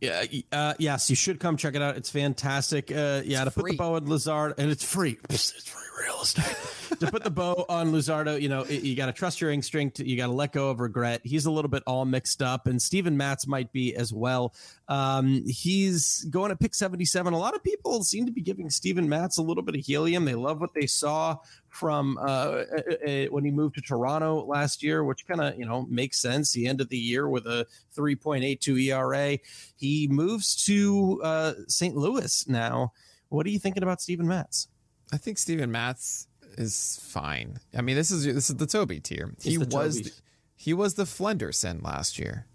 Yeah, 0.00 0.24
uh, 0.50 0.74
yes, 0.78 1.08
you 1.10 1.16
should 1.16 1.38
come 1.40 1.56
check 1.56 1.74
it 1.76 1.82
out. 1.82 1.96
It's 1.96 2.10
fantastic. 2.10 2.90
Uh, 2.90 3.22
yeah, 3.24 3.44
to 3.44 3.50
put 3.52 3.66
the 3.70 3.76
bow 3.76 3.94
on 3.94 4.06
Luzardo, 4.06 4.54
and 4.58 4.70
it's 4.70 4.84
free. 4.84 5.16
It's 5.30 5.50
free 5.68 6.04
real 6.06 6.20
estate. 6.22 6.56
To 7.00 7.10
put 7.10 7.24
the 7.24 7.30
bow 7.30 7.64
on 7.68 7.92
Luzardo, 7.92 8.40
you 8.40 8.48
know, 8.48 8.62
it- 8.62 8.82
you 8.82 8.94
got 8.94 9.06
to 9.06 9.12
trust 9.12 9.40
your 9.40 9.50
instinct. 9.50 9.98
You 10.00 10.16
got 10.16 10.26
to 10.26 10.32
let 10.32 10.52
go 10.52 10.70
of 10.70 10.80
regret. 10.80 11.20
He's 11.24 11.46
a 11.46 11.50
little 11.50 11.68
bit 11.68 11.82
all 11.86 12.04
mixed 12.04 12.42
up, 12.42 12.66
and 12.66 12.80
Steven 12.80 13.16
Matz 13.16 13.46
might 13.46 13.72
be 13.72 13.94
as 13.94 14.12
well. 14.12 14.54
Um, 14.88 15.44
he's 15.46 16.24
going 16.30 16.50
to 16.50 16.56
pick 16.56 16.74
77. 16.74 17.32
A 17.32 17.38
lot 17.38 17.54
of 17.54 17.62
people 17.62 18.02
seem 18.04 18.26
to 18.26 18.32
be 18.32 18.40
giving 18.42 18.70
Steven 18.70 19.08
Matz 19.08 19.38
a 19.38 19.42
little 19.42 19.62
bit 19.62 19.74
of 19.74 19.80
helium. 19.84 20.24
They 20.24 20.34
love 20.34 20.60
what 20.60 20.74
they 20.74 20.86
saw 20.86 21.38
from 21.68 22.18
uh, 22.18 22.20
uh, 22.20 22.64
uh, 23.06 23.24
when 23.26 23.44
he 23.44 23.50
moved 23.50 23.74
to 23.76 23.80
Toronto 23.80 24.44
last 24.44 24.82
year, 24.82 25.04
which 25.04 25.26
kind 25.26 25.40
of 25.40 25.58
you 25.58 25.64
know 25.64 25.86
makes 25.88 26.20
sense. 26.20 26.52
He 26.52 26.66
ended 26.66 26.90
the 26.90 26.98
year 26.98 27.28
with 27.28 27.46
a 27.46 27.66
3.82 27.96 28.84
ERA. 28.88 29.38
He 29.76 30.06
moves 30.08 30.54
to 30.66 31.20
uh, 31.24 31.52
St. 31.68 31.96
Louis 31.96 32.46
now. 32.48 32.92
What 33.30 33.46
are 33.46 33.50
you 33.50 33.58
thinking 33.58 33.82
about 33.82 34.02
Steven 34.02 34.28
Matz? 34.28 34.68
I 35.12 35.16
think 35.16 35.38
Steven 35.38 35.70
Matz 35.70 36.28
is 36.58 37.00
fine. 37.02 37.58
I 37.76 37.80
mean, 37.82 37.96
this 37.96 38.10
is 38.10 38.24
this 38.24 38.50
is 38.50 38.56
the 38.56 38.66
Toby 38.66 39.00
tier. 39.00 39.32
He's 39.40 39.52
he 39.52 39.58
was 39.58 39.98
Toby. 39.98 40.10
he 40.56 40.74
was 40.74 40.94
the 40.94 41.04
Flenderson 41.04 41.82
last 41.82 42.18
year, 42.18 42.46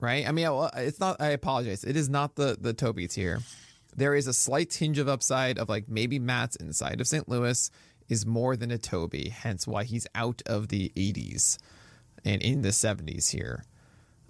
right? 0.00 0.26
I 0.28 0.32
mean, 0.32 0.46
it's 0.76 1.00
not. 1.00 1.20
I 1.20 1.28
apologize. 1.28 1.84
It 1.84 1.96
is 1.96 2.08
not 2.08 2.36
the 2.36 2.56
the 2.60 2.72
Toby 2.72 3.06
tier. 3.08 3.40
There 3.96 4.14
is 4.14 4.26
a 4.26 4.32
slight 4.32 4.70
tinge 4.70 4.98
of 4.98 5.08
upside 5.08 5.58
of 5.58 5.68
like 5.68 5.88
maybe 5.88 6.18
Matz 6.18 6.56
inside 6.56 7.00
of 7.00 7.08
St. 7.08 7.28
Louis 7.28 7.70
is 8.08 8.24
more 8.26 8.56
than 8.56 8.70
a 8.70 8.78
Toby, 8.78 9.28
hence 9.28 9.66
why 9.66 9.84
he's 9.84 10.06
out 10.14 10.42
of 10.46 10.68
the 10.68 10.92
80s 10.96 11.58
and 12.24 12.42
in 12.42 12.62
the 12.62 12.70
70s 12.70 13.30
here. 13.30 13.64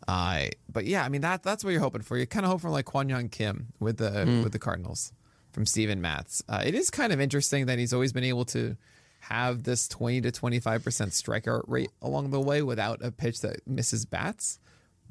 Uh, 0.08 0.46
but 0.70 0.86
yeah, 0.86 1.04
I 1.04 1.08
mean 1.08 1.20
that 1.20 1.42
that's 1.42 1.62
what 1.62 1.70
you're 1.70 1.80
hoping 1.80 2.02
for. 2.02 2.16
You 2.16 2.26
kind 2.26 2.44
of 2.46 2.52
hope 2.52 2.62
for 2.62 2.70
like 2.70 2.86
Kwang 2.86 3.08
Hyun 3.08 3.30
Kim 3.30 3.68
with 3.78 3.98
the 3.98 4.40
with 4.42 4.52
the 4.52 4.58
Cardinals 4.58 5.12
from 5.52 5.66
Steven 5.66 6.00
Matz. 6.00 6.42
Uh, 6.48 6.62
it 6.64 6.74
is 6.74 6.90
kind 6.90 7.12
of 7.12 7.20
interesting 7.20 7.66
that 7.66 7.78
he's 7.78 7.92
always 7.92 8.12
been 8.12 8.24
able 8.24 8.44
to 8.46 8.76
have 9.20 9.64
this 9.64 9.86
20 9.88 10.22
to 10.22 10.32
25 10.32 10.82
percent 10.82 11.10
strikeout 11.12 11.62
rate 11.66 11.90
along 12.02 12.30
the 12.30 12.40
way 12.40 12.62
without 12.62 13.04
a 13.04 13.10
pitch 13.10 13.40
that 13.42 13.66
misses 13.66 14.04
bats. 14.04 14.58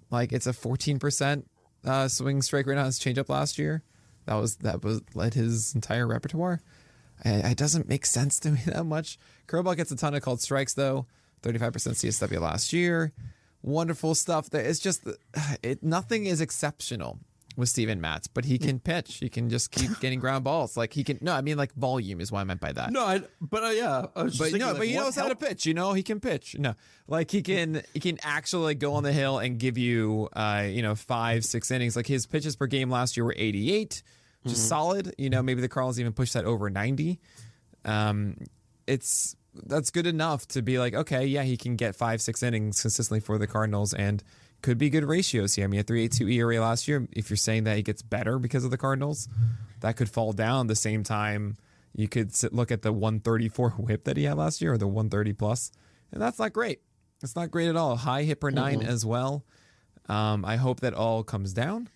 Like 0.09 0.31
it's 0.31 0.47
a 0.47 0.53
14 0.53 0.99
percent 0.99 1.49
uh, 1.85 2.07
swing 2.07 2.41
strike 2.41 2.65
rate 2.67 2.77
on 2.77 2.85
his 2.85 2.99
changeup 2.99 3.29
last 3.29 3.57
year. 3.57 3.83
That 4.25 4.35
was 4.35 4.57
that 4.57 4.83
was 4.83 5.01
led 5.13 5.33
his 5.33 5.75
entire 5.75 6.07
repertoire. 6.07 6.61
And 7.23 7.45
it 7.45 7.57
doesn't 7.57 7.89
make 7.89 8.05
sense 8.05 8.39
to 8.41 8.51
me 8.51 8.59
that 8.65 8.85
much. 8.85 9.19
Curveball 9.47 9.77
gets 9.77 9.91
a 9.91 9.95
ton 9.95 10.15
of 10.15 10.21
called 10.21 10.41
strikes 10.41 10.73
though. 10.73 11.05
35% 11.41 11.71
CSW 11.71 12.41
last 12.41 12.73
year. 12.73 13.13
Wonderful 13.61 14.13
stuff. 14.15 14.53
It's 14.53 14.79
just 14.79 15.07
it. 15.63 15.83
Nothing 15.83 16.25
is 16.25 16.41
exceptional 16.41 17.19
with 17.59 17.69
Steven 17.69 18.01
Matz, 18.01 18.27
but 18.27 18.45
he 18.45 18.57
can 18.57 18.79
pitch. 18.79 19.17
He 19.17 19.29
can 19.29 19.49
just 19.49 19.71
keep 19.71 19.99
getting 20.01 20.19
ground 20.19 20.43
balls. 20.43 20.75
Like 20.77 20.93
he 20.93 21.03
can. 21.03 21.19
No, 21.21 21.33
I 21.33 21.41
mean 21.41 21.57
like 21.57 21.73
volume 21.73 22.21
is 22.21 22.31
what 22.31 22.39
I 22.39 22.43
meant 22.43 22.61
by 22.61 22.71
that. 22.71 22.91
No, 22.91 23.03
I, 23.03 23.21
but 23.41 23.63
uh, 23.63 23.67
yeah, 23.67 24.05
just 24.25 24.39
But 24.39 24.45
thinking, 24.45 24.59
no, 24.61 24.67
like, 24.67 24.77
but 24.77 24.87
he 24.87 24.95
knows 24.95 25.15
how 25.15 25.27
to 25.27 25.35
pitch. 25.35 25.65
You 25.65 25.73
know, 25.73 25.93
he 25.93 26.03
can 26.03 26.19
pitch. 26.19 26.55
No, 26.57 26.73
like 27.07 27.29
he 27.31 27.41
can, 27.41 27.83
he 27.93 27.99
can 27.99 28.17
actually 28.23 28.75
go 28.75 28.93
on 28.93 29.03
the 29.03 29.13
hill 29.13 29.37
and 29.39 29.59
give 29.59 29.77
you, 29.77 30.29
uh, 30.33 30.65
you 30.67 30.81
know, 30.81 30.95
five, 30.95 31.45
six 31.45 31.69
innings. 31.71 31.95
Like 31.95 32.07
his 32.07 32.25
pitches 32.25 32.55
per 32.55 32.67
game 32.67 32.89
last 32.89 33.17
year 33.17 33.25
were 33.25 33.35
88, 33.37 34.01
which 34.43 34.53
is 34.53 34.61
solid. 34.67 35.13
You 35.17 35.29
know, 35.29 35.43
maybe 35.43 35.61
the 35.61 35.69
Cardinals 35.69 35.99
even 35.99 36.13
pushed 36.13 36.33
that 36.33 36.45
over 36.45 36.69
90. 36.69 37.19
Um, 37.85 38.37
it's 38.87 39.35
that's 39.53 39.89
good 39.89 40.07
enough 40.07 40.47
to 40.49 40.61
be 40.61 40.79
like, 40.79 40.93
okay, 40.93 41.25
yeah, 41.25 41.43
he 41.43 41.57
can 41.57 41.75
get 41.75 41.95
five, 41.95 42.21
six 42.21 42.43
innings 42.43 42.81
consistently 42.81 43.19
for 43.19 43.37
the 43.37 43.47
Cardinals 43.47 43.93
and 43.93 44.23
could 44.61 44.77
be 44.77 44.89
good 44.89 45.03
ratios 45.03 45.55
here. 45.55 45.65
I 45.65 45.67
mean, 45.67 45.79
a 45.79 45.83
3.82 45.83 46.33
ERA 46.33 46.59
last 46.59 46.87
year. 46.87 47.07
If 47.11 47.29
you're 47.29 47.37
saying 47.37 47.63
that 47.63 47.77
he 47.77 47.83
gets 47.83 48.01
better 48.01 48.39
because 48.39 48.65
of 48.65 48.71
the 48.71 48.77
Cardinals, 48.77 49.27
that 49.81 49.95
could 49.95 50.09
fall 50.09 50.33
down. 50.33 50.67
The 50.67 50.75
same 50.75 51.03
time, 51.03 51.55
you 51.95 52.07
could 52.07 52.35
sit, 52.35 52.53
look 52.53 52.71
at 52.71 52.81
the 52.81 52.91
134 52.91 53.69
whip 53.77 54.03
that 54.05 54.17
he 54.17 54.23
had 54.23 54.37
last 54.37 54.61
year 54.61 54.73
or 54.73 54.77
the 54.77 54.87
130 54.87 55.33
plus, 55.33 55.71
and 56.11 56.21
that's 56.21 56.39
not 56.39 56.53
great. 56.53 56.81
It's 57.21 57.35
not 57.35 57.51
great 57.51 57.67
at 57.67 57.75
all. 57.75 57.97
High 57.97 58.23
hit 58.23 58.39
per 58.39 58.49
9 58.49 58.81
as 58.81 59.05
well. 59.05 59.45
Um, 60.07 60.45
I 60.45 60.55
hope 60.55 60.79
that 60.79 60.93
all 60.93 61.23
comes 61.23 61.53
down, 61.53 61.89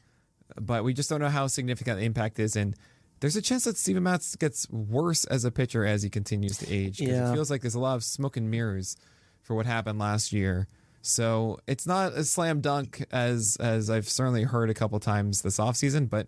but 0.60 0.84
we 0.84 0.94
just 0.94 1.10
don't 1.10 1.22
know 1.22 1.30
how 1.30 1.48
significant 1.48 2.00
the 2.00 2.06
impact 2.06 2.40
is. 2.40 2.56
And 2.56 2.76
there's 3.22 3.38
a 3.38 3.42
chance 3.42 3.64
that 3.64 3.78
Steven 3.78 4.04
Matz 4.04 4.36
gets 4.36 4.70
worse 4.70 5.24
as 5.26 5.46
a 5.46 5.52
pitcher 5.52 5.86
as 5.86 6.04
he 6.04 6.10
continues 6.10 6.58
to 6.58 6.72
age. 6.72 7.00
Yeah. 7.00 7.30
It 7.30 7.34
feels 7.34 7.50
like 7.50 7.62
there's 7.62 7.74
a 7.74 7.80
lot 7.80 7.96
of 7.96 8.04
smoke 8.04 8.36
and 8.36 8.52
mirrors 8.52 8.98
for 9.42 9.56
what 9.56 9.66
happened 9.66 9.98
last 9.98 10.34
year. 10.34 10.68
So 11.06 11.60
it's 11.68 11.86
not 11.86 12.14
a 12.14 12.24
slam 12.24 12.62
dunk 12.62 13.06
as 13.12 13.58
as 13.60 13.90
I've 13.90 14.08
certainly 14.10 14.44
heard 14.44 14.70
a 14.70 14.74
couple 14.74 15.00
times 15.02 15.42
this 15.42 15.58
offseason, 15.58 16.10
but 16.10 16.28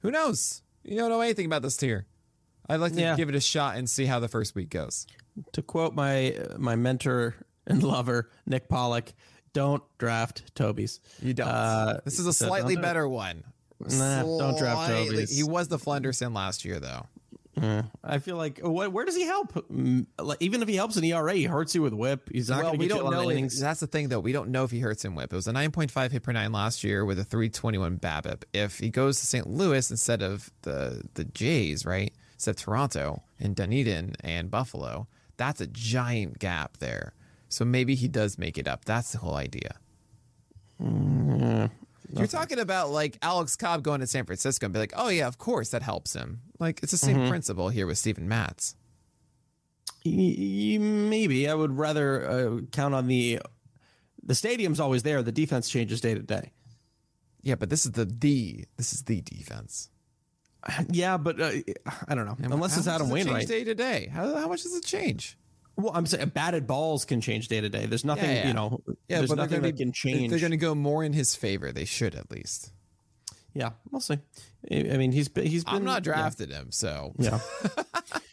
who 0.00 0.10
knows? 0.12 0.62
You 0.84 0.96
don't 0.96 1.10
know 1.10 1.20
anything 1.20 1.46
about 1.46 1.62
this 1.62 1.76
tier. 1.76 2.06
I'd 2.68 2.76
like 2.76 2.92
to 2.94 3.00
Yeah. 3.00 3.16
give 3.16 3.28
it 3.28 3.34
a 3.34 3.40
shot 3.40 3.76
and 3.76 3.90
see 3.90 4.06
how 4.06 4.20
the 4.20 4.28
first 4.28 4.54
week 4.54 4.70
goes. 4.70 5.06
To 5.52 5.62
quote 5.62 5.94
my 5.94 6.36
my 6.56 6.76
mentor 6.76 7.34
and 7.66 7.82
lover 7.82 8.30
Nick 8.46 8.68
Pollack, 8.68 9.12
"Don't 9.52 9.82
draft 9.98 10.54
Toby's." 10.54 11.00
You 11.20 11.34
don't. 11.34 11.48
Uh, 11.48 12.00
this 12.04 12.20
is 12.20 12.26
a 12.26 12.32
slightly 12.32 12.74
don't 12.76 12.82
do 12.82 12.86
it. 12.86 12.90
better 12.90 13.08
one. 13.08 13.42
Nah, 13.80 14.22
don't 14.22 14.56
draft 14.56 14.88
Toby's. 14.88 15.36
He 15.36 15.42
was 15.42 15.66
the 15.66 15.78
Flenderson 15.78 16.32
last 16.32 16.64
year, 16.64 16.78
though. 16.78 17.06
I 17.60 18.18
feel 18.18 18.36
like 18.36 18.60
what, 18.60 18.92
where 18.92 19.04
does 19.04 19.16
he 19.16 19.24
help? 19.24 19.66
Like, 20.18 20.38
even 20.40 20.62
if 20.62 20.68
he 20.68 20.76
helps 20.76 20.96
in 20.96 21.04
ERA, 21.04 21.34
he 21.34 21.44
hurts 21.44 21.74
you 21.74 21.82
with 21.82 21.92
WHIP. 21.92 22.30
He's 22.32 22.48
not 22.48 22.56
well, 22.56 22.64
going 22.68 22.78
to 22.78 22.84
we 22.84 22.88
don't 22.88 23.10
know. 23.10 23.28
If, 23.28 23.36
innings. 23.36 23.60
that's 23.60 23.80
the 23.80 23.86
thing, 23.86 24.08
though. 24.08 24.20
We 24.20 24.32
don't 24.32 24.50
know 24.50 24.64
if 24.64 24.70
he 24.70 24.80
hurts 24.80 25.04
in 25.04 25.14
whip. 25.14 25.32
It 25.32 25.36
was 25.36 25.46
a 25.46 25.52
9.5 25.52 26.10
hit 26.10 26.22
per 26.22 26.32
nine 26.32 26.52
last 26.52 26.82
year 26.82 27.04
with 27.04 27.18
a 27.18 27.24
321 27.24 27.98
BABIP. 27.98 28.44
If 28.54 28.78
he 28.78 28.88
goes 28.88 29.20
to 29.20 29.26
St. 29.26 29.46
Louis 29.46 29.90
instead 29.90 30.22
of 30.22 30.50
the 30.62 31.02
the 31.14 31.24
Jays, 31.24 31.84
right? 31.84 32.12
Instead 32.34 32.52
of 32.52 32.56
Toronto 32.56 33.22
and 33.38 33.54
Dunedin 33.54 34.14
and 34.20 34.50
Buffalo, 34.50 35.06
that's 35.36 35.60
a 35.60 35.66
giant 35.66 36.38
gap 36.38 36.78
there. 36.78 37.14
So 37.48 37.64
maybe 37.66 37.94
he 37.94 38.08
does 38.08 38.38
make 38.38 38.56
it 38.56 38.66
up. 38.66 38.86
That's 38.86 39.12
the 39.12 39.18
whole 39.18 39.34
idea. 39.34 39.76
Mm, 40.82 41.70
You're 42.16 42.26
talking 42.26 42.58
about 42.58 42.90
like 42.90 43.18
Alex 43.22 43.56
Cobb 43.56 43.82
going 43.82 44.00
to 44.00 44.06
San 44.06 44.24
Francisco 44.24 44.66
and 44.66 44.72
be 44.72 44.80
like, 44.80 44.94
oh 44.96 45.08
yeah, 45.08 45.26
of 45.26 45.38
course 45.38 45.70
that 45.70 45.82
helps 45.82 46.14
him. 46.14 46.40
Like 46.62 46.80
it's 46.82 46.92
the 46.92 46.98
same 46.98 47.28
principle 47.28 47.68
here 47.70 47.86
with 47.88 47.98
Steven 47.98 48.28
Matz. 48.28 48.76
Y- 50.06 50.12
y- 50.38 50.78
Maybe 50.78 51.48
I 51.48 51.54
would 51.54 51.76
rather 51.76 52.28
uh, 52.28 52.60
count 52.70 52.94
on 52.94 53.08
the 53.08 53.40
the 54.22 54.34
stadium's 54.36 54.78
always 54.80 55.02
there. 55.02 55.22
The 55.22 55.32
defense 55.32 55.68
changes 55.68 56.00
day 56.00 56.14
to 56.14 56.22
day. 56.22 56.52
Yeah, 57.42 57.56
but 57.56 57.68
this 57.68 57.84
is 57.84 57.92
the 57.92 58.04
the 58.04 58.64
this 58.76 58.92
is 58.92 59.02
the 59.02 59.20
defense. 59.20 59.90
Yeah, 60.90 61.16
but 61.16 61.40
uh, 61.40 61.50
I 62.06 62.14
don't 62.14 62.26
know. 62.26 62.36
Unless 62.40 62.74
How 62.74 62.78
it's 62.78 62.86
much 62.86 62.94
Adam 62.94 63.08
does 63.08 63.10
it 63.10 63.24
Wainwright. 63.26 63.48
day 63.48 63.64
to 63.64 63.74
day. 63.74 64.08
How, 64.12 64.32
how 64.36 64.46
much 64.46 64.62
does 64.62 64.76
it 64.76 64.84
change? 64.84 65.36
Well, 65.76 65.90
I'm 65.92 66.06
saying 66.06 66.28
batted 66.28 66.68
balls 66.68 67.04
can 67.04 67.20
change 67.20 67.48
day 67.48 67.60
to 67.60 67.68
day. 67.68 67.86
There's 67.86 68.04
nothing, 68.04 68.30
Yeah, 68.30 68.42
yeah. 68.42 68.48
you 68.48 68.54
know. 68.54 68.82
Yeah, 69.08 69.18
there's 69.18 69.30
but 69.30 69.38
nothing 69.38 69.56
gonna 69.58 69.68
that 69.68 69.76
be- 69.78 69.84
can 69.84 69.92
change. 69.92 70.30
They're 70.30 70.38
going 70.38 70.52
to 70.52 70.56
go 70.56 70.74
more 70.76 71.02
in 71.02 71.12
his 71.14 71.34
favor. 71.34 71.72
They 71.72 71.84
should 71.86 72.14
at 72.14 72.30
least. 72.30 72.70
yeah, 73.54 73.70
we'll 73.90 74.00
see. 74.00 74.18
I 74.70 74.96
mean, 74.96 75.12
he's 75.12 75.30
he's 75.34 75.64
been. 75.64 75.74
I'm 75.74 75.84
not 75.84 76.06
yeah. 76.06 76.14
drafted 76.14 76.50
him, 76.50 76.70
so 76.70 77.12
Yeah. 77.18 77.40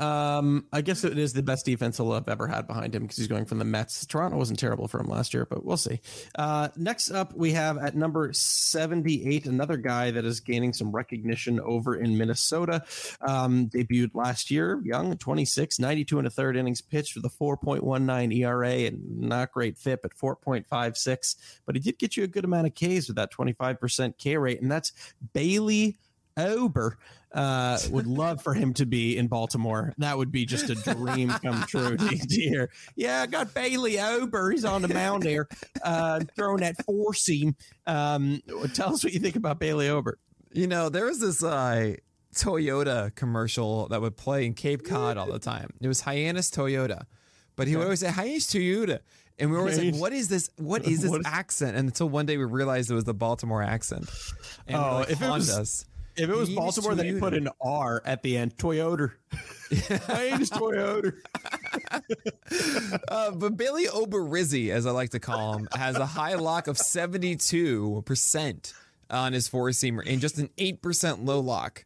um, 0.00 0.66
I 0.72 0.80
guess 0.80 1.04
it 1.04 1.18
is 1.18 1.32
the 1.32 1.42
best 1.42 1.66
defense 1.66 1.98
have 1.98 2.28
ever 2.28 2.46
had 2.46 2.66
behind 2.66 2.94
him 2.94 3.02
because 3.02 3.18
he's 3.18 3.26
going 3.26 3.44
from 3.44 3.58
the 3.58 3.64
Mets. 3.64 4.06
Toronto 4.06 4.38
wasn't 4.38 4.58
terrible 4.58 4.88
for 4.88 4.98
him 4.98 5.08
last 5.08 5.34
year, 5.34 5.46
but 5.48 5.64
we'll 5.64 5.76
see. 5.76 6.00
Uh, 6.36 6.68
next 6.76 7.10
up, 7.10 7.34
we 7.36 7.52
have 7.52 7.76
at 7.76 7.94
number 7.94 8.32
78, 8.32 9.46
another 9.46 9.76
guy 9.76 10.10
that 10.10 10.24
is 10.24 10.40
gaining 10.40 10.72
some 10.72 10.90
recognition 10.90 11.60
over 11.60 11.96
in 11.96 12.16
Minnesota. 12.16 12.82
Um, 13.20 13.68
debuted 13.68 14.14
last 14.14 14.50
year, 14.50 14.80
young, 14.84 15.16
26, 15.18 15.78
92 15.78 16.18
and 16.18 16.26
a 16.26 16.30
third 16.30 16.56
innings 16.56 16.80
pitched 16.80 17.14
with 17.14 17.24
a 17.26 17.28
4.19 17.28 18.34
ERA 18.38 18.70
and 18.70 19.20
not 19.20 19.52
great 19.52 19.76
FIP 19.76 20.04
at 20.04 20.16
4.56, 20.16 21.36
but 21.66 21.74
he 21.74 21.80
did 21.80 21.98
get 21.98 22.16
you 22.16 22.24
a 22.24 22.28
good 22.28 22.44
amount 22.44 22.66
of 22.66 22.74
Ks 22.74 23.06
with 23.06 23.16
that 23.16 23.32
25% 23.32 24.16
K 24.16 24.36
rate, 24.38 24.62
and 24.62 24.72
that's 24.72 24.92
Bailey 25.34 25.98
Ober. 26.36 26.98
Uh, 27.32 27.78
would 27.90 28.06
love 28.08 28.42
for 28.42 28.54
him 28.54 28.74
to 28.74 28.84
be 28.86 29.16
in 29.16 29.28
Baltimore. 29.28 29.92
That 29.98 30.18
would 30.18 30.32
be 30.32 30.44
just 30.46 30.68
a 30.68 30.74
dream 30.74 31.28
come 31.28 31.62
true 31.68 31.96
to, 31.98 32.16
hear. 32.28 32.70
Yeah, 32.96 33.22
I 33.22 33.26
got 33.26 33.54
Bailey 33.54 34.00
Ober. 34.00 34.50
He's 34.50 34.64
on 34.64 34.82
the 34.82 34.88
mound 34.88 35.22
there, 35.22 35.46
uh, 35.84 36.20
throwing 36.34 36.60
that 36.62 36.84
four 36.84 37.14
seam. 37.14 37.54
Um, 37.86 38.42
tell 38.74 38.94
us 38.94 39.04
what 39.04 39.12
you 39.12 39.20
think 39.20 39.36
about 39.36 39.60
Bailey 39.60 39.88
Ober. 39.88 40.18
you 40.52 40.66
know 40.66 40.88
there 40.88 41.04
was 41.06 41.20
this 41.20 41.42
uh, 41.44 41.94
Toyota 42.34 43.14
commercial 43.14 43.88
that 43.88 44.00
would 44.00 44.16
play 44.16 44.46
in 44.46 44.54
Cape 44.54 44.84
Cod 44.84 45.16
all 45.16 45.30
the 45.30 45.38
time. 45.38 45.70
It 45.80 45.88
was 45.88 46.00
Hyannis 46.00 46.50
Toyota, 46.50 47.02
but 47.56 47.68
he 47.68 47.76
would 47.76 47.84
always 47.84 48.00
say 48.00 48.10
Hyannis 48.10 48.46
Toyota. 48.46 49.00
And 49.38 49.50
we 49.50 49.56
were 49.56 49.60
always 49.62 49.78
like, 49.78 49.94
"What 49.94 50.12
is 50.12 50.28
this? 50.28 50.50
What 50.56 50.84
is 50.86 51.00
this 51.02 51.10
What 51.10 51.20
is- 51.20 51.26
accent?" 51.26 51.76
And 51.76 51.88
until 51.88 52.08
one 52.10 52.26
day 52.26 52.36
we 52.36 52.44
realized 52.44 52.90
it 52.90 52.94
was 52.94 53.04
the 53.04 53.14
Baltimore 53.14 53.62
accent. 53.62 54.08
And 54.66 54.76
Oh, 54.76 54.96
like, 54.96 55.10
if 55.10 55.22
it 55.22 55.30
was- 55.30 55.50
us. 55.50 55.84
If 56.20 56.28
it 56.28 56.36
was 56.36 56.50
Baltimore, 56.50 56.94
then 56.94 57.06
he 57.06 57.18
put 57.18 57.32
an 57.34 57.48
R 57.60 58.02
at 58.04 58.22
the 58.22 58.36
end. 58.36 58.56
Toyota. 58.56 59.12
Hyannis 59.72 60.50
Toyota. 60.50 61.14
Uh, 63.08 63.30
but 63.30 63.56
Bailey 63.56 63.86
Oberizzi, 63.86 64.70
as 64.70 64.84
I 64.86 64.90
like 64.90 65.10
to 65.10 65.20
call 65.20 65.56
him, 65.56 65.68
has 65.74 65.96
a 65.96 66.06
high 66.06 66.34
lock 66.34 66.66
of 66.66 66.76
72% 66.76 68.74
on 69.08 69.32
his 69.32 69.48
four 69.48 69.68
seamer 69.68 70.02
and 70.06 70.20
just 70.20 70.38
an 70.38 70.50
8% 70.58 71.24
low 71.24 71.40
lock 71.40 71.84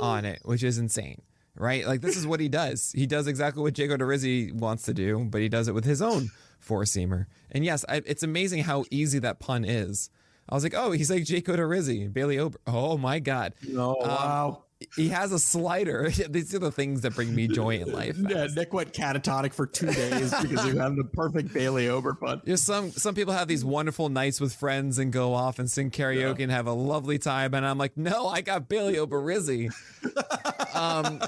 on 0.00 0.24
it, 0.24 0.40
which 0.44 0.62
is 0.62 0.78
insane, 0.78 1.22
right? 1.56 1.86
Like, 1.86 2.00
this 2.00 2.16
is 2.16 2.26
what 2.26 2.40
he 2.40 2.48
does. 2.48 2.92
He 2.92 3.06
does 3.06 3.26
exactly 3.26 3.62
what 3.62 3.74
Jacob 3.74 4.00
Odorizzi 4.00 4.52
wants 4.52 4.84
to 4.84 4.94
do, 4.94 5.26
but 5.28 5.40
he 5.40 5.48
does 5.48 5.66
it 5.68 5.74
with 5.74 5.84
his 5.84 6.00
own 6.00 6.30
four 6.60 6.82
seamer. 6.82 7.26
And 7.50 7.64
yes, 7.64 7.84
I, 7.88 8.02
it's 8.06 8.22
amazing 8.22 8.62
how 8.64 8.84
easy 8.90 9.18
that 9.20 9.40
pun 9.40 9.64
is. 9.64 10.10
I 10.48 10.54
was 10.54 10.62
like, 10.62 10.74
oh, 10.74 10.90
he's 10.92 11.10
like 11.10 11.24
Jacob 11.24 11.56
Odorizzi, 11.56 12.12
Bailey 12.12 12.38
Ober. 12.38 12.58
Oh 12.66 12.98
my 12.98 13.18
God. 13.18 13.54
Oh, 13.76 13.96
wow. 14.00 14.64
He 14.96 15.08
has 15.08 15.32
a 15.32 15.38
slider. 15.38 16.10
These 16.28 16.54
are 16.54 16.58
the 16.58 16.70
things 16.70 17.00
that 17.02 17.14
bring 17.14 17.34
me 17.34 17.48
joy 17.48 17.78
in 17.78 17.90
life. 17.90 18.16
Yeah, 18.18 18.46
Nick 18.54 18.72
went 18.72 18.92
catatonic 18.92 19.54
for 19.54 19.66
two 19.66 19.90
days 19.90 20.34
because 20.42 20.64
he 20.64 20.76
had 20.76 20.96
the 20.96 21.08
perfect 21.12 21.54
Bailey 21.54 21.88
Ober. 21.88 22.18
You 22.44 22.56
some 22.56 22.90
some 22.90 23.14
people 23.14 23.32
have 23.32 23.48
these 23.48 23.64
wonderful 23.64 24.08
nights 24.08 24.40
with 24.40 24.54
friends 24.54 24.98
and 24.98 25.12
go 25.12 25.32
off 25.32 25.58
and 25.58 25.70
sing 25.70 25.90
karaoke 25.90 26.40
and 26.40 26.52
have 26.52 26.66
a 26.66 26.72
lovely 26.72 27.18
time, 27.18 27.54
and 27.54 27.64
I'm 27.64 27.78
like, 27.78 27.96
no, 27.96 28.28
I 28.28 28.42
got 28.42 28.68
Bailey 28.68 28.94
Oberizzi. 28.94 29.72
um, 30.74 31.20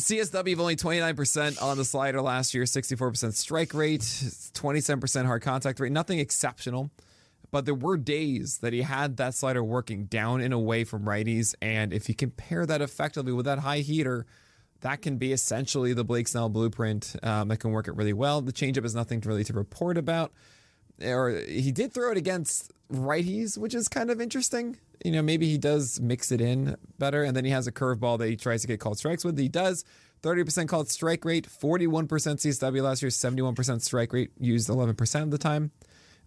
CSW 0.00 0.52
of 0.52 0.60
only 0.60 0.76
29% 0.76 1.62
on 1.62 1.78
the 1.78 1.84
slider 1.84 2.20
last 2.20 2.52
year, 2.52 2.64
64% 2.64 3.32
strike 3.34 3.72
rate, 3.72 4.00
27% 4.00 5.24
hard 5.24 5.42
contact 5.42 5.80
rate, 5.80 5.92
nothing 5.92 6.18
exceptional. 6.18 6.90
But 7.50 7.64
there 7.64 7.74
were 7.74 7.96
days 7.96 8.58
that 8.58 8.72
he 8.72 8.82
had 8.82 9.16
that 9.18 9.34
slider 9.34 9.62
working 9.62 10.04
down 10.06 10.40
and 10.40 10.52
away 10.52 10.84
from 10.84 11.04
righties, 11.04 11.54
and 11.62 11.92
if 11.92 12.08
you 12.08 12.14
compare 12.14 12.66
that 12.66 12.82
effectively 12.82 13.32
with 13.32 13.46
that 13.46 13.60
high 13.60 13.78
heater, 13.80 14.26
that 14.80 15.02
can 15.02 15.16
be 15.16 15.32
essentially 15.32 15.92
the 15.92 16.04
Blake 16.04 16.28
Snell 16.28 16.48
blueprint 16.48 17.16
um, 17.22 17.48
that 17.48 17.58
can 17.58 17.70
work 17.70 17.88
it 17.88 17.96
really 17.96 18.12
well. 18.12 18.40
The 18.40 18.52
changeup 18.52 18.84
is 18.84 18.94
nothing 18.94 19.20
really 19.20 19.44
to 19.44 19.52
report 19.52 19.96
about. 19.96 20.32
Or 21.02 21.30
he 21.30 21.72
did 21.72 21.92
throw 21.92 22.12
it 22.12 22.16
against 22.16 22.72
righties, 22.90 23.58
which 23.58 23.74
is 23.74 23.88
kind 23.88 24.10
of 24.10 24.20
interesting. 24.20 24.78
You 25.04 25.12
know, 25.12 25.22
maybe 25.22 25.46
he 25.48 25.58
does 25.58 26.00
mix 26.00 26.32
it 26.32 26.40
in 26.40 26.76
better, 26.98 27.22
and 27.22 27.36
then 27.36 27.44
he 27.44 27.50
has 27.50 27.66
a 27.66 27.72
curveball 27.72 28.18
that 28.18 28.28
he 28.28 28.36
tries 28.36 28.62
to 28.62 28.68
get 28.68 28.80
called 28.80 28.98
strikes 28.98 29.24
with. 29.24 29.38
He 29.38 29.48
does. 29.48 29.84
30% 30.22 30.66
called 30.66 30.88
strike 30.88 31.24
rate, 31.24 31.46
41% 31.46 32.08
CSW 32.08 32.82
last 32.82 33.02
year, 33.02 33.10
71% 33.10 33.82
strike 33.82 34.12
rate, 34.12 34.30
used 34.40 34.68
11% 34.68 35.22
of 35.22 35.30
the 35.30 35.38
time. 35.38 35.70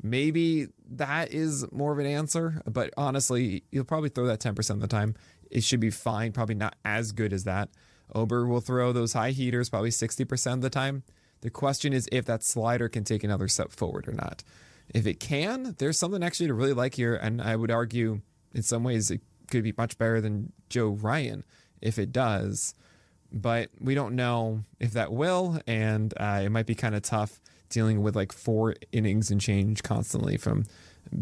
Maybe 0.02 0.68
that 0.92 1.34
is 1.34 1.70
more 1.72 1.92
of 1.92 2.00
an 2.00 2.06
answer, 2.06 2.62
but 2.66 2.94
honestly, 2.96 3.64
you'll 3.72 3.84
probably 3.84 4.10
throw 4.10 4.26
that 4.28 4.40
10% 4.40 4.70
of 4.70 4.80
the 4.80 4.88
time. 4.88 5.16
It 5.52 5.64
should 5.64 5.80
be 5.80 5.90
fine, 5.90 6.32
probably 6.32 6.56
not 6.56 6.76
as 6.86 7.12
good 7.12 7.34
as 7.34 7.44
that. 7.44 7.70
Ober 8.16 8.48
will 8.48 8.62
throw 8.62 8.92
those 8.92 9.14
high 9.14 9.32
heaters 9.32 9.70
probably 9.70 9.90
60% 9.90 10.54
of 10.54 10.62
the 10.62 10.70
time. 10.70 11.04
The 11.42 11.50
question 11.50 11.94
is 11.94 12.08
if 12.12 12.26
that 12.26 12.44
slider 12.44 12.90
can 12.90 13.04
take 13.04 13.24
another 13.24 13.48
step 13.48 13.72
forward 13.72 14.08
or 14.08 14.14
not. 14.14 14.44
If 14.94 15.06
it 15.06 15.20
can, 15.20 15.76
there's 15.78 16.00
something 16.00 16.24
actually 16.24 16.48
to 16.48 16.54
really 16.54 16.74
like 16.74 16.96
here, 16.96 17.16
and 17.16 17.42
I 17.42 17.56
would 17.56 17.72
argue 17.72 18.22
in 18.54 18.64
some 18.64 18.84
ways 18.84 19.12
it 19.12 19.22
could 19.50 19.64
be 19.64 19.74
much 19.78 19.98
better 19.98 20.22
than 20.22 20.52
Joe 20.70 20.90
Ryan 20.90 21.44
if 21.82 22.00
it 22.00 22.12
does. 22.12 22.74
But 23.32 23.70
we 23.80 23.94
don't 23.94 24.16
know 24.16 24.64
if 24.80 24.94
that 24.94 25.14
will, 25.14 25.62
and 25.68 26.14
uh, 26.18 26.42
it 26.44 26.50
might 26.50 26.66
be 26.66 26.74
kind 26.74 26.96
of 26.96 27.04
tough 27.04 27.40
dealing 27.70 28.02
with 28.02 28.16
like 28.16 28.32
four 28.32 28.76
innings 28.92 29.32
and 29.32 29.40
change 29.40 29.84
constantly 29.84 30.38
from 30.38 30.66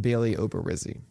Bailey 0.01 0.35
Oberizzi. 0.35 1.01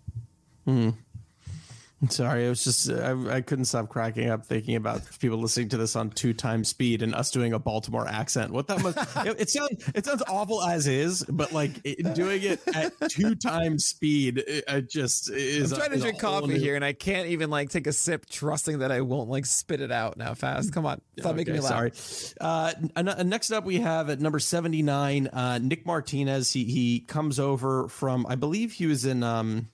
Sorry, 2.11 2.45
I 2.45 2.49
was 2.51 2.63
just 2.63 2.91
I, 2.91 3.37
I, 3.37 3.41
couldn't 3.41 3.65
stop 3.65 3.89
cracking 3.89 4.29
up 4.29 4.45
thinking 4.45 4.77
about 4.77 5.01
people 5.19 5.39
listening 5.39 5.71
to 5.71 5.79
this 5.79 5.97
on 5.97 6.11
two 6.11 6.35
times 6.35 6.69
speed 6.69 7.01
and 7.01 7.15
us 7.15 7.31
doing 7.31 7.55
a 7.55 7.59
Baltimore 7.59 8.07
accent. 8.07 8.53
What 8.53 8.67
that 8.67 8.83
must 8.83 8.99
it, 9.27 9.41
it 9.41 9.49
sounds 9.49 9.91
it 9.95 10.05
sounds 10.05 10.23
awful 10.29 10.63
as 10.63 10.87
is, 10.87 11.25
but 11.25 11.53
like 11.53 11.71
it, 11.85 12.15
doing 12.15 12.43
it 12.43 12.61
at 12.75 12.93
two 13.09 13.35
times 13.35 13.87
speed, 13.87 14.45
it, 14.47 14.65
it 14.69 14.91
just 14.91 15.31
is. 15.31 15.73
I'm 15.73 15.79
trying 15.79 15.93
to 15.93 15.99
drink 15.99 16.19
coffee 16.19 16.49
new... 16.49 16.59
here, 16.59 16.77
and 16.77 16.85
I 16.85 16.93
can't 16.93 17.29
even 17.29 17.49
like 17.49 17.71
take 17.71 17.87
a 17.87 17.95
sip, 17.95 18.27
trusting 18.27 18.81
that 18.81 18.93
I 18.93 19.01
won't 19.01 19.31
like 19.31 19.47
spit 19.47 19.81
it 19.81 19.91
out 19.91 20.19
now 20.19 20.35
fast. 20.35 20.75
Come 20.75 20.85
on, 20.85 21.01
stop 21.19 21.31
okay, 21.31 21.37
making 21.37 21.55
me 21.55 21.61
laugh. 21.61 21.95
Sorry. 21.95 22.37
Uh, 22.43 23.23
next 23.25 23.53
up, 23.53 23.65
we 23.65 23.79
have 23.79 24.11
at 24.11 24.21
number 24.21 24.39
seventy 24.39 24.83
nine, 24.83 25.29
uh, 25.29 25.59
Nick 25.63 25.87
Martinez. 25.87 26.53
He 26.53 26.65
he 26.65 27.01
comes 27.01 27.41
over 27.41 27.89
from 27.89 28.27
I 28.29 28.35
believe 28.35 28.73
he 28.73 28.85
was 28.85 29.07
in 29.07 29.23
um 29.23 29.71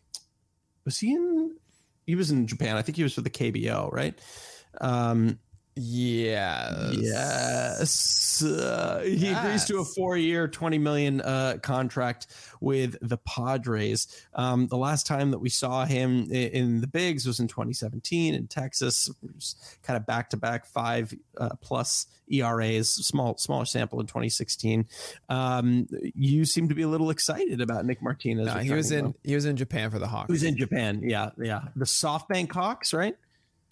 was 0.84 1.00
he 1.00 1.14
in 1.14 1.56
he 2.06 2.14
was 2.14 2.30
in 2.30 2.46
Japan. 2.46 2.76
I 2.76 2.82
think 2.82 2.96
he 2.96 3.02
was 3.02 3.14
for 3.14 3.20
the 3.20 3.30
KBO, 3.30 3.92
right? 3.92 4.18
Um, 4.80 5.38
Yes. 5.74 6.96
Yes. 6.98 8.42
Uh, 8.42 9.00
he 9.04 9.28
yes. 9.28 9.38
agrees 9.38 9.64
to 9.66 9.78
a 9.78 9.84
four-year, 9.84 10.46
twenty 10.48 10.76
million 10.76 11.20
uh, 11.22 11.58
contract 11.62 12.26
with 12.60 12.96
the 13.00 13.16
Padres. 13.16 14.06
Um, 14.34 14.66
the 14.66 14.76
last 14.76 15.06
time 15.06 15.30
that 15.30 15.38
we 15.38 15.48
saw 15.48 15.84
him 15.86 16.24
in, 16.30 16.50
in, 16.50 16.80
the 16.80 16.86
bigs 16.86 17.26
was 17.26 17.40
in 17.40 17.48
2017 17.48 18.34
in 18.34 18.46
Texas. 18.48 19.10
Kind 19.82 19.96
of 19.96 20.04
back-to-back 20.04 20.66
five 20.66 21.14
uh, 21.38 21.50
plus 21.60 22.06
ERAs. 22.30 22.90
Small, 22.90 23.38
smaller 23.38 23.64
sample 23.64 24.00
in 24.00 24.06
2016. 24.06 24.86
Um, 25.30 25.88
you 26.14 26.44
seem 26.44 26.68
to 26.68 26.74
be 26.74 26.82
a 26.82 26.88
little 26.88 27.10
excited 27.10 27.62
about 27.62 27.86
Nick 27.86 28.02
Martinez. 28.02 28.46
No, 28.46 28.54
he 28.54 28.72
was 28.72 28.90
in. 28.90 29.06
About. 29.06 29.16
He 29.24 29.34
was 29.34 29.46
in 29.46 29.56
Japan 29.56 29.90
for 29.90 29.98
the 29.98 30.06
Hawks. 30.06 30.26
He 30.26 30.32
was 30.32 30.42
in 30.42 30.56
Japan. 30.56 31.00
Yeah, 31.02 31.30
yeah. 31.38 31.62
The 31.76 31.86
SoftBank 31.86 32.52
Hawks, 32.52 32.92
right? 32.92 33.16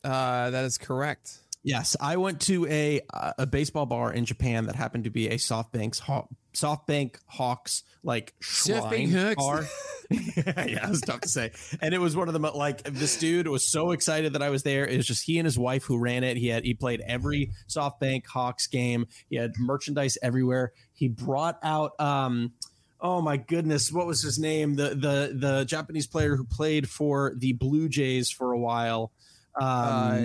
Uh, 0.02 0.48
that 0.50 0.64
is 0.64 0.78
correct. 0.78 1.40
Yes, 1.62 1.94
I 2.00 2.16
went 2.16 2.40
to 2.42 2.66
a 2.66 3.02
a 3.38 3.46
baseball 3.46 3.84
bar 3.84 4.12
in 4.12 4.24
Japan 4.24 4.66
that 4.66 4.76
happened 4.76 5.04
to 5.04 5.10
be 5.10 5.28
a 5.28 5.34
SoftBank's 5.34 5.98
Haw- 5.98 6.26
SoftBank 6.54 7.16
Hawks 7.26 7.82
like 8.02 8.34
shrine 8.40 9.34
bar. 9.34 9.66
yeah, 10.10 10.54
it 10.56 10.88
was 10.88 11.02
tough 11.02 11.20
to 11.20 11.28
say. 11.28 11.52
And 11.82 11.92
it 11.92 11.98
was 11.98 12.16
one 12.16 12.28
of 12.28 12.34
the 12.34 12.40
like 12.40 12.82
this 12.84 13.18
dude 13.18 13.46
was 13.46 13.70
so 13.70 13.90
excited 13.90 14.32
that 14.32 14.42
I 14.42 14.48
was 14.48 14.62
there. 14.62 14.86
It 14.86 14.96
was 14.96 15.06
just 15.06 15.24
he 15.24 15.38
and 15.38 15.44
his 15.44 15.58
wife 15.58 15.84
who 15.84 15.98
ran 15.98 16.24
it. 16.24 16.38
He 16.38 16.48
had 16.48 16.64
he 16.64 16.72
played 16.72 17.02
every 17.06 17.50
SoftBank 17.68 18.26
Hawks 18.26 18.66
game. 18.66 19.06
He 19.28 19.36
had 19.36 19.52
merchandise 19.58 20.16
everywhere. 20.22 20.72
He 20.94 21.08
brought 21.08 21.58
out 21.62 21.92
um 22.00 22.52
oh 23.02 23.20
my 23.20 23.36
goodness, 23.36 23.92
what 23.92 24.06
was 24.06 24.22
his 24.22 24.38
name? 24.38 24.76
The 24.76 24.90
the 24.90 25.36
the 25.38 25.64
Japanese 25.64 26.06
player 26.06 26.36
who 26.36 26.44
played 26.44 26.88
for 26.88 27.34
the 27.36 27.52
Blue 27.52 27.88
Jays 27.88 28.30
for 28.30 28.52
a 28.52 28.58
while. 28.58 29.12
Um, 29.60 29.66
uh, 29.68 30.24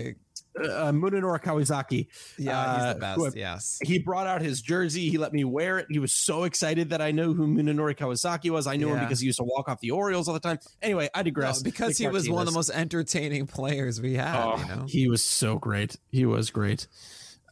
uh, 0.58 0.92
Munenori 0.92 1.42
Kawasaki. 1.42 2.08
Yeah, 2.38 2.74
he's 2.74 3.00
the 3.00 3.06
uh, 3.06 3.16
best. 3.18 3.36
yes. 3.36 3.80
He 3.84 4.00
brought 4.00 4.28
out 4.28 4.42
his 4.42 4.62
jersey. 4.62 5.10
He 5.10 5.18
let 5.18 5.34
me 5.34 5.44
wear 5.44 5.80
it. 5.80 5.88
He 5.90 6.00
was 6.00 6.14
so 6.14 6.44
excited 6.44 6.90
that 6.90 7.02
I 7.02 7.12
know 7.12 7.34
who 7.34 7.48
Munenori 7.48 7.96
Kawasaki 7.96 8.50
was. 8.50 8.68
I 8.68 8.76
knew 8.76 8.88
yeah. 8.88 8.96
him 8.96 9.00
because 9.02 9.20
he 9.20 9.26
used 9.26 9.40
to 9.40 9.44
walk 9.44 9.70
off 9.70 9.80
the 9.80 9.92
Orioles 9.92 10.28
all 10.28 10.34
the 10.34 10.40
time. 10.40 10.60
Anyway, 10.82 11.10
I 11.14 11.24
digress. 11.24 11.62
No, 11.62 11.64
because 11.64 11.98
he 11.98 12.08
was 12.08 12.30
one 12.30 12.42
of 12.42 12.48
the 12.48 12.54
most 12.54 12.70
entertaining 12.70 13.48
players 13.48 14.02
we 14.02 14.16
had. 14.16 14.44
Oh, 14.44 14.58
you 14.58 14.76
know? 14.76 14.86
He 14.88 15.10
was 15.10 15.24
so 15.24 15.58
great. 15.58 15.98
He 16.12 16.26
was 16.26 16.50
great. 16.50 16.88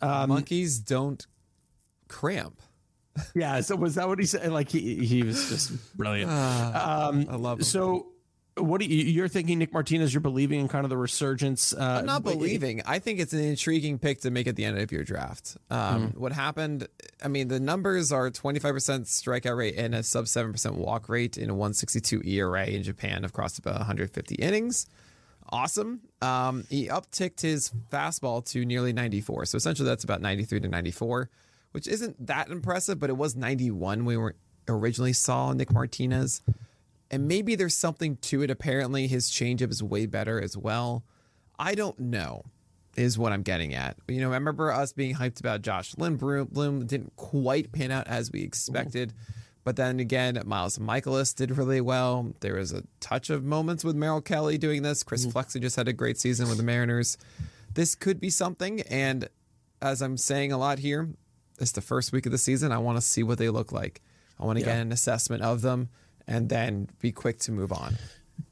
Um, 0.02 0.30
Monkeys 0.30 0.80
don't 0.80 1.26
cramp. 2.08 2.62
yeah. 3.36 3.62
So 3.62 3.76
was 3.76 3.96
that 3.96 4.08
what 4.08 4.20
he 4.20 4.26
said? 4.26 4.52
Like 4.52 4.70
he 4.70 5.06
he 5.06 5.24
was 5.24 5.50
just 5.50 5.98
brilliant. 5.98 6.32
Uh, 6.32 7.10
um, 7.12 7.28
I 7.30 7.36
love 7.36 7.60
him. 7.60 7.64
So 7.64 8.13
what 8.58 8.82
do 8.82 8.88
you, 8.88 9.06
you're 9.06 9.28
thinking, 9.28 9.60
Nick 9.60 9.74
Martinez? 9.74 10.14
You're 10.14 10.22
believing 10.22 10.60
in 10.60 10.68
kind 10.68 10.86
of 10.86 10.90
the 10.90 10.98
resurgence. 10.98 11.74
Uh, 11.74 11.98
I'm 12.00 12.06
not 12.06 12.24
believing. 12.24 12.82
I 12.86 13.00
think 13.00 13.20
it's 13.20 13.34
an 13.34 13.40
intriguing 13.40 13.98
pick 13.98 14.22
to 14.22 14.32
make 14.32 14.48
at 14.48 14.56
the 14.56 14.66
end 14.66 14.78
of 14.78 14.92
your 14.92 15.04
draft. 15.04 15.58
Um, 15.72 16.10
mm. 16.10 16.18
What 16.18 16.32
happened? 16.34 16.88
I 17.24 17.30
mean, 17.30 17.48
the 17.48 17.60
numbers 17.60 18.12
are 18.12 18.30
25% 18.30 18.62
strikeout 19.06 19.58
rate 19.58 19.76
and 19.78 19.96
a 19.96 20.04
sub 20.04 20.26
7% 20.26 20.76
walk 20.76 21.10
rate 21.10 21.38
in 21.38 21.50
a 21.50 21.54
162 21.54 22.22
ERA 22.24 22.66
in 22.66 22.84
Japan 22.84 23.26
across 23.26 23.58
about 23.58 23.78
150 23.78 24.36
innings. 24.36 24.86
Awesome. 25.50 26.02
Um, 26.22 26.66
he 26.70 26.88
upticked 26.88 27.42
his 27.42 27.72
fastball 27.92 28.46
to 28.52 28.66
nearly 28.66 28.94
94. 28.94 29.46
So 29.46 29.56
essentially, 29.56 29.88
that's 29.88 30.04
about 30.04 30.22
93 30.22 30.62
to 30.62 30.68
94, 30.68 31.30
which 31.72 31.88
isn't 31.88 32.28
that 32.28 32.50
impressive, 32.50 33.00
but 33.00 33.10
it 33.10 33.18
was 33.18 33.36
91 33.36 34.00
when 34.00 34.06
we 34.06 34.18
were 34.18 34.36
originally 34.68 35.14
saw 35.14 35.54
Nick 35.54 35.72
Martinez. 35.72 36.42
And 37.14 37.28
maybe 37.28 37.54
there's 37.54 37.78
something 37.78 38.18
to 38.22 38.42
it. 38.42 38.50
Apparently, 38.50 39.06
his 39.06 39.30
changeup 39.30 39.70
is 39.70 39.84
way 39.84 40.08
better 40.08 40.42
as 40.42 40.58
well. 40.58 41.04
I 41.60 41.76
don't 41.76 42.00
know, 42.00 42.44
is 42.98 43.20
what 43.20 43.32
I'm 43.32 43.44
getting 43.44 43.76
at. 43.76 43.98
You 44.08 44.20
know, 44.20 44.32
I 44.32 44.34
remember 44.34 44.72
us 44.72 44.94
being 44.94 45.14
hyped 45.14 45.40
about 45.40 45.62
Josh 45.62 45.94
Lindblom. 45.94 46.88
Didn't 46.88 47.16
quite 47.16 47.72
pan 47.72 47.92
out 47.92 48.08
as 48.08 48.32
we 48.32 48.42
expected. 48.42 49.14
But 49.64 49.76
then 49.76 50.00
again, 50.00 50.42
Miles 50.44 50.80
Mikolas 50.80 51.36
did 51.36 51.56
really 51.56 51.82
well. 51.82 52.34
There 52.40 52.56
was 52.56 52.74
a 52.74 52.82
touch 53.00 53.30
of 53.30 53.44
moments 53.44 53.84
with 53.84 53.96
Merrill 53.96 54.20
Kelly 54.20 54.58
doing 54.58 54.82
this. 54.82 55.04
Chris 55.04 55.24
mm-hmm. 55.24 55.60
Just 55.62 55.76
had 55.76 55.88
a 55.88 55.94
great 55.94 56.18
season 56.18 56.50
with 56.50 56.58
the 56.58 56.64
Mariners. 56.64 57.20
This 57.76 57.94
could 57.94 58.20
be 58.20 58.32
something. 58.32 58.82
And 58.82 59.30
as 59.84 60.02
I'm 60.02 60.18
saying 60.18 60.52
a 60.52 60.58
lot 60.58 60.80
here, 60.80 61.10
it's 61.60 61.74
the 61.74 61.82
first 61.82 62.12
week 62.12 62.26
of 62.26 62.32
the 62.32 62.40
season. 62.40 62.72
I 62.72 62.80
want 62.80 62.98
to 62.98 63.04
see 63.04 63.22
what 63.22 63.38
they 63.38 63.52
look 63.52 63.72
like. 63.72 64.02
I 64.40 64.46
want 64.46 64.58
to 64.58 64.66
yeah. 64.66 64.72
get 64.72 64.82
an 64.82 64.92
assessment 64.92 65.44
of 65.44 65.62
them 65.62 65.90
and 66.28 66.50
then 66.50 66.90
be 67.00 67.12
quick 67.12 67.40
to 67.40 67.52
move 67.52 67.72
on. 67.72 67.98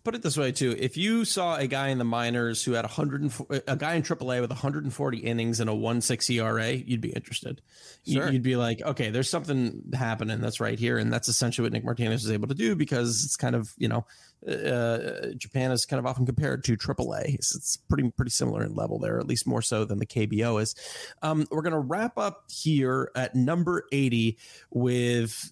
Put 0.04 0.16
it 0.16 0.24
this 0.24 0.38
way 0.38 0.52
too: 0.52 0.76
if 0.80 0.98
you 0.98 1.26
saw 1.26 1.58
a 1.58 1.68
guy 1.68 1.90
in 1.90 2.00
the 2.00 2.04
minors 2.04 2.64
who 2.64 2.74
had 2.74 2.86
100, 2.86 3.32
a 3.68 3.76
guy 3.76 3.94
in 3.96 4.02
AAA 4.02 4.42
with 4.42 4.50
140 4.50 5.18
innings 5.18 5.60
and 5.60 5.70
a 5.70 5.74
1.6 5.74 6.30
ERA, 6.36 6.72
you'd 6.72 7.02
be 7.02 7.12
interested. 7.12 7.62
Sure. 8.08 8.32
You'd 8.32 8.42
be 8.42 8.56
like, 8.56 8.82
okay, 8.82 9.12
there's 9.12 9.30
something 9.30 9.82
happening 9.94 10.40
that's 10.40 10.60
right 10.60 10.80
here, 10.80 10.98
and 10.98 11.14
that's 11.14 11.30
essentially 11.30 11.66
what 11.66 11.74
Nick 11.74 11.84
Martinez 11.84 12.24
was 12.24 12.32
able 12.32 12.48
to 12.48 12.56
do 12.56 12.76
because 12.76 13.24
it's 13.24 13.36
kind 13.36 13.56
of 13.56 13.74
you 13.78 13.88
know, 13.88 14.06
uh, 14.48 15.34
Japan 15.38 15.72
is 15.72 15.86
kind 15.86 16.00
of 16.00 16.08
often 16.08 16.26
compared 16.26 16.64
to 16.64 16.78
AAA. 16.78 17.36
It's, 17.36 17.56
it's 17.56 17.78
pretty 17.78 18.10
pretty 18.12 18.32
similar 18.32 18.64
in 18.64 18.74
level 18.74 18.98
there, 18.98 19.20
at 19.20 19.28
least 19.28 19.46
more 19.46 19.62
so 19.62 19.86
than 19.86 20.00
the 20.00 20.08
KBO 20.08 20.62
is. 20.62 20.74
Um, 21.22 21.48
we're 21.52 21.62
gonna 21.62 21.80
wrap 21.80 22.18
up 22.18 22.46
here 22.50 23.12
at 23.16 23.36
number 23.36 23.84
80 23.92 24.38
with 24.72 25.52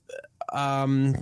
um 0.51 1.15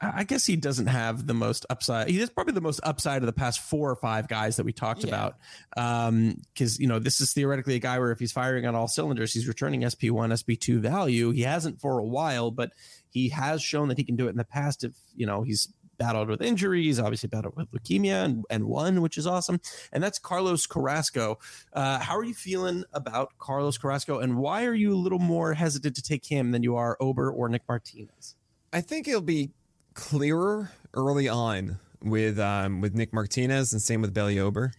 I 0.00 0.24
guess 0.24 0.46
he 0.46 0.56
doesn't 0.56 0.86
have 0.86 1.26
the 1.26 1.34
most 1.34 1.66
upside. 1.68 2.08
He 2.08 2.20
is 2.20 2.30
probably 2.30 2.54
the 2.54 2.60
most 2.60 2.80
upside 2.82 3.22
of 3.22 3.26
the 3.26 3.32
past 3.32 3.60
four 3.60 3.90
or 3.90 3.96
five 3.96 4.28
guys 4.28 4.56
that 4.56 4.64
we 4.64 4.72
talked 4.72 5.04
yeah. 5.04 5.08
about. 5.08 5.36
Um, 5.76 6.36
because 6.52 6.78
you 6.78 6.86
know 6.86 6.98
this 6.98 7.20
is 7.20 7.32
theoretically 7.32 7.74
a 7.74 7.80
guy 7.80 7.98
where 7.98 8.10
if 8.10 8.18
he's 8.18 8.32
firing 8.32 8.66
on 8.66 8.74
all 8.74 8.88
cylinders, 8.88 9.32
he's 9.32 9.46
returning 9.46 9.88
SP 9.88 10.08
one, 10.10 10.34
SP 10.34 10.56
two 10.58 10.80
value. 10.80 11.30
He 11.30 11.42
hasn't 11.42 11.80
for 11.80 11.98
a 11.98 12.04
while, 12.04 12.50
but 12.50 12.72
he 13.10 13.28
has 13.30 13.62
shown 13.62 13.88
that 13.88 13.98
he 13.98 14.04
can 14.04 14.16
do 14.16 14.26
it 14.26 14.30
in 14.30 14.36
the 14.36 14.44
past. 14.44 14.84
If 14.84 14.92
you 15.14 15.26
know 15.26 15.42
he's 15.42 15.68
battled 15.98 16.28
with 16.28 16.42
injuries, 16.42 16.98
obviously 16.98 17.28
battled 17.28 17.56
with 17.56 17.70
leukemia 17.70 18.24
and, 18.24 18.44
and 18.50 18.64
won, 18.64 19.00
which 19.00 19.16
is 19.16 19.26
awesome. 19.26 19.60
And 19.92 20.02
that's 20.02 20.18
Carlos 20.18 20.66
Carrasco. 20.66 21.38
Uh, 21.72 22.00
how 22.00 22.16
are 22.16 22.24
you 22.24 22.34
feeling 22.34 22.84
about 22.92 23.32
Carlos 23.38 23.78
Carrasco, 23.78 24.18
and 24.18 24.36
why 24.36 24.64
are 24.64 24.74
you 24.74 24.92
a 24.92 24.96
little 24.96 25.18
more 25.18 25.54
hesitant 25.54 25.96
to 25.96 26.02
take 26.02 26.26
him 26.26 26.52
than 26.52 26.62
you 26.62 26.76
are 26.76 26.96
Ober 27.00 27.30
or 27.30 27.48
Nick 27.48 27.62
Martinez? 27.68 28.34
I 28.72 28.80
think 28.80 29.06
it'll 29.06 29.20
be 29.20 29.50
clearer 29.94 30.70
early 30.92 31.28
on 31.28 31.78
with 32.02 32.38
um, 32.38 32.80
with 32.80 32.94
Nick 32.94 33.12
Martinez 33.12 33.72
and 33.72 33.80
same 33.80 34.02
with 34.02 34.12
Bailey 34.12 34.38
Ober. 34.38 34.72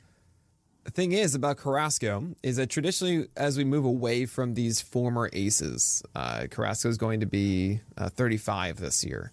The 0.84 0.92
thing 0.92 1.14
is 1.14 1.34
about 1.34 1.58
Carrasco 1.58 2.36
is 2.44 2.58
that 2.58 2.70
traditionally, 2.70 3.28
as 3.36 3.58
we 3.58 3.64
move 3.64 3.86
away 3.86 4.28
from 4.28 4.54
these 4.54 4.82
former 4.82 5.32
aces, 5.34 6.04
uh, 6.14 6.46
Carrasco 6.52 6.90
is 6.90 6.98
going 6.98 7.22
to 7.22 7.26
be 7.26 7.82
uh, 7.98 8.10
35 8.10 8.78
this 8.78 9.04
year. 9.04 9.32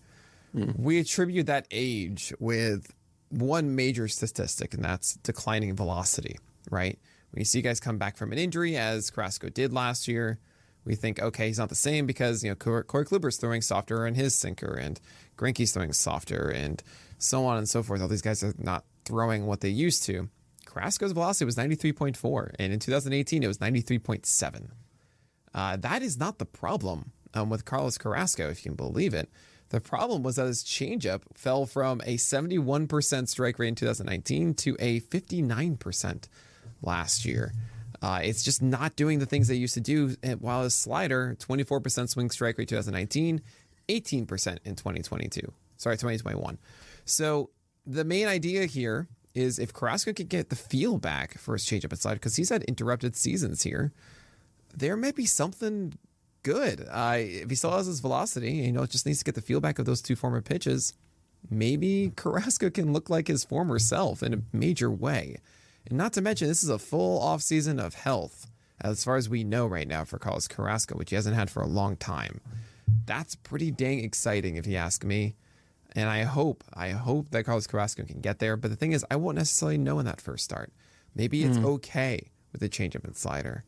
Mm. 0.56 0.78
We 0.78 0.98
attribute 0.98 1.46
that 1.46 1.66
age 1.70 2.32
with 2.40 2.94
one 3.28 3.76
major 3.76 4.08
statistic, 4.08 4.72
and 4.72 4.82
that's 4.82 5.16
declining 5.16 5.76
velocity. 5.76 6.38
Right 6.70 6.98
when 7.32 7.40
you 7.40 7.44
see 7.44 7.62
guys 7.62 7.80
come 7.80 7.98
back 7.98 8.16
from 8.16 8.30
an 8.32 8.38
injury, 8.38 8.76
as 8.76 9.10
Carrasco 9.10 9.48
did 9.48 9.72
last 9.72 10.06
year, 10.06 10.38
we 10.84 10.94
think, 10.94 11.20
okay, 11.20 11.46
he's 11.48 11.58
not 11.58 11.68
the 11.68 11.74
same 11.74 12.06
because 12.06 12.42
you 12.42 12.50
know 12.50 12.56
Corey 12.56 13.04
Kluber's 13.04 13.36
throwing 13.36 13.62
softer 13.62 14.06
in 14.06 14.14
his 14.14 14.34
sinker, 14.34 14.74
and 14.74 15.00
Greinke's 15.36 15.72
throwing 15.72 15.92
softer, 15.92 16.48
and 16.48 16.82
so 17.18 17.44
on 17.44 17.58
and 17.58 17.68
so 17.68 17.82
forth. 17.82 18.02
All 18.02 18.08
these 18.08 18.22
guys 18.22 18.42
are 18.42 18.54
not 18.58 18.84
throwing 19.04 19.46
what 19.46 19.60
they 19.60 19.68
used 19.68 20.04
to. 20.04 20.28
Carrasco's 20.66 21.12
velocity 21.12 21.44
was 21.44 21.56
93.4, 21.56 22.54
and 22.58 22.72
in 22.72 22.78
2018 22.78 23.42
it 23.42 23.46
was 23.46 23.58
93.7. 23.58 24.68
Uh, 25.54 25.76
that 25.76 26.02
is 26.02 26.18
not 26.18 26.38
the 26.38 26.46
problem 26.46 27.12
um, 27.34 27.50
with 27.50 27.64
Carlos 27.64 27.98
Carrasco, 27.98 28.48
if 28.48 28.64
you 28.64 28.70
can 28.70 28.76
believe 28.76 29.14
it. 29.14 29.28
The 29.68 29.80
problem 29.80 30.22
was 30.22 30.36
that 30.36 30.46
his 30.46 30.62
changeup 30.62 31.22
fell 31.34 31.66
from 31.66 32.00
a 32.02 32.16
71% 32.16 33.28
strike 33.28 33.58
rate 33.58 33.68
in 33.68 33.74
2019 33.74 34.54
to 34.54 34.76
a 34.78 35.00
59% 35.00 36.28
last 36.82 37.24
year. 37.24 37.52
Uh, 38.02 38.20
it's 38.22 38.42
just 38.42 38.60
not 38.60 38.96
doing 38.96 39.20
the 39.20 39.26
things 39.26 39.46
they 39.46 39.54
used 39.54 39.74
to 39.74 39.80
do. 39.80 40.16
While 40.40 40.64
his 40.64 40.74
slider, 40.74 41.36
24% 41.38 42.08
swing 42.08 42.30
strike 42.30 42.58
rate 42.58 42.68
2019, 42.68 43.40
18% 43.88 44.58
in 44.64 44.74
2022. 44.74 45.52
Sorry, 45.76 45.96
2021. 45.96 46.58
So 47.04 47.50
the 47.86 48.04
main 48.04 48.26
idea 48.26 48.66
here 48.66 49.08
is 49.34 49.58
if 49.58 49.72
Carrasco 49.72 50.12
could 50.12 50.28
get 50.28 50.50
the 50.50 50.56
feel 50.56 50.98
back 50.98 51.38
for 51.38 51.54
his 51.54 51.64
changeup 51.64 51.92
inside, 51.92 52.14
because 52.14 52.36
he's 52.36 52.50
had 52.50 52.64
interrupted 52.64 53.16
seasons 53.16 53.62
here, 53.62 53.92
there 54.74 54.96
may 54.96 55.12
be 55.12 55.26
something 55.26 55.94
good. 56.42 56.86
Uh, 56.90 57.16
if 57.18 57.50
he 57.50 57.56
still 57.56 57.70
has 57.70 57.86
his 57.86 58.00
velocity, 58.00 58.52
you 58.52 58.72
know, 58.72 58.82
it 58.82 58.90
just 58.90 59.06
needs 59.06 59.18
to 59.20 59.24
get 59.24 59.34
the 59.34 59.40
feel 59.40 59.60
back 59.60 59.78
of 59.78 59.86
those 59.86 60.02
two 60.02 60.16
former 60.16 60.40
pitches. 60.40 60.94
Maybe 61.50 62.12
Carrasco 62.16 62.70
can 62.70 62.92
look 62.92 63.10
like 63.10 63.28
his 63.28 63.44
former 63.44 63.78
self 63.78 64.22
in 64.22 64.34
a 64.34 64.42
major 64.52 64.90
way. 64.90 65.38
And 65.88 65.98
not 65.98 66.12
to 66.14 66.20
mention, 66.20 66.48
this 66.48 66.62
is 66.62 66.70
a 66.70 66.78
full 66.78 67.20
off 67.20 67.42
season 67.42 67.78
of 67.78 67.94
health, 67.94 68.46
as 68.80 69.04
far 69.04 69.16
as 69.16 69.28
we 69.28 69.44
know 69.44 69.66
right 69.66 69.88
now 69.88 70.04
for 70.04 70.18
Carlos 70.18 70.48
Carrasco, 70.48 70.96
which 70.96 71.10
he 71.10 71.16
hasn't 71.16 71.36
had 71.36 71.50
for 71.50 71.62
a 71.62 71.66
long 71.66 71.96
time. 71.96 72.40
That's 73.06 73.34
pretty 73.34 73.70
dang 73.70 74.04
exciting, 74.04 74.56
if 74.56 74.66
you 74.66 74.76
ask 74.76 75.04
me. 75.04 75.34
And 75.94 76.08
I 76.08 76.22
hope, 76.22 76.64
I 76.72 76.90
hope 76.90 77.30
that 77.30 77.44
Carlos 77.44 77.66
Carrasco 77.66 78.04
can 78.04 78.20
get 78.20 78.38
there. 78.38 78.56
But 78.56 78.70
the 78.70 78.76
thing 78.76 78.92
is, 78.92 79.04
I 79.10 79.16
won't 79.16 79.36
necessarily 79.36 79.78
know 79.78 79.98
in 79.98 80.06
that 80.06 80.20
first 80.20 80.44
start. 80.44 80.72
Maybe 81.14 81.44
it's 81.44 81.58
mm. 81.58 81.64
okay 81.64 82.30
with 82.52 82.60
the 82.60 82.68
changeup 82.68 83.04
and 83.04 83.16
slider. 83.16 83.64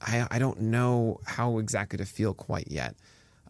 I, 0.00 0.26
I 0.30 0.38
don't 0.38 0.60
know 0.60 1.20
how 1.24 1.58
exactly 1.58 1.98
to 1.98 2.04
feel 2.04 2.32
quite 2.34 2.68
yet. 2.70 2.96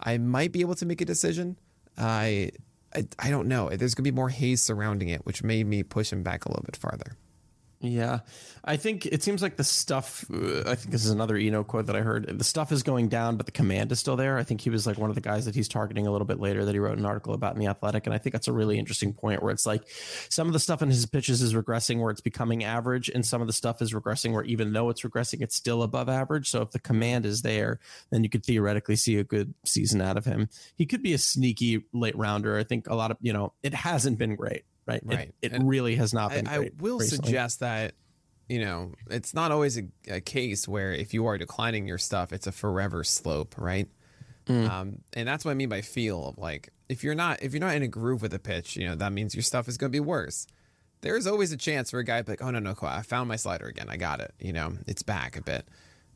I 0.00 0.18
might 0.18 0.52
be 0.52 0.60
able 0.60 0.74
to 0.76 0.86
make 0.86 1.00
a 1.00 1.04
decision. 1.04 1.56
I, 1.96 2.50
I, 2.94 3.06
I 3.18 3.30
don't 3.30 3.48
know. 3.48 3.68
There's 3.68 3.94
going 3.94 4.04
to 4.04 4.10
be 4.10 4.14
more 4.14 4.28
haze 4.28 4.62
surrounding 4.62 5.08
it, 5.08 5.24
which 5.24 5.42
made 5.42 5.66
me 5.66 5.82
push 5.82 6.12
him 6.12 6.22
back 6.22 6.44
a 6.44 6.48
little 6.48 6.64
bit 6.64 6.76
farther. 6.76 7.16
Yeah, 7.80 8.20
I 8.64 8.78
think 8.78 9.04
it 9.04 9.22
seems 9.22 9.42
like 9.42 9.56
the 9.56 9.64
stuff. 9.64 10.24
Uh, 10.32 10.60
I 10.66 10.76
think 10.76 10.92
this 10.92 11.04
is 11.04 11.10
another 11.10 11.36
Eno 11.36 11.62
quote 11.62 11.86
that 11.86 11.96
I 11.96 12.00
heard. 12.00 12.26
The 12.38 12.44
stuff 12.44 12.72
is 12.72 12.82
going 12.82 13.08
down, 13.08 13.36
but 13.36 13.44
the 13.44 13.52
command 13.52 13.92
is 13.92 14.00
still 14.00 14.16
there. 14.16 14.38
I 14.38 14.44
think 14.44 14.62
he 14.62 14.70
was 14.70 14.86
like 14.86 14.96
one 14.96 15.10
of 15.10 15.14
the 15.14 15.20
guys 15.20 15.44
that 15.44 15.54
he's 15.54 15.68
targeting 15.68 16.06
a 16.06 16.10
little 16.10 16.26
bit 16.26 16.40
later 16.40 16.64
that 16.64 16.72
he 16.72 16.78
wrote 16.78 16.96
an 16.96 17.04
article 17.04 17.34
about 17.34 17.54
in 17.54 17.60
the 17.60 17.66
Athletic, 17.66 18.06
and 18.06 18.14
I 18.14 18.18
think 18.18 18.32
that's 18.32 18.48
a 18.48 18.52
really 18.52 18.78
interesting 18.78 19.12
point 19.12 19.42
where 19.42 19.52
it's 19.52 19.66
like 19.66 19.82
some 20.30 20.46
of 20.46 20.54
the 20.54 20.58
stuff 20.58 20.80
in 20.80 20.88
his 20.88 21.04
pitches 21.04 21.42
is 21.42 21.52
regressing 21.52 22.00
where 22.00 22.10
it's 22.10 22.22
becoming 22.22 22.64
average, 22.64 23.10
and 23.10 23.26
some 23.26 23.42
of 23.42 23.46
the 23.46 23.52
stuff 23.52 23.82
is 23.82 23.92
regressing 23.92 24.32
where 24.32 24.44
even 24.44 24.72
though 24.72 24.88
it's 24.88 25.02
regressing, 25.02 25.42
it's 25.42 25.54
still 25.54 25.82
above 25.82 26.08
average. 26.08 26.48
So 26.48 26.62
if 26.62 26.70
the 26.70 26.80
command 26.80 27.26
is 27.26 27.42
there, 27.42 27.78
then 28.10 28.24
you 28.24 28.30
could 28.30 28.44
theoretically 28.44 28.96
see 28.96 29.18
a 29.18 29.24
good 29.24 29.52
season 29.66 30.00
out 30.00 30.16
of 30.16 30.24
him. 30.24 30.48
He 30.76 30.86
could 30.86 31.02
be 31.02 31.12
a 31.12 31.18
sneaky 31.18 31.84
late 31.92 32.16
rounder. 32.16 32.56
I 32.56 32.64
think 32.64 32.88
a 32.88 32.94
lot 32.94 33.10
of 33.10 33.18
you 33.20 33.34
know 33.34 33.52
it 33.62 33.74
hasn't 33.74 34.18
been 34.18 34.34
great 34.34 34.64
right? 34.86 35.02
Right. 35.04 35.34
It, 35.42 35.52
it 35.52 35.62
really 35.62 35.96
has 35.96 36.14
not 36.14 36.30
been. 36.30 36.46
I, 36.46 36.54
I 36.56 36.70
will 36.78 36.98
recently. 36.98 37.26
suggest 37.26 37.60
that 37.60 37.94
you 38.48 38.60
know 38.60 38.92
it's 39.10 39.34
not 39.34 39.50
always 39.52 39.78
a, 39.78 39.82
a, 40.08 40.20
case 40.20 40.68
where 40.68 40.92
if 40.92 41.12
you 41.12 41.26
are 41.26 41.36
declining 41.36 41.86
your 41.86 41.98
stuff, 41.98 42.32
it's 42.32 42.46
a 42.46 42.52
forever 42.52 43.04
slope, 43.04 43.54
right? 43.58 43.88
Mm. 44.46 44.70
Um, 44.70 44.98
and 45.12 45.26
that's 45.26 45.44
what 45.44 45.50
I 45.50 45.54
mean 45.54 45.68
by 45.68 45.80
feel 45.80 46.28
of 46.28 46.38
like 46.38 46.70
if 46.88 47.02
you're 47.02 47.14
not 47.14 47.42
if 47.42 47.52
you're 47.52 47.60
not 47.60 47.74
in 47.74 47.82
a 47.82 47.88
groove 47.88 48.22
with 48.22 48.32
a 48.32 48.38
pitch, 48.38 48.76
you 48.76 48.86
know 48.86 48.94
that 48.94 49.12
means 49.12 49.34
your 49.34 49.42
stuff 49.42 49.68
is 49.68 49.76
going 49.76 49.90
to 49.90 49.96
be 49.96 50.00
worse. 50.00 50.46
There's 51.00 51.26
always 51.26 51.52
a 51.52 51.56
chance 51.56 51.90
for 51.90 51.98
a 51.98 52.04
guy 52.04 52.18
to 52.18 52.24
be 52.24 52.32
like, 52.32 52.42
oh 52.42 52.50
no 52.50 52.60
no, 52.60 52.74
I 52.82 53.02
found 53.02 53.28
my 53.28 53.36
slider 53.36 53.66
again, 53.66 53.88
I 53.88 53.96
got 53.96 54.20
it. 54.20 54.32
You 54.38 54.52
know, 54.52 54.74
it's 54.86 55.02
back 55.02 55.36
a 55.36 55.42
bit. 55.42 55.66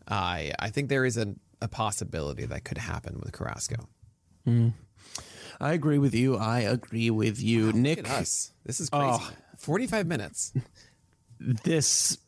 I 0.09 0.53
I 0.59 0.71
think 0.71 0.89
there 0.89 1.05
is 1.05 1.17
a, 1.17 1.35
a 1.61 1.69
possibility 1.69 2.47
that 2.47 2.65
could 2.65 2.79
happen 2.79 3.19
with 3.21 3.33
Carrasco. 3.33 3.89
Mm. 4.47 4.73
I 5.61 5.73
agree 5.73 5.99
with 5.99 6.15
you. 6.15 6.37
I 6.37 6.61
agree 6.61 7.11
with 7.11 7.43
you, 7.43 7.67
wow, 7.67 7.73
Nick. 7.75 8.11
us. 8.11 8.53
This 8.65 8.81
is 8.81 8.89
crazy. 8.89 9.07
Oh, 9.07 9.31
45 9.59 10.07
minutes. 10.07 10.53
This 11.39 12.19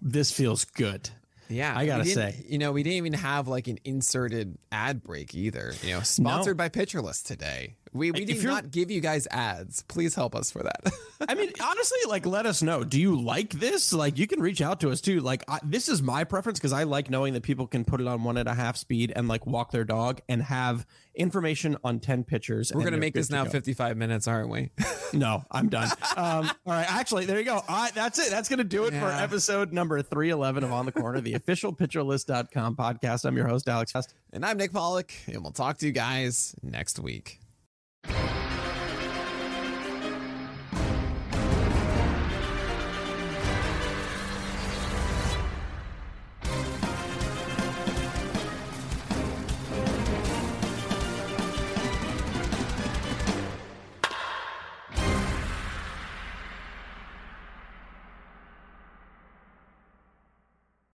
this 0.00 0.30
feels 0.30 0.64
good. 0.64 1.10
Yeah, 1.48 1.76
I 1.76 1.86
gotta 1.86 2.04
say, 2.04 2.44
you 2.48 2.58
know, 2.58 2.70
we 2.70 2.84
didn't 2.84 2.98
even 2.98 3.12
have 3.14 3.48
like 3.48 3.66
an 3.66 3.78
inserted 3.84 4.56
ad 4.70 5.02
break 5.02 5.34
either. 5.34 5.72
You 5.82 5.94
know, 5.94 6.00
sponsored 6.02 6.56
no. 6.56 6.64
by 6.64 6.68
Pitcher 6.68 7.00
List 7.00 7.26
today. 7.26 7.76
We 7.92 8.12
we 8.12 8.24
did 8.24 8.44
not 8.44 8.70
give 8.70 8.90
you 8.90 9.00
guys 9.00 9.26
ads. 9.32 9.82
Please 9.82 10.14
help 10.14 10.36
us 10.36 10.50
for 10.50 10.62
that. 10.62 10.92
I 11.28 11.34
mean, 11.34 11.50
honestly, 11.60 11.98
like 12.06 12.24
let 12.24 12.46
us 12.46 12.62
know. 12.62 12.84
Do 12.84 13.00
you 13.00 13.20
like 13.20 13.50
this? 13.50 13.92
Like 13.92 14.16
you 14.16 14.28
can 14.28 14.40
reach 14.40 14.62
out 14.62 14.80
to 14.80 14.90
us 14.90 15.00
too. 15.00 15.20
Like 15.20 15.42
I, 15.48 15.58
this 15.64 15.88
is 15.88 16.00
my 16.00 16.22
preference 16.22 16.60
because 16.60 16.72
I 16.72 16.84
like 16.84 17.10
knowing 17.10 17.34
that 17.34 17.42
people 17.42 17.66
can 17.66 17.84
put 17.84 18.00
it 18.00 18.06
on 18.06 18.22
one 18.22 18.36
and 18.36 18.48
a 18.48 18.54
half 18.54 18.76
speed 18.76 19.12
and 19.16 19.26
like 19.26 19.44
walk 19.44 19.72
their 19.72 19.84
dog 19.84 20.20
and 20.28 20.40
have 20.42 20.86
information 21.16 21.76
on 21.82 21.98
ten 21.98 22.22
pitchers. 22.22 22.72
We're 22.72 22.84
gonna 22.84 22.96
make 22.96 23.14
this 23.14 23.28
now 23.28 23.44
fifty 23.44 23.74
five 23.74 23.96
minutes, 23.96 24.28
aren't 24.28 24.50
we? 24.50 24.70
no, 25.12 25.44
I'm 25.50 25.68
done. 25.68 25.88
Um, 26.16 26.48
all 26.64 26.72
right, 26.72 26.86
actually, 26.88 27.26
there 27.26 27.38
you 27.38 27.44
go. 27.44 27.60
That's 27.92 28.20
it. 28.20 28.30
That's 28.30 28.48
gonna 28.48 28.62
do 28.62 28.84
it 28.84 28.92
yeah. 28.92 29.00
for 29.00 29.22
episode 29.22 29.72
number 29.72 30.00
three 30.00 30.30
eleven 30.30 30.62
of 30.62 30.72
On 30.72 30.86
the 30.86 30.92
Corner, 30.92 31.20
the 31.20 31.34
official 31.34 31.72
pitcherlist.com 31.72 32.76
podcast. 32.76 33.24
I'm 33.24 33.36
your 33.36 33.48
host, 33.48 33.68
Alex 33.68 33.90
Fast. 33.90 34.14
And 34.32 34.46
I'm 34.46 34.58
Nick 34.58 34.72
Pollack, 34.72 35.12
and 35.26 35.42
we'll 35.42 35.50
talk 35.50 35.78
to 35.78 35.86
you 35.86 35.92
guys 35.92 36.54
next 36.62 37.00
week 37.00 37.40
you 38.08 38.14